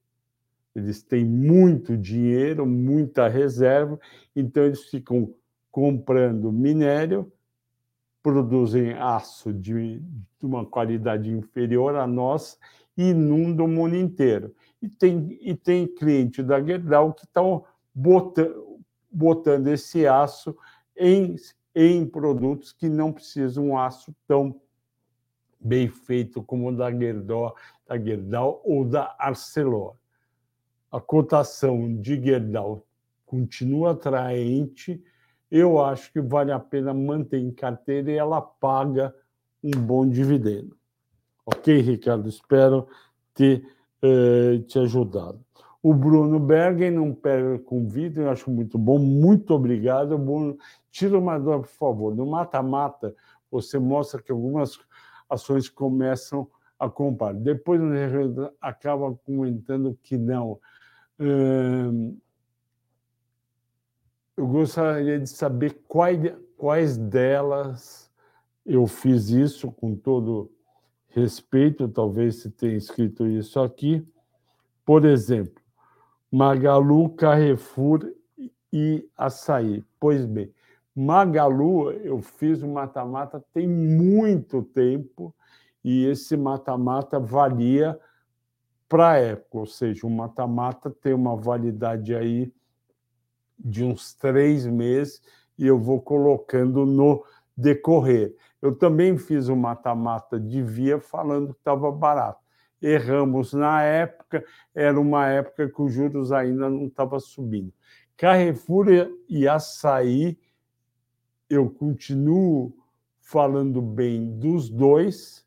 Eles 0.75 1.01
têm 1.01 1.23
muito 1.23 1.97
dinheiro, 1.97 2.65
muita 2.65 3.27
reserva, 3.29 3.97
então 4.35 4.63
eles 4.63 4.83
ficam 4.89 5.33
comprando 5.71 6.51
minério, 6.51 7.31
produzem 8.21 8.93
aço 8.93 9.53
de, 9.53 9.99
de 9.99 10.45
uma 10.45 10.65
qualidade 10.65 11.29
inferior 11.29 11.95
à 11.95 12.05
nossa 12.05 12.57
inundam 12.97 13.65
o 13.65 13.69
mundo 13.69 13.95
inteiro. 13.95 14.53
E 14.81 14.89
tem, 14.89 15.37
e 15.41 15.55
tem 15.55 15.87
cliente 15.87 16.43
da 16.43 16.61
Gerdau 16.61 17.13
que 17.13 17.23
estão 17.23 17.63
botando, 17.93 18.79
botando 19.09 19.67
esse 19.67 20.05
aço 20.05 20.55
em, 20.97 21.35
em 21.75 22.05
produtos 22.05 22.71
que 22.71 22.89
não 22.89 23.11
precisam 23.11 23.67
um 23.67 23.77
aço 23.77 24.13
tão 24.27 24.59
bem 25.59 25.87
feito 25.87 26.41
como 26.41 26.69
o 26.69 26.75
da 26.75 26.91
Gerdau, 26.91 27.55
da 27.87 27.97
Gerdau 27.97 28.61
ou 28.65 28.83
da 28.83 29.15
Arcelor. 29.19 29.95
A 30.91 30.99
cotação 30.99 31.95
de 32.01 32.21
Gerdau 32.21 32.85
continua 33.25 33.91
atraente, 33.91 35.01
eu 35.49 35.83
acho 35.83 36.11
que 36.11 36.19
vale 36.19 36.51
a 36.51 36.59
pena 36.59 36.93
manter 36.93 37.39
em 37.39 37.51
carteira 37.51 38.11
e 38.11 38.15
ela 38.15 38.41
paga 38.41 39.15
um 39.63 39.71
bom 39.71 40.07
dividendo. 40.07 40.75
Ok, 41.45 41.79
Ricardo? 41.81 42.27
Espero 42.27 42.87
ter 43.33 43.65
eh, 44.01 44.59
te 44.67 44.79
ajudado. 44.79 45.43
O 45.83 45.93
Bruno 45.93 46.39
Bergen 46.39 46.91
não 46.91 47.13
pega 47.13 47.57
com 47.59 47.87
vídeo, 47.87 48.23
eu 48.23 48.29
acho 48.29 48.51
muito 48.51 48.77
bom. 48.77 48.99
Muito 48.99 49.51
obrigado, 49.53 50.17
Bruno. 50.17 50.57
Tira 50.91 51.17
uma 51.17 51.39
dor, 51.39 51.61
por 51.61 51.69
favor. 51.69 52.15
No 52.15 52.25
mata-mata, 52.25 53.15
você 53.49 53.79
mostra 53.79 54.21
que 54.21 54.31
algumas 54.31 54.79
ações 55.29 55.67
começam 55.67 56.47
a 56.77 56.89
comprar. 56.89 57.33
Depois 57.33 57.81
acaba 58.59 59.13
comentando 59.25 59.97
que 60.03 60.17
não. 60.17 60.59
Eu 64.37 64.47
gostaria 64.47 65.19
de 65.19 65.29
saber 65.29 65.81
quais 65.87 66.97
delas 66.97 68.11
eu 68.65 68.85
fiz 68.87 69.29
isso 69.29 69.71
com 69.71 69.95
todo 69.95 70.51
respeito, 71.07 71.87
talvez 71.87 72.41
se 72.41 72.49
tenha 72.51 72.75
escrito 72.75 73.27
isso 73.27 73.59
aqui. 73.59 74.07
Por 74.85 75.05
exemplo, 75.05 75.60
Magalu, 76.31 77.09
Carrefour 77.09 78.13
e 78.71 79.05
Açaí. 79.17 79.83
Pois 79.99 80.25
bem, 80.25 80.53
Magalu, 80.95 81.91
eu 81.91 82.21
fiz 82.21 82.63
um 82.63 82.73
mata-mata 82.73 83.43
tem 83.53 83.67
muito 83.67 84.63
tempo 84.63 85.35
e 85.83 86.05
esse 86.05 86.37
mata-mata 86.37 87.19
valia 87.19 87.99
para 88.87 89.11
a 89.11 89.17
época, 89.17 89.57
ou 89.59 89.65
seja, 89.65 90.05
o 90.05 90.09
mata-mata 90.09 90.89
tem 90.89 91.13
uma 91.13 91.35
validade 91.35 92.13
aí 92.13 92.53
de 93.57 93.83
uns 93.83 94.13
três 94.13 94.65
meses 94.65 95.21
e 95.57 95.65
eu 95.65 95.79
vou 95.79 96.01
colocando 96.01 96.85
no 96.85 97.23
decorrer. 97.55 98.35
Eu 98.61 98.75
também 98.75 99.17
fiz 99.17 99.47
o 99.47 99.55
mata-mata 99.55 100.39
de 100.39 100.61
via 100.61 100.99
falando 100.99 101.53
que 101.53 101.59
estava 101.59 101.91
barato. 101.91 102.40
Erramos 102.81 103.53
na 103.53 103.83
época, 103.83 104.43
era 104.73 104.99
uma 104.99 105.27
época 105.27 105.69
que 105.69 105.81
os 105.81 105.93
juros 105.93 106.31
ainda 106.31 106.69
não 106.69 106.87
estavam 106.87 107.19
subindo. 107.19 107.71
Carrefour 108.17 108.87
e 109.27 109.47
Açaí, 109.47 110.37
eu 111.49 111.69
continuo 111.69 112.75
falando 113.19 113.81
bem 113.81 114.37
dos 114.37 114.69
dois, 114.69 115.45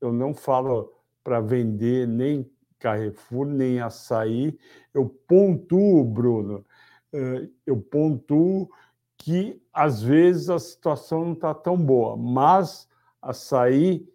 eu 0.00 0.12
não 0.12 0.34
falo 0.34 0.92
para 1.22 1.40
vender 1.40 2.06
nem 2.06 2.50
Carrefour, 2.78 3.46
nem 3.46 3.80
Açaí, 3.80 4.58
eu 4.92 5.08
pontuo, 5.26 6.04
Bruno, 6.04 6.64
eh, 7.12 7.48
eu 7.66 7.80
pontuo 7.80 8.68
que 9.16 9.60
às 9.72 10.02
vezes 10.02 10.48
a 10.48 10.58
situação 10.58 11.24
não 11.24 11.32
está 11.32 11.54
tão 11.54 11.76
boa, 11.76 12.16
mas 12.16 12.88
açaí 13.20 14.08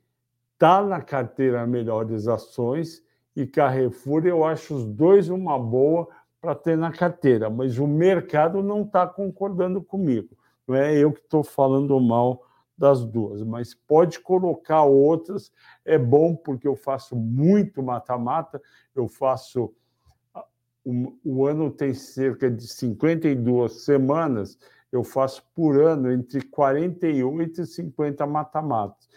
está 0.62 0.84
na 0.84 1.02
carteira 1.02 1.66
melhores 1.66 2.28
ações 2.28 3.04
e 3.36 3.48
Carrefour 3.48 4.28
eu 4.28 4.46
acho 4.46 4.76
os 4.76 4.86
dois 4.86 5.28
uma 5.28 5.58
boa 5.58 6.08
para 6.40 6.54
ter 6.54 6.78
na 6.78 6.92
carteira, 6.92 7.50
mas 7.50 7.80
o 7.80 7.88
mercado 7.88 8.62
não 8.62 8.84
está 8.84 9.08
concordando 9.08 9.82
comigo. 9.82 10.38
Não 10.68 10.76
é 10.76 10.96
eu 10.96 11.12
que 11.12 11.22
estou 11.22 11.44
falando 11.44 12.00
mal 12.00 12.46
das 12.78 13.04
duas, 13.04 13.42
mas 13.42 13.74
pode 13.74 14.20
colocar 14.20 14.84
outras. 14.84 15.52
É 15.84 15.98
bom 15.98 16.36
porque 16.36 16.68
eu 16.68 16.76
faço 16.76 17.16
muito 17.16 17.82
mata-mata, 17.82 18.62
eu 18.96 19.08
faço. 19.08 19.74
O, 20.86 21.18
o 21.24 21.48
ano 21.48 21.72
tem 21.72 21.96
cerca 21.96 22.52
de 22.52 22.68
52 22.68 23.84
semanas, 23.84 24.60
eu 24.92 25.04
faço 25.04 25.44
por 25.56 25.82
ano 25.82 26.12
entre 26.12 26.40
48 26.44 27.62
e 27.62 27.66
50 27.66 28.28
mata-matas. 28.28 29.10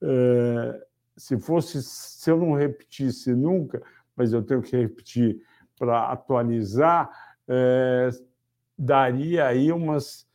É, 0.00 0.86
se 1.16 1.38
fosse, 1.38 1.82
se 1.82 2.30
eu 2.30 2.36
não 2.36 2.52
repetisse 2.52 3.34
nunca, 3.34 3.82
mas 4.16 4.32
eu 4.32 4.42
tenho 4.42 4.62
que 4.62 4.76
repetir 4.76 5.40
para 5.78 6.10
atualizar, 6.10 7.10
é, 7.48 8.08
daria 8.78 9.46
aí 9.46 9.72
umas 9.72 10.26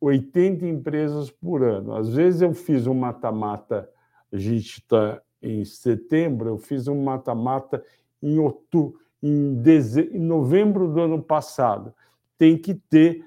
80 0.00 0.66
empresas 0.66 1.30
por 1.30 1.62
ano. 1.62 1.94
Às 1.94 2.14
vezes 2.14 2.40
eu 2.40 2.54
fiz 2.54 2.86
um 2.86 2.94
mata-mata, 2.94 3.88
a 4.32 4.36
gente 4.36 4.78
está 4.78 5.20
em 5.42 5.64
setembro, 5.64 6.48
eu 6.48 6.58
fiz 6.58 6.88
um 6.88 7.02
mata-mata 7.02 7.84
em 8.22 8.38
outubro, 8.38 9.00
em, 9.22 9.54
deze... 9.54 10.02
em 10.12 10.20
novembro 10.20 10.88
do 10.88 11.00
ano 11.00 11.22
passado. 11.22 11.94
Tem 12.38 12.56
que 12.56 12.74
ter 12.74 13.24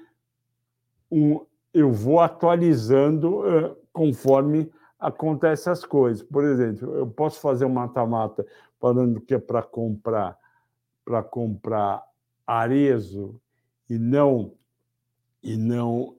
um, 1.10 1.44
eu 1.72 1.92
vou 1.92 2.20
atualizando 2.20 3.40
uh, 3.40 3.76
conforme 3.92 4.70
acontecem 4.98 5.72
as 5.72 5.84
coisas. 5.84 6.22
Por 6.22 6.44
exemplo, 6.44 6.94
eu 6.96 7.06
posso 7.06 7.40
fazer 7.40 7.64
um 7.64 7.72
mata-mata 7.72 8.46
falando 8.80 9.20
que 9.20 9.34
é 9.34 9.38
para 9.38 9.62
comprar 9.62 10.38
para 11.04 11.22
comprar 11.22 12.02
arezo 12.46 13.38
e 13.88 13.98
não 13.98 14.54
e 15.42 15.56
não 15.58 16.16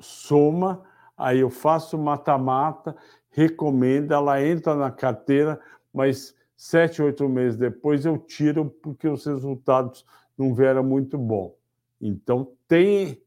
soma, 0.00 0.84
aí 1.16 1.40
eu 1.40 1.50
faço 1.50 1.98
mata-mata, 1.98 2.96
recomendo, 3.30 4.14
ela 4.14 4.40
entra 4.40 4.76
na 4.76 4.92
carteira, 4.92 5.60
mas 5.92 6.32
sete, 6.56 7.02
oito 7.02 7.28
meses 7.28 7.58
depois 7.58 8.06
eu 8.06 8.16
tiro 8.16 8.70
porque 8.82 9.08
os 9.08 9.26
resultados 9.26 10.06
não 10.36 10.54
vieram 10.54 10.84
muito 10.84 11.18
bom. 11.18 11.56
Então 12.00 12.52
tem 12.68 13.20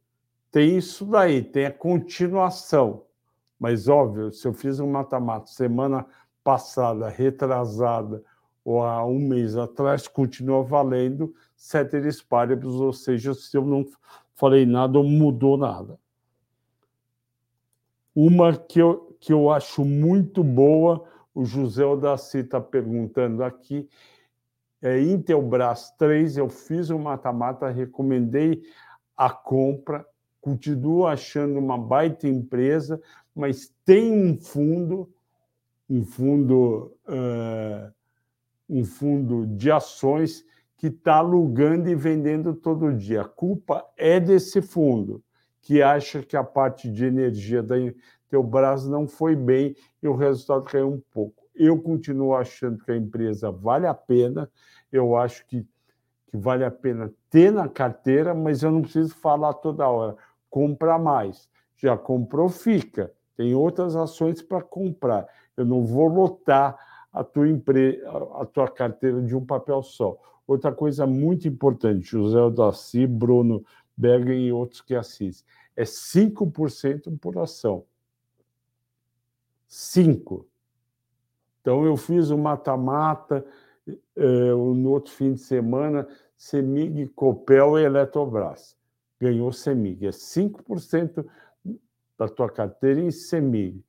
tem 0.49 0.77
isso 0.77 1.05
daí, 1.05 1.41
tem 1.41 1.65
a 1.65 1.71
continuação. 1.71 3.05
Mas, 3.61 3.87
óbvio, 3.87 4.31
se 4.31 4.47
eu 4.47 4.55
fiz 4.55 4.79
um 4.79 4.89
mata-mata 4.89 5.45
semana 5.45 6.03
passada, 6.43 7.07
retrasada, 7.07 8.23
ou 8.65 8.81
há 8.81 9.05
um 9.05 9.19
mês 9.19 9.55
atrás, 9.55 10.07
continua 10.07 10.63
valendo 10.63 11.31
ceteris 11.55 12.23
paribus, 12.23 12.73
ou 12.73 12.91
seja, 12.91 13.35
se 13.35 13.55
eu 13.55 13.63
não 13.63 13.85
falei 14.33 14.65
nada 14.65 14.97
ou 14.97 15.03
mudou 15.03 15.57
nada. 15.57 15.99
Uma 18.15 18.57
que 18.57 18.79
eu, 18.79 19.15
que 19.19 19.31
eu 19.31 19.51
acho 19.51 19.85
muito 19.85 20.43
boa, 20.43 21.07
o 21.31 21.45
José 21.45 21.85
Odaci 21.85 22.39
está 22.39 22.59
perguntando 22.59 23.43
aqui, 23.43 23.87
é 24.81 24.99
Intelbras 24.99 25.91
3, 25.99 26.35
eu 26.35 26.49
fiz 26.49 26.89
o 26.89 26.95
um 26.95 27.03
mata-mata, 27.03 27.69
recomendei 27.69 28.63
a 29.15 29.29
compra, 29.29 30.03
continuo 30.41 31.05
achando 31.05 31.59
uma 31.59 31.77
baita 31.77 32.27
empresa, 32.27 32.99
mas 33.33 33.71
tem 33.85 34.11
um 34.11 34.37
fundo, 34.37 35.07
um 35.87 36.03
fundo, 36.03 36.91
uh, 37.07 37.93
um 38.67 38.83
fundo 38.83 39.45
de 39.45 39.71
ações 39.71 40.43
que 40.75 40.87
está 40.87 41.17
alugando 41.17 41.87
e 41.89 41.95
vendendo 41.95 42.55
todo 42.55 42.91
dia. 42.91 43.21
A 43.21 43.25
culpa 43.25 43.85
é 43.95 44.19
desse 44.19 44.61
fundo, 44.61 45.23
que 45.61 45.81
acha 45.81 46.23
que 46.23 46.35
a 46.35 46.43
parte 46.43 46.91
de 46.91 47.05
energia 47.05 47.61
da 47.61 47.75
Teobras 48.27 48.87
não 48.87 49.07
foi 49.07 49.35
bem 49.35 49.75
e 50.01 50.07
o 50.07 50.15
resultado 50.15 50.63
caiu 50.63 50.89
um 50.89 51.01
pouco. 51.11 51.43
Eu 51.53 51.79
continuo 51.79 52.33
achando 52.33 52.83
que 52.83 52.91
a 52.91 52.95
empresa 52.95 53.51
vale 53.51 53.85
a 53.85 53.93
pena, 53.93 54.49
eu 54.91 55.15
acho 55.15 55.45
que, 55.45 55.61
que 56.27 56.37
vale 56.37 56.63
a 56.63 56.71
pena 56.71 57.13
ter 57.29 57.51
na 57.51 57.67
carteira, 57.67 58.33
mas 58.33 58.63
eu 58.63 58.71
não 58.71 58.81
preciso 58.81 59.13
falar 59.13 59.53
toda 59.53 59.87
hora 59.87 60.17
compra 60.51 60.99
mais. 60.99 61.49
Já 61.77 61.97
comprou, 61.97 62.49
fica. 62.49 63.11
Tem 63.35 63.55
outras 63.55 63.95
ações 63.95 64.41
para 64.41 64.61
comprar. 64.61 65.27
Eu 65.57 65.65
não 65.65 65.83
vou 65.83 66.07
lotar 66.07 66.77
a 67.11 67.23
tua, 67.23 67.47
empre... 67.47 68.03
a 68.39 68.45
tua 68.45 68.67
carteira 68.67 69.19
de 69.21 69.35
um 69.35 69.43
papel 69.43 69.81
só. 69.81 70.15
Outra 70.45 70.71
coisa 70.71 71.07
muito 71.07 71.47
importante, 71.47 72.11
José 72.11 72.37
Daci, 72.51 73.07
Bruno 73.07 73.65
Berger 73.95 74.37
e 74.37 74.51
outros 74.51 74.81
que 74.81 74.93
assistem, 74.93 75.47
é 75.75 75.83
5% 75.83 77.17
por 77.19 77.37
ação. 77.37 77.85
5%. 79.69 80.45
Então, 81.61 81.85
eu 81.85 81.95
fiz 81.95 82.31
o 82.31 82.37
mata-mata 82.37 83.45
eh, 83.87 84.51
no 84.51 84.89
outro 84.89 85.13
fim 85.13 85.33
de 85.33 85.39
semana, 85.39 86.07
Semig, 86.35 87.07
Copel 87.09 87.77
e 87.77 87.83
Eletrobras. 87.83 88.75
Ganhou 89.21 89.51
Semig. 89.51 90.05
É 90.05 90.09
5% 90.09 91.25
da 92.17 92.27
tua 92.27 92.49
carteira 92.49 92.99
em 92.99 93.11
Semig. 93.11 93.83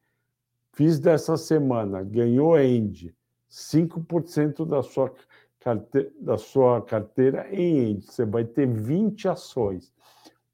Fiz 0.74 0.98
dessa 0.98 1.36
semana, 1.36 2.02
ganhou 2.02 2.58
End. 2.58 3.14
5% 3.50 4.66
da 4.66 4.82
sua, 4.82 5.12
carteira, 5.58 6.10
da 6.20 6.36
sua 6.36 6.82
carteira 6.82 7.48
em 7.50 7.78
End. 7.78 8.04
Você 8.04 8.24
vai 8.24 8.44
ter 8.44 8.66
20 8.66 9.28
ações. 9.28 9.92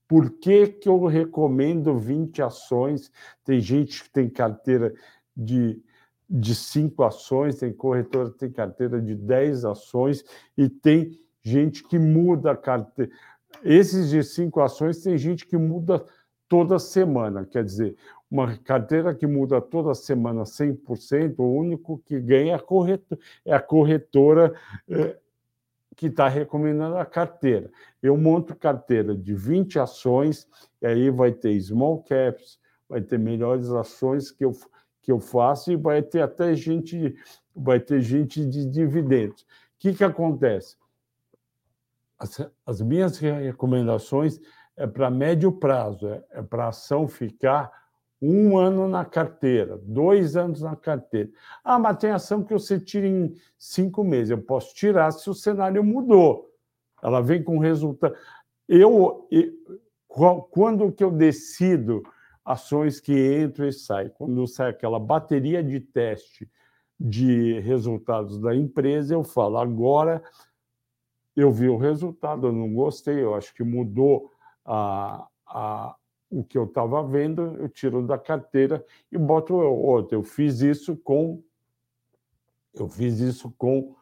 Por 0.06 0.30
que, 0.30 0.68
que 0.68 0.88
eu 0.88 1.04
recomendo 1.04 1.98
20 1.98 2.40
ações? 2.42 3.12
Tem 3.44 3.60
gente 3.60 4.04
que 4.04 4.10
tem 4.10 4.30
carteira 4.30 4.94
de 5.36 5.82
de 6.28 6.54
cinco 6.54 7.04
ações, 7.04 7.56
tem 7.56 7.72
corretora 7.72 8.30
que 8.30 8.38
tem 8.38 8.50
carteira 8.50 9.00
de 9.00 9.14
10 9.14 9.64
ações 9.64 10.22
e 10.56 10.68
tem 10.68 11.18
gente 11.42 11.82
que 11.84 11.98
muda 11.98 12.50
a 12.50 12.56
carteira. 12.56 13.10
Esses 13.62 14.10
de 14.10 14.22
cinco 14.22 14.60
ações 14.60 15.02
tem 15.02 15.16
gente 15.16 15.46
que 15.46 15.56
muda 15.56 16.04
toda 16.48 16.78
semana, 16.78 17.44
quer 17.44 17.64
dizer, 17.64 17.96
uma 18.30 18.56
carteira 18.58 19.14
que 19.14 19.26
muda 19.26 19.60
toda 19.60 19.94
semana 19.94 20.44
100%, 20.44 21.34
o 21.38 21.52
único 21.52 21.98
que 22.06 22.20
ganha 22.20 22.52
é 22.52 22.54
a 22.54 22.58
corretora, 22.58 23.20
é 23.44 23.54
a 23.54 23.60
corretora 23.60 24.54
eh, 24.88 25.16
que 25.96 26.06
está 26.06 26.28
recomendando 26.28 26.96
a 26.96 27.04
carteira. 27.04 27.70
Eu 28.02 28.16
monto 28.16 28.54
carteira 28.54 29.16
de 29.16 29.34
20 29.34 29.78
ações, 29.78 30.46
e 30.80 30.86
aí 30.86 31.10
vai 31.10 31.32
ter 31.32 31.60
small 31.60 32.02
caps, 32.02 32.58
vai 32.88 33.00
ter 33.00 33.18
melhores 33.18 33.70
ações 33.70 34.30
que 34.30 34.44
eu 34.44 34.52
que 35.08 35.12
eu 35.12 35.20
faço 35.20 35.72
e 35.72 35.76
vai 35.76 36.02
ter 36.02 36.20
até 36.20 36.54
gente, 36.54 37.16
vai 37.56 37.80
ter 37.80 37.98
gente 38.02 38.44
de 38.44 38.66
dividendos. 38.66 39.40
O 39.40 39.46
que, 39.78 39.94
que 39.94 40.04
acontece? 40.04 40.76
As, 42.18 42.50
as 42.66 42.80
minhas 42.80 43.18
recomendações 43.18 44.40
é 44.76 44.86
para 44.86 45.10
médio 45.10 45.52
prazo, 45.52 46.08
é, 46.08 46.24
é 46.32 46.42
para 46.42 46.66
a 46.66 46.68
ação 46.68 47.06
ficar 47.06 47.70
um 48.20 48.58
ano 48.58 48.88
na 48.88 49.04
carteira, 49.04 49.78
dois 49.78 50.36
anos 50.36 50.62
na 50.62 50.74
carteira. 50.74 51.30
Ah, 51.62 51.78
mas 51.78 51.98
tem 51.98 52.10
ação 52.10 52.42
que 52.42 52.52
você 52.52 52.78
tira 52.80 53.06
em 53.06 53.32
cinco 53.56 54.02
meses. 54.02 54.30
Eu 54.30 54.42
posso 54.42 54.74
tirar 54.74 55.12
se 55.12 55.30
o 55.30 55.34
cenário 55.34 55.84
mudou. 55.84 56.50
Ela 57.00 57.20
vem 57.20 57.42
com 57.42 57.58
resultado. 57.58 58.16
Eu, 58.68 59.28
eu 59.30 59.52
quando 60.50 60.90
que 60.90 61.04
eu 61.04 61.12
decido 61.12 62.02
ações 62.44 62.98
que 62.98 63.12
entram 63.42 63.68
e 63.68 63.72
saem. 63.72 64.10
Quando 64.10 64.46
sai 64.46 64.70
aquela 64.70 64.98
bateria 64.98 65.62
de 65.62 65.78
teste 65.78 66.50
de 66.98 67.60
resultados 67.60 68.40
da 68.40 68.54
empresa, 68.54 69.14
eu 69.14 69.22
falo, 69.22 69.58
agora 69.58 70.22
eu 71.40 71.52
vi 71.52 71.68
o 71.68 71.76
resultado, 71.76 72.48
eu 72.48 72.52
não 72.52 72.72
gostei, 72.72 73.22
eu 73.22 73.34
acho 73.34 73.54
que 73.54 73.62
mudou 73.62 74.32
a, 74.64 75.26
a, 75.46 75.96
o 76.30 76.42
que 76.42 76.58
eu 76.58 76.64
estava 76.64 77.02
vendo, 77.02 77.56
eu 77.58 77.68
tiro 77.68 78.06
da 78.06 78.18
carteira 78.18 78.84
e 79.10 79.16
boto 79.16 79.54
outro. 79.54 80.16
Eu 80.16 80.22
fiz 80.22 80.60
isso 80.60 80.96
com 80.96 81.42
eu 82.74 82.88
fiz 82.88 83.18
isso 83.18 83.52
com, 83.58 83.96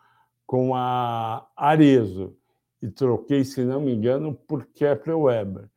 com 0.47 0.75
a 0.75 1.47
Arezo 1.57 2.37
e 2.83 2.91
troquei, 2.91 3.43
se 3.43 3.65
não 3.65 3.81
me 3.81 3.95
engano, 3.95 4.35
por 4.35 4.67
Kepler 4.67 5.19
Weber 5.19 5.71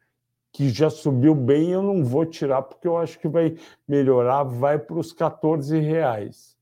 que 0.52 0.70
já 0.70 0.90
subiu 0.90 1.36
bem, 1.36 1.72
eu 1.72 1.82
não 1.82 2.04
vou 2.04 2.26
tirar, 2.26 2.62
porque 2.64 2.88
eu 2.88 2.98
acho 2.98 3.20
que 3.20 3.28
vai 3.28 3.56
melhorar, 3.88 4.44
vai 4.44 4.80
para 4.80 4.98
os 4.98 5.14
14 5.14 5.80
reais. 5.80 6.58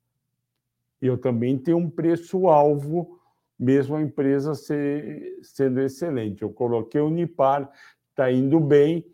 Eu 1.02 1.18
também 1.18 1.58
tenho 1.58 1.78
um 1.78 1.90
preço-alvo, 1.90 3.17
mesmo 3.60 3.96
a 3.96 4.02
empresa 4.02 4.54
ser, 4.54 5.40
sendo 5.42 5.82
excelente. 5.82 6.42
Eu 6.44 6.52
coloquei 6.52 7.02
o 7.02 7.08
Unipar, 7.08 7.70
está 8.10 8.32
indo 8.32 8.60
bem, 8.60 9.06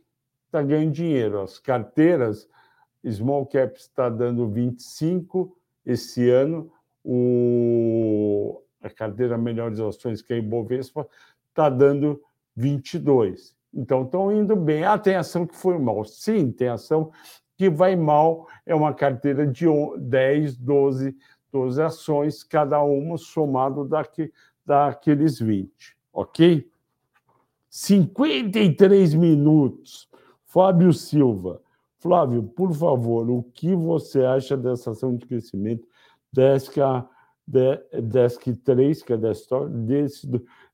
está 0.45 0.61
ganhando 0.61 0.91
dinheiro. 0.91 1.41
As 1.41 1.57
carteiras, 1.59 2.47
Small 3.05 3.45
Caps 3.45 3.83
está 3.83 4.09
dando 4.09 4.47
25 4.47 5.57
esse 5.85 6.29
ano, 6.29 6.71
o, 7.03 8.61
a 8.81 8.89
carteira 8.89 9.37
Melhores 9.37 9.79
Ações, 9.79 10.21
que 10.21 10.33
é 10.33 10.37
a 10.37 10.39
Ibovespa, 10.39 11.07
está 11.49 11.69
dando 11.69 12.21
22. 12.55 13.55
Então, 13.73 14.03
estão 14.03 14.31
indo 14.31 14.55
bem. 14.55 14.83
Ah, 14.83 14.97
tem 14.97 15.15
ação 15.15 15.47
que 15.47 15.55
foi 15.55 15.77
mal. 15.77 16.05
Sim, 16.05 16.51
tem 16.51 16.67
ação 16.67 17.11
que 17.57 17.69
vai 17.69 17.95
mal. 17.95 18.47
É 18.65 18.75
uma 18.75 18.93
carteira 18.93 19.47
de 19.47 19.65
10, 19.97 20.57
12, 20.57 21.15
12 21.53 21.81
ações, 21.81 22.43
cada 22.43 22.81
uma 22.83 23.15
somado 23.15 23.85
daqui, 23.85 24.33
daqueles 24.65 25.39
20. 25.39 25.95
Ok? 26.11 26.67
53 27.69 29.13
minutos. 29.13 30.09
Fábio 30.45 30.91
Silva. 30.91 31.61
Flávio, 31.99 32.43
por 32.43 32.73
favor, 32.73 33.29
o 33.29 33.43
que 33.43 33.73
você 33.73 34.25
acha 34.25 34.57
dessa 34.57 34.91
ação 34.91 35.15
de 35.15 35.25
crescimento 35.25 35.87
Desk, 36.33 36.75
Desk 37.47 38.53
3, 38.57 39.03
que 39.03 39.13
é 39.13 39.17
desktop, 39.17 39.69
desse, 39.69 40.27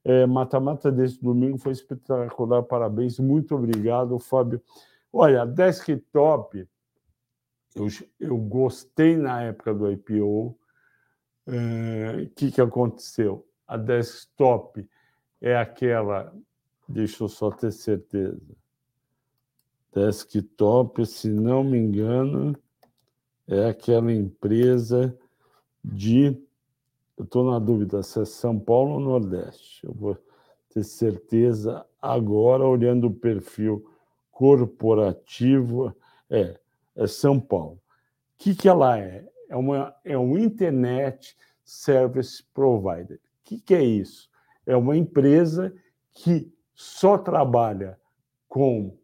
é, 0.03 0.25
mata-mata 0.25 0.91
desse 0.91 1.21
domingo 1.21 1.57
foi 1.57 1.73
espetacular, 1.73 2.63
parabéns, 2.63 3.19
muito 3.19 3.53
obrigado, 3.53 4.17
Fábio. 4.17 4.61
Olha, 5.11 5.45
desktop, 5.45 6.67
eu, 7.75 7.87
eu 8.19 8.37
gostei 8.37 9.15
na 9.15 9.43
época 9.43 9.73
do 9.73 9.91
IPO. 9.91 10.57
O 11.49 12.21
é, 12.21 12.25
que, 12.35 12.51
que 12.51 12.61
aconteceu? 12.61 13.43
A 13.67 13.75
desktop 13.75 14.87
é 15.41 15.57
aquela, 15.57 16.31
deixa 16.87 17.23
eu 17.23 17.27
só 17.27 17.49
ter 17.49 17.71
certeza. 17.71 18.39
Desktop, 19.91 21.03
se 21.07 21.29
não 21.29 21.63
me 21.63 21.77
engano, 21.77 22.55
é 23.47 23.67
aquela 23.67 24.11
empresa 24.13 25.17
de 25.83 26.37
eu 27.19 27.25
estou 27.25 27.51
na 27.51 27.59
dúvida 27.59 28.01
se 28.01 28.21
é 28.21 28.25
São 28.25 28.57
Paulo 28.57 28.93
ou 28.93 28.99
Nordeste. 29.01 29.85
Eu 29.85 29.93
vou 29.93 30.17
ter 30.69 30.85
certeza 30.85 31.85
agora, 32.01 32.63
olhando 32.63 33.07
o 33.07 33.13
perfil 33.13 33.85
corporativo. 34.31 35.93
É, 36.29 36.57
é 36.95 37.07
São 37.07 37.37
Paulo. 37.37 37.73
O 37.73 37.79
que, 38.37 38.55
que 38.55 38.69
ela 38.69 38.97
é? 38.97 39.27
É, 39.49 39.57
uma, 39.57 39.95
é 40.05 40.17
um 40.17 40.37
Internet 40.37 41.35
Service 41.65 42.43
Provider. 42.53 43.17
O 43.17 43.19
que, 43.43 43.59
que 43.59 43.73
é 43.73 43.83
isso? 43.83 44.29
É 44.65 44.77
uma 44.77 44.95
empresa 44.95 45.73
que 46.11 46.53
só 46.73 47.17
trabalha 47.17 47.99
com 48.47 48.95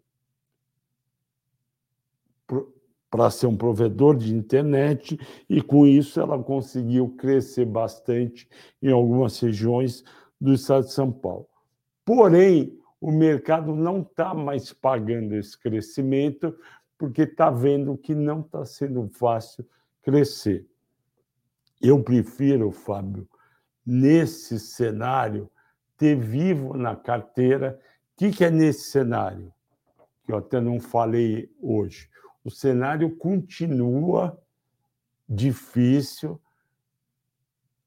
para 3.09 3.29
ser 3.31 3.47
um 3.47 3.55
provedor 3.55 4.17
de 4.17 4.35
internet 4.35 5.17
e 5.49 5.61
com 5.61 5.87
isso 5.87 6.19
ela 6.19 6.41
conseguiu 6.41 7.09
crescer 7.15 7.65
bastante 7.65 8.47
em 8.81 8.91
algumas 8.91 9.39
regiões 9.39 10.03
do 10.39 10.53
estado 10.53 10.85
de 10.85 10.91
São 10.91 11.11
Paulo. 11.11 11.47
Porém, 12.03 12.77
o 12.99 13.11
mercado 13.11 13.73
não 13.73 14.01
está 14.01 14.33
mais 14.33 14.73
pagando 14.73 15.33
esse 15.33 15.57
crescimento 15.57 16.53
porque 16.97 17.21
está 17.21 17.49
vendo 17.49 17.97
que 17.97 18.13
não 18.13 18.41
está 18.41 18.65
sendo 18.65 19.07
fácil 19.07 19.65
crescer. 20.05 20.65
Eu 21.81 22.01
prefiro, 22.01 22.71
Fábio, 22.71 23.27
nesse 23.85 24.57
cenário, 24.57 25.51
ter 25.97 26.15
vivo 26.15 26.77
na 26.77 26.95
carteira. 26.95 27.77
O 28.13 28.17
que, 28.17 28.31
que 28.31 28.45
é 28.45 28.49
nesse 28.49 28.91
cenário? 28.91 29.53
Que 30.23 30.31
eu 30.31 30.37
até 30.37 30.61
não 30.61 30.79
falei 30.79 31.51
hoje 31.61 32.09
o 32.45 32.51
cenário 32.51 33.15
continua 33.17 34.39
difícil. 35.27 36.39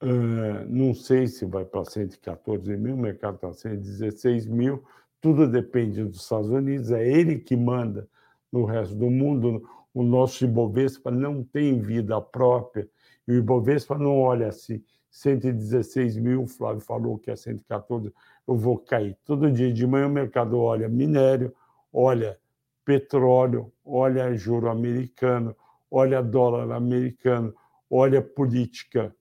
Uh, 0.02 0.66
não 0.68 0.92
sei 0.92 1.28
se 1.28 1.46
vai 1.46 1.64
para 1.64 1.84
114 1.84 2.76
mil, 2.76 2.94
o 2.94 2.98
mercado 2.98 3.36
está 3.36 3.52
116 3.52 4.46
mil, 4.46 4.84
tudo 5.20 5.48
depende 5.48 6.04
dos 6.04 6.22
Estados 6.22 6.50
Unidos, 6.50 6.90
é 6.90 7.06
ele 7.06 7.38
que 7.38 7.56
manda 7.56 8.08
no 8.50 8.64
resto 8.64 8.94
do 8.96 9.08
mundo. 9.08 9.68
O 9.98 10.04
nosso 10.04 10.44
Ibovespa 10.44 11.10
não 11.10 11.42
tem 11.42 11.80
vida 11.80 12.20
própria, 12.20 12.88
e 13.26 13.32
o 13.32 13.38
Ibovespa 13.38 13.98
não 13.98 14.20
olha 14.20 14.46
assim, 14.46 14.80
116 15.10 16.16
mil, 16.18 16.44
o 16.44 16.46
Flávio 16.46 16.80
falou 16.80 17.18
que 17.18 17.32
é 17.32 17.34
114, 17.34 18.14
eu 18.46 18.54
vou 18.54 18.78
cair. 18.78 19.18
Todo 19.24 19.50
dia 19.50 19.72
de 19.72 19.84
manhã 19.88 20.06
o 20.06 20.10
mercado 20.10 20.56
olha 20.56 20.88
minério, 20.88 21.52
olha 21.92 22.38
petróleo, 22.84 23.72
olha 23.84 24.32
juro 24.36 24.70
americano, 24.70 25.52
olha 25.90 26.22
dólar 26.22 26.70
americano, 26.70 27.52
olha 27.90 28.22
política 28.22 29.12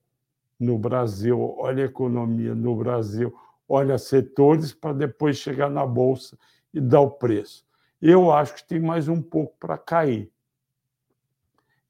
no 0.60 0.78
Brasil, 0.78 1.56
olha 1.58 1.86
economia 1.86 2.54
no 2.54 2.76
Brasil, 2.76 3.34
olha 3.68 3.98
setores 3.98 4.72
para 4.72 4.92
depois 4.92 5.38
chegar 5.38 5.68
na 5.68 5.84
bolsa 5.84 6.38
e 6.72 6.80
dar 6.80 7.00
o 7.00 7.10
preço. 7.10 7.66
Eu 8.00 8.30
acho 8.30 8.54
que 8.54 8.68
tem 8.68 8.78
mais 8.78 9.08
um 9.08 9.20
pouco 9.20 9.56
para 9.58 9.76
cair. 9.76 10.30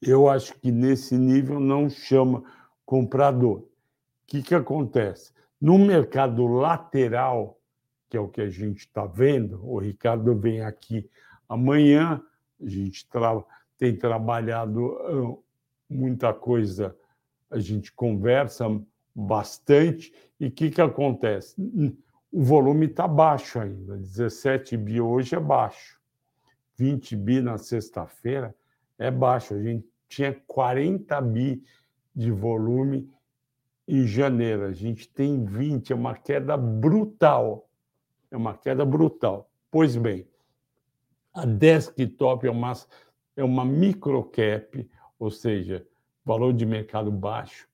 Eu 0.01 0.28
acho 0.28 0.55
que 0.55 0.70
nesse 0.70 1.16
nível 1.16 1.59
não 1.59 1.90
chama 1.90 2.44
comprador. 2.84 3.59
O 3.59 3.66
que, 4.26 4.42
que 4.42 4.55
acontece? 4.55 5.32
No 5.61 5.78
mercado 5.78 6.46
lateral, 6.46 7.59
que 8.09 8.16
é 8.16 8.20
o 8.20 8.28
que 8.28 8.40
a 8.40 8.49
gente 8.49 8.80
está 8.80 9.05
vendo, 9.05 9.61
o 9.64 9.78
Ricardo 9.78 10.34
vem 10.36 10.62
aqui 10.62 11.09
amanhã, 11.49 12.22
a 12.61 12.68
gente 12.68 13.09
tra 13.09 13.44
tem 13.76 13.96
trabalhado 13.96 15.42
muita 15.88 16.34
coisa, 16.34 16.96
a 17.49 17.61
gente 17.61 17.92
conversa 17.92 18.66
bastante, 19.14 20.12
e 20.38 20.49
o 20.49 20.51
que, 20.51 20.70
que 20.70 20.80
acontece? 20.80 21.55
O 22.30 22.42
volume 22.42 22.86
está 22.86 23.07
baixo 23.07 23.61
ainda, 23.61 23.96
17 23.96 24.76
bi 24.76 25.01
hoje 25.01 25.34
é 25.34 25.40
baixo, 25.40 26.01
20 26.76 27.16
bi 27.16 27.40
na 27.40 27.57
sexta-feira 27.57 28.55
é 28.99 29.11
baixo, 29.11 29.55
a 29.55 29.62
gente 29.62 29.88
tinha 30.09 30.34
40 30.46 31.20
bi 31.20 31.62
de 32.14 32.30
volume 32.30 33.09
em 33.86 34.06
janeiro, 34.06 34.64
a 34.64 34.72
gente 34.72 35.09
tem 35.09 35.44
20, 35.44 35.92
é 35.92 35.96
uma 35.96 36.14
queda 36.14 36.56
brutal, 36.56 37.68
é 38.30 38.36
uma 38.36 38.56
queda 38.56 38.84
brutal. 38.84 39.50
Pois 39.70 39.96
bem, 39.96 40.26
a 41.32 41.46
desktop 41.46 42.46
é 42.46 42.50
uma, 42.50 42.72
é 43.36 43.42
uma 43.42 43.64
microcap, 43.64 44.88
ou 45.18 45.30
seja, 45.30 45.86
valor 46.24 46.52
de 46.52 46.66
mercado 46.66 47.11
baixo, 47.11 47.66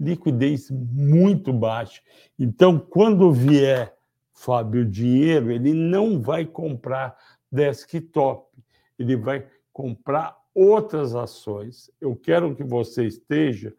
liquidez 0.00 0.70
muito 0.70 1.52
baixa. 1.52 2.00
Então, 2.38 2.78
quando 2.78 3.32
vier, 3.32 3.94
Fábio, 4.32 4.84
dinheiro, 4.84 5.50
ele 5.50 5.74
não 5.74 6.22
vai 6.22 6.46
comprar 6.46 7.18
desktop, 7.50 8.46
ele 8.98 9.16
vai 9.16 9.46
comprar 9.72 10.38
outras 10.58 11.14
ações. 11.14 11.88
Eu 12.00 12.16
quero 12.16 12.56
que 12.56 12.64
você 12.64 13.06
esteja 13.06 13.72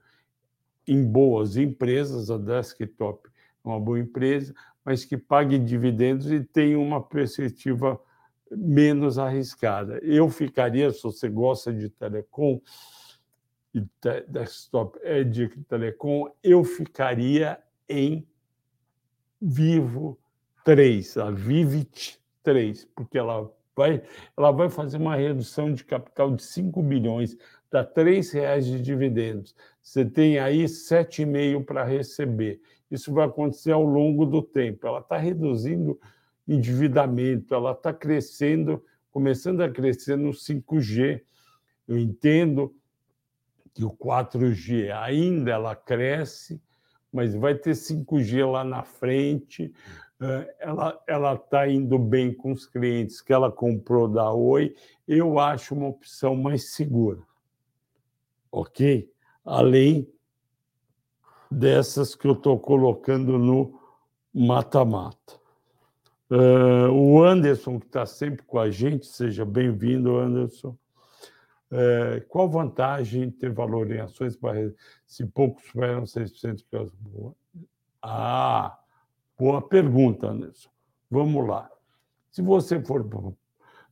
em 0.88 1.04
boas 1.04 1.58
empresas, 1.58 2.32
a 2.32 2.38
desktop 2.38 3.28
é 3.28 3.68
uma 3.68 3.80
boa 3.80 4.00
empresa, 4.00 4.56
mas 4.84 5.04
que 5.04 5.18
pague 5.18 5.60
dividendos 5.60 6.32
e 6.32 6.42
tenha 6.42 6.80
uma 6.80 7.04
perspectiva 7.04 8.00
menos 8.50 9.20
arriscada. 9.20 10.00
Eu 10.02 10.30
ficaria, 10.30 10.90
se 10.92 11.04
você 11.04 11.28
gosta 11.28 11.74
de 11.74 11.90
telecom, 11.90 12.62
e 13.76 13.86
desktop 14.28 14.98
é 15.04 15.24
de 15.24 15.50
telecom, 15.66 16.32
eu 16.42 16.64
ficaria 16.64 17.62
em 17.88 18.26
Vivo 19.40 20.18
3, 20.64 21.18
a 21.18 21.30
Vivit 21.30 22.20
3, 22.42 22.86
porque 22.96 23.18
ela 23.18 23.54
vai, 23.80 24.02
ela 24.36 24.52
vai 24.52 24.70
fazer 24.70 24.98
uma 24.98 25.16
redução 25.16 25.74
de 25.74 25.86
capital 25.86 26.36
de 26.36 26.44
5 26.44 26.84
bilhões, 26.84 27.38
dá 27.72 27.82
R$ 27.82 28.22
reais 28.34 28.66
de 28.66 28.82
dividendos. 28.82 29.56
Você 29.82 30.04
tem 30.04 30.38
aí 30.38 30.66
7,5 30.66 31.64
para 31.64 31.86
receber. 31.86 32.60
Isso 32.92 33.14
vai 33.14 33.26
acontecer 33.26 33.72
ao 33.72 33.84
longo 33.84 34.26
do 34.26 34.42
tempo. 34.42 34.86
Ela 34.86 35.00
está 35.00 35.18
reduzindo 35.18 35.98
endividamento, 36.46 37.56
ela 37.56 37.72
está 37.72 37.94
crescendo, 37.94 38.84
começando 39.12 39.62
a 39.62 39.70
crescer 39.70 40.18
no 40.18 40.32
5G. 40.32 41.22
Eu 41.88 41.98
entendo 41.98 42.76
que 43.74 43.86
o 43.86 43.92
4G 43.92 44.92
ainda 44.92 45.52
ela 45.52 45.74
cresce, 45.74 46.62
mas 47.14 47.34
vai 47.34 47.56
ter 47.56 47.76
5G 47.76 48.46
lá 48.46 48.66
na 48.66 48.84
frente. 48.84 49.72
Ela 50.60 51.02
ela 51.08 51.34
está 51.36 51.68
indo 51.68 51.98
bem 51.98 52.34
com 52.34 52.52
os 52.52 52.66
clientes 52.66 53.22
que 53.22 53.32
ela 53.32 53.50
comprou 53.52 54.08
da 54.08 54.32
Oi. 54.34 54.76
Eu 55.08 55.40
acho 55.40 55.74
uma 55.74 55.88
opção 55.88 56.36
mais 56.36 56.74
segura, 56.74 57.22
ok? 58.52 59.10
Além 59.46 60.12
dessas 61.50 62.16
que 62.16 62.28
eu 62.28 62.34
estou 62.34 62.60
colocando 62.60 63.38
no 63.38 63.80
mata-mata. 64.34 65.40
Uh, 66.30 66.92
o 66.92 67.24
Anderson, 67.24 67.80
que 67.80 67.88
está 67.88 68.06
sempre 68.06 68.44
com 68.46 68.60
a 68.60 68.70
gente, 68.70 69.08
seja 69.08 69.44
bem-vindo, 69.44 70.18
Anderson. 70.18 70.78
É, 71.72 72.22
qual 72.28 72.50
vantagem 72.50 73.30
ter 73.30 73.52
valor 73.52 73.92
em 73.92 74.00
ações 74.00 74.36
se 75.06 75.26
poucos 75.28 75.64
superam 75.66 76.04
6% 76.04 76.56
de 76.56 76.66
boa? 77.00 77.36
Ah, 78.02 78.76
boa 79.40 79.62
pergunta, 79.62 80.28
Anderson. 80.28 80.70
Vamos 81.10 81.48
lá. 81.48 81.72
Se 82.30 82.42
você 82.42 82.82
for 82.82 83.08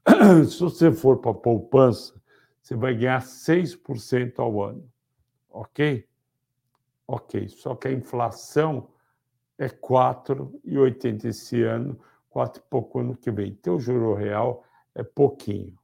se 0.47 0.59
você 0.59 0.91
for 0.91 1.19
para 1.19 1.33
poupança, 1.33 2.21
você 2.61 2.75
vai 2.75 2.93
ganhar 2.93 3.21
6% 3.21 4.39
ao 4.39 4.61
ano. 4.61 4.91
OK? 5.49 6.05
OK. 7.07 7.47
Só 7.47 7.73
que 7.75 7.87
a 7.87 7.91
inflação 7.91 8.89
é 9.57 9.69
4,80 9.69 11.25
esse 11.25 11.63
ano, 11.63 11.97
4 12.29 12.61
e 12.61 12.65
pouco 12.69 12.99
ano 12.99 13.15
que 13.15 13.31
vem. 13.31 13.49
Então, 13.49 13.77
o 13.77 13.79
juro 13.79 14.13
real 14.13 14.63
é 14.93 15.01
pouquinho. 15.01 15.75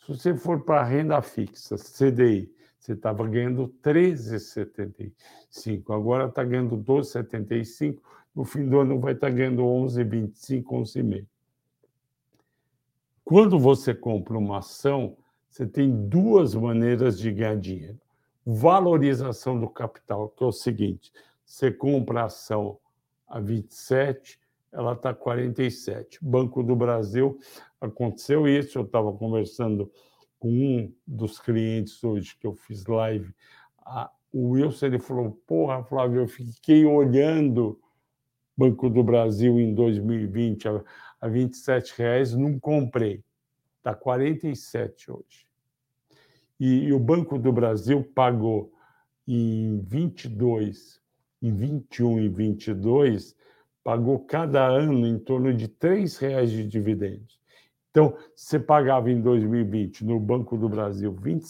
Se 0.00 0.16
você 0.16 0.34
for 0.34 0.64
para 0.64 0.82
renda 0.84 1.20
fixa, 1.20 1.76
CDI, 1.76 2.50
você 2.78 2.92
estava 2.92 3.26
ganhando 3.26 3.68
13,75, 3.82 5.94
agora 5.94 6.28
está 6.28 6.44
ganhando 6.44 6.78
12,75, 6.78 8.00
no 8.38 8.44
fim 8.44 8.68
do 8.68 8.78
ano 8.78 9.00
vai 9.00 9.14
estar 9.14 9.30
ganhando 9.30 9.62
11,25, 9.62 10.62
11,5. 10.62 11.26
Quando 13.24 13.58
você 13.58 13.92
compra 13.92 14.38
uma 14.38 14.58
ação, 14.58 15.16
você 15.50 15.66
tem 15.66 15.90
duas 16.06 16.54
maneiras 16.54 17.18
de 17.18 17.32
ganhar 17.32 17.56
dinheiro. 17.56 17.98
Valorização 18.46 19.58
do 19.58 19.68
capital, 19.68 20.28
que 20.28 20.44
é 20.44 20.46
o 20.46 20.52
seguinte: 20.52 21.12
você 21.44 21.72
compra 21.72 22.20
a 22.20 22.24
ação 22.26 22.78
a 23.26 23.40
27, 23.40 24.38
ela 24.70 24.92
está 24.92 25.12
47. 25.12 26.24
Banco 26.24 26.62
do 26.62 26.76
Brasil 26.76 27.40
aconteceu 27.80 28.46
isso. 28.46 28.78
Eu 28.78 28.84
estava 28.84 29.12
conversando 29.12 29.90
com 30.38 30.48
um 30.48 30.94
dos 31.04 31.40
clientes 31.40 32.04
hoje 32.04 32.36
que 32.38 32.46
eu 32.46 32.54
fiz 32.54 32.86
live. 32.86 33.34
A, 33.84 34.12
o 34.32 34.50
Wilson 34.50 34.86
ele 34.86 35.00
falou: 35.00 35.42
Porra, 35.44 35.82
Flávio, 35.82 36.20
eu 36.20 36.28
fiquei 36.28 36.86
olhando 36.86 37.80
Banco 38.58 38.90
do 38.90 39.04
Brasil 39.04 39.60
em 39.60 39.72
2020 39.72 40.68
a, 40.68 40.84
a 41.20 41.28
27 41.28 41.94
reais, 41.96 42.34
não 42.34 42.58
comprei. 42.58 43.22
Está 43.78 43.94
47 43.94 45.12
hoje. 45.12 45.46
E, 46.58 46.86
e 46.86 46.92
o 46.92 46.98
Banco 46.98 47.38
do 47.38 47.52
Brasil 47.52 48.02
pagou 48.14 48.72
em 49.26 49.80
22, 49.80 51.00
em 51.40 51.54
21 51.54 52.18
e 52.18 52.28
22 52.28 53.36
pagou 53.88 54.18
cada 54.18 54.66
ano 54.66 55.06
em 55.06 55.18
torno 55.18 55.54
de 55.54 55.64
R$ 55.64 56.04
reais 56.20 56.50
de 56.50 56.66
dividendos. 56.66 57.40
Então, 57.90 58.14
você 58.36 58.58
pagava 58.58 59.10
em 59.10 59.18
2020 59.18 60.04
no 60.04 60.20
Banco 60.20 60.58
do 60.58 60.68
Brasil 60.68 61.16
R$ 61.24 61.40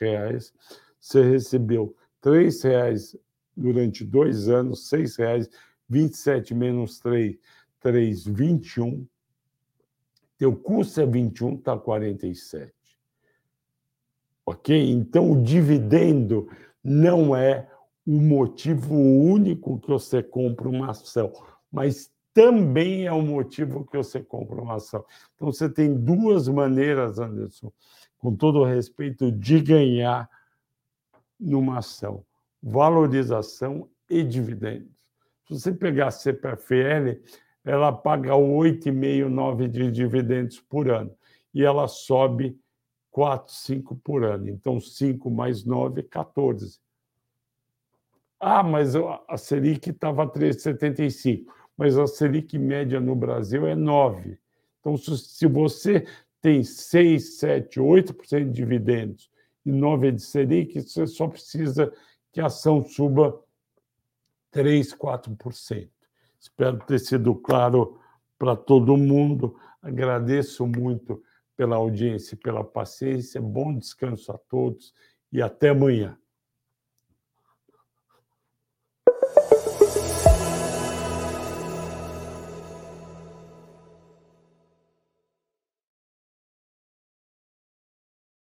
reais, 0.00 0.52
você 1.00 1.28
recebeu 1.28 1.96
R$ 2.24 2.48
reais 2.62 3.16
durante 3.56 4.04
dois 4.04 4.48
anos, 4.48 4.92
R$ 4.92 5.04
reais, 5.18 5.50
27 5.88 6.54
menos 6.54 6.98
3, 7.00 7.36
3, 7.80 8.24
21. 8.26 9.06
Teu 10.36 10.54
custo 10.54 11.00
é 11.00 11.06
21, 11.06 11.54
está 11.54 11.76
47. 11.76 12.72
Ok? 14.46 14.90
Então, 14.90 15.32
o 15.32 15.42
dividendo 15.42 16.48
não 16.82 17.34
é 17.34 17.68
o 18.06 18.20
motivo 18.20 18.94
único 18.94 19.78
que 19.78 19.88
você 19.88 20.22
compra 20.22 20.68
uma 20.68 20.90
ação 20.90 21.32
mas 21.70 22.10
também 22.32 23.06
é 23.06 23.12
o 23.12 23.22
motivo 23.22 23.84
que 23.84 23.96
você 23.96 24.20
compra 24.20 24.60
uma 24.60 24.76
ação. 24.76 25.04
Então, 25.34 25.52
você 25.52 25.68
tem 25.68 25.94
duas 25.94 26.48
maneiras, 26.48 27.18
Anderson, 27.18 27.72
com 28.18 28.34
todo 28.34 28.64
respeito, 28.64 29.30
de 29.30 29.60
ganhar 29.60 30.28
numa 31.38 31.78
ação: 31.78 32.24
valorização 32.62 33.88
e 34.08 34.22
dividendos. 34.22 34.97
Se 35.48 35.54
você 35.54 35.72
pegar 35.72 36.08
a 36.08 36.10
CPFL, 36.10 37.20
ela 37.64 37.90
paga 37.90 38.32
8,5, 38.32 39.28
9 39.28 39.68
de 39.68 39.90
dividendos 39.90 40.60
por 40.60 40.90
ano 40.90 41.10
e 41.54 41.64
ela 41.64 41.88
sobe 41.88 42.58
4, 43.10 43.52
5 43.54 43.96
por 43.96 44.24
ano. 44.24 44.48
Então, 44.48 44.78
5 44.78 45.30
mais 45.30 45.64
9 45.64 46.00
é 46.00 46.04
14. 46.04 46.78
Ah, 48.38 48.62
mas 48.62 48.94
a 48.94 49.36
Selic 49.36 49.90
estava 49.90 50.26
3,75 50.30 51.46
mas 51.78 51.96
a 51.96 52.08
Selic 52.08 52.58
média 52.58 53.00
no 53.00 53.14
Brasil 53.14 53.64
é 53.66 53.76
9%. 53.76 54.36
Então, 54.80 54.96
se 54.96 55.46
você 55.46 56.04
tem 56.40 56.64
6, 56.64 57.38
7, 57.38 57.80
8% 57.80 58.46
de 58.46 58.50
dividendos 58.50 59.30
e 59.64 59.70
9% 59.70 60.14
de 60.16 60.22
Selic, 60.22 60.80
você 60.80 61.06
só 61.06 61.28
precisa 61.28 61.92
que 62.32 62.40
a 62.40 62.46
ação 62.46 62.82
suba 62.82 63.40
3, 64.58 64.92
4%. 64.92 65.88
Espero 66.40 66.78
ter 66.78 66.98
sido 66.98 67.32
claro 67.36 67.96
para 68.36 68.56
todo 68.56 68.96
mundo. 68.96 69.54
Agradeço 69.80 70.66
muito 70.66 71.22
pela 71.56 71.76
audiência 71.76 72.34
e 72.34 72.38
pela 72.38 72.64
paciência. 72.64 73.40
Bom 73.40 73.72
descanso 73.78 74.32
a 74.32 74.36
todos 74.36 74.92
e 75.30 75.40
até 75.40 75.68
amanhã. 75.68 76.18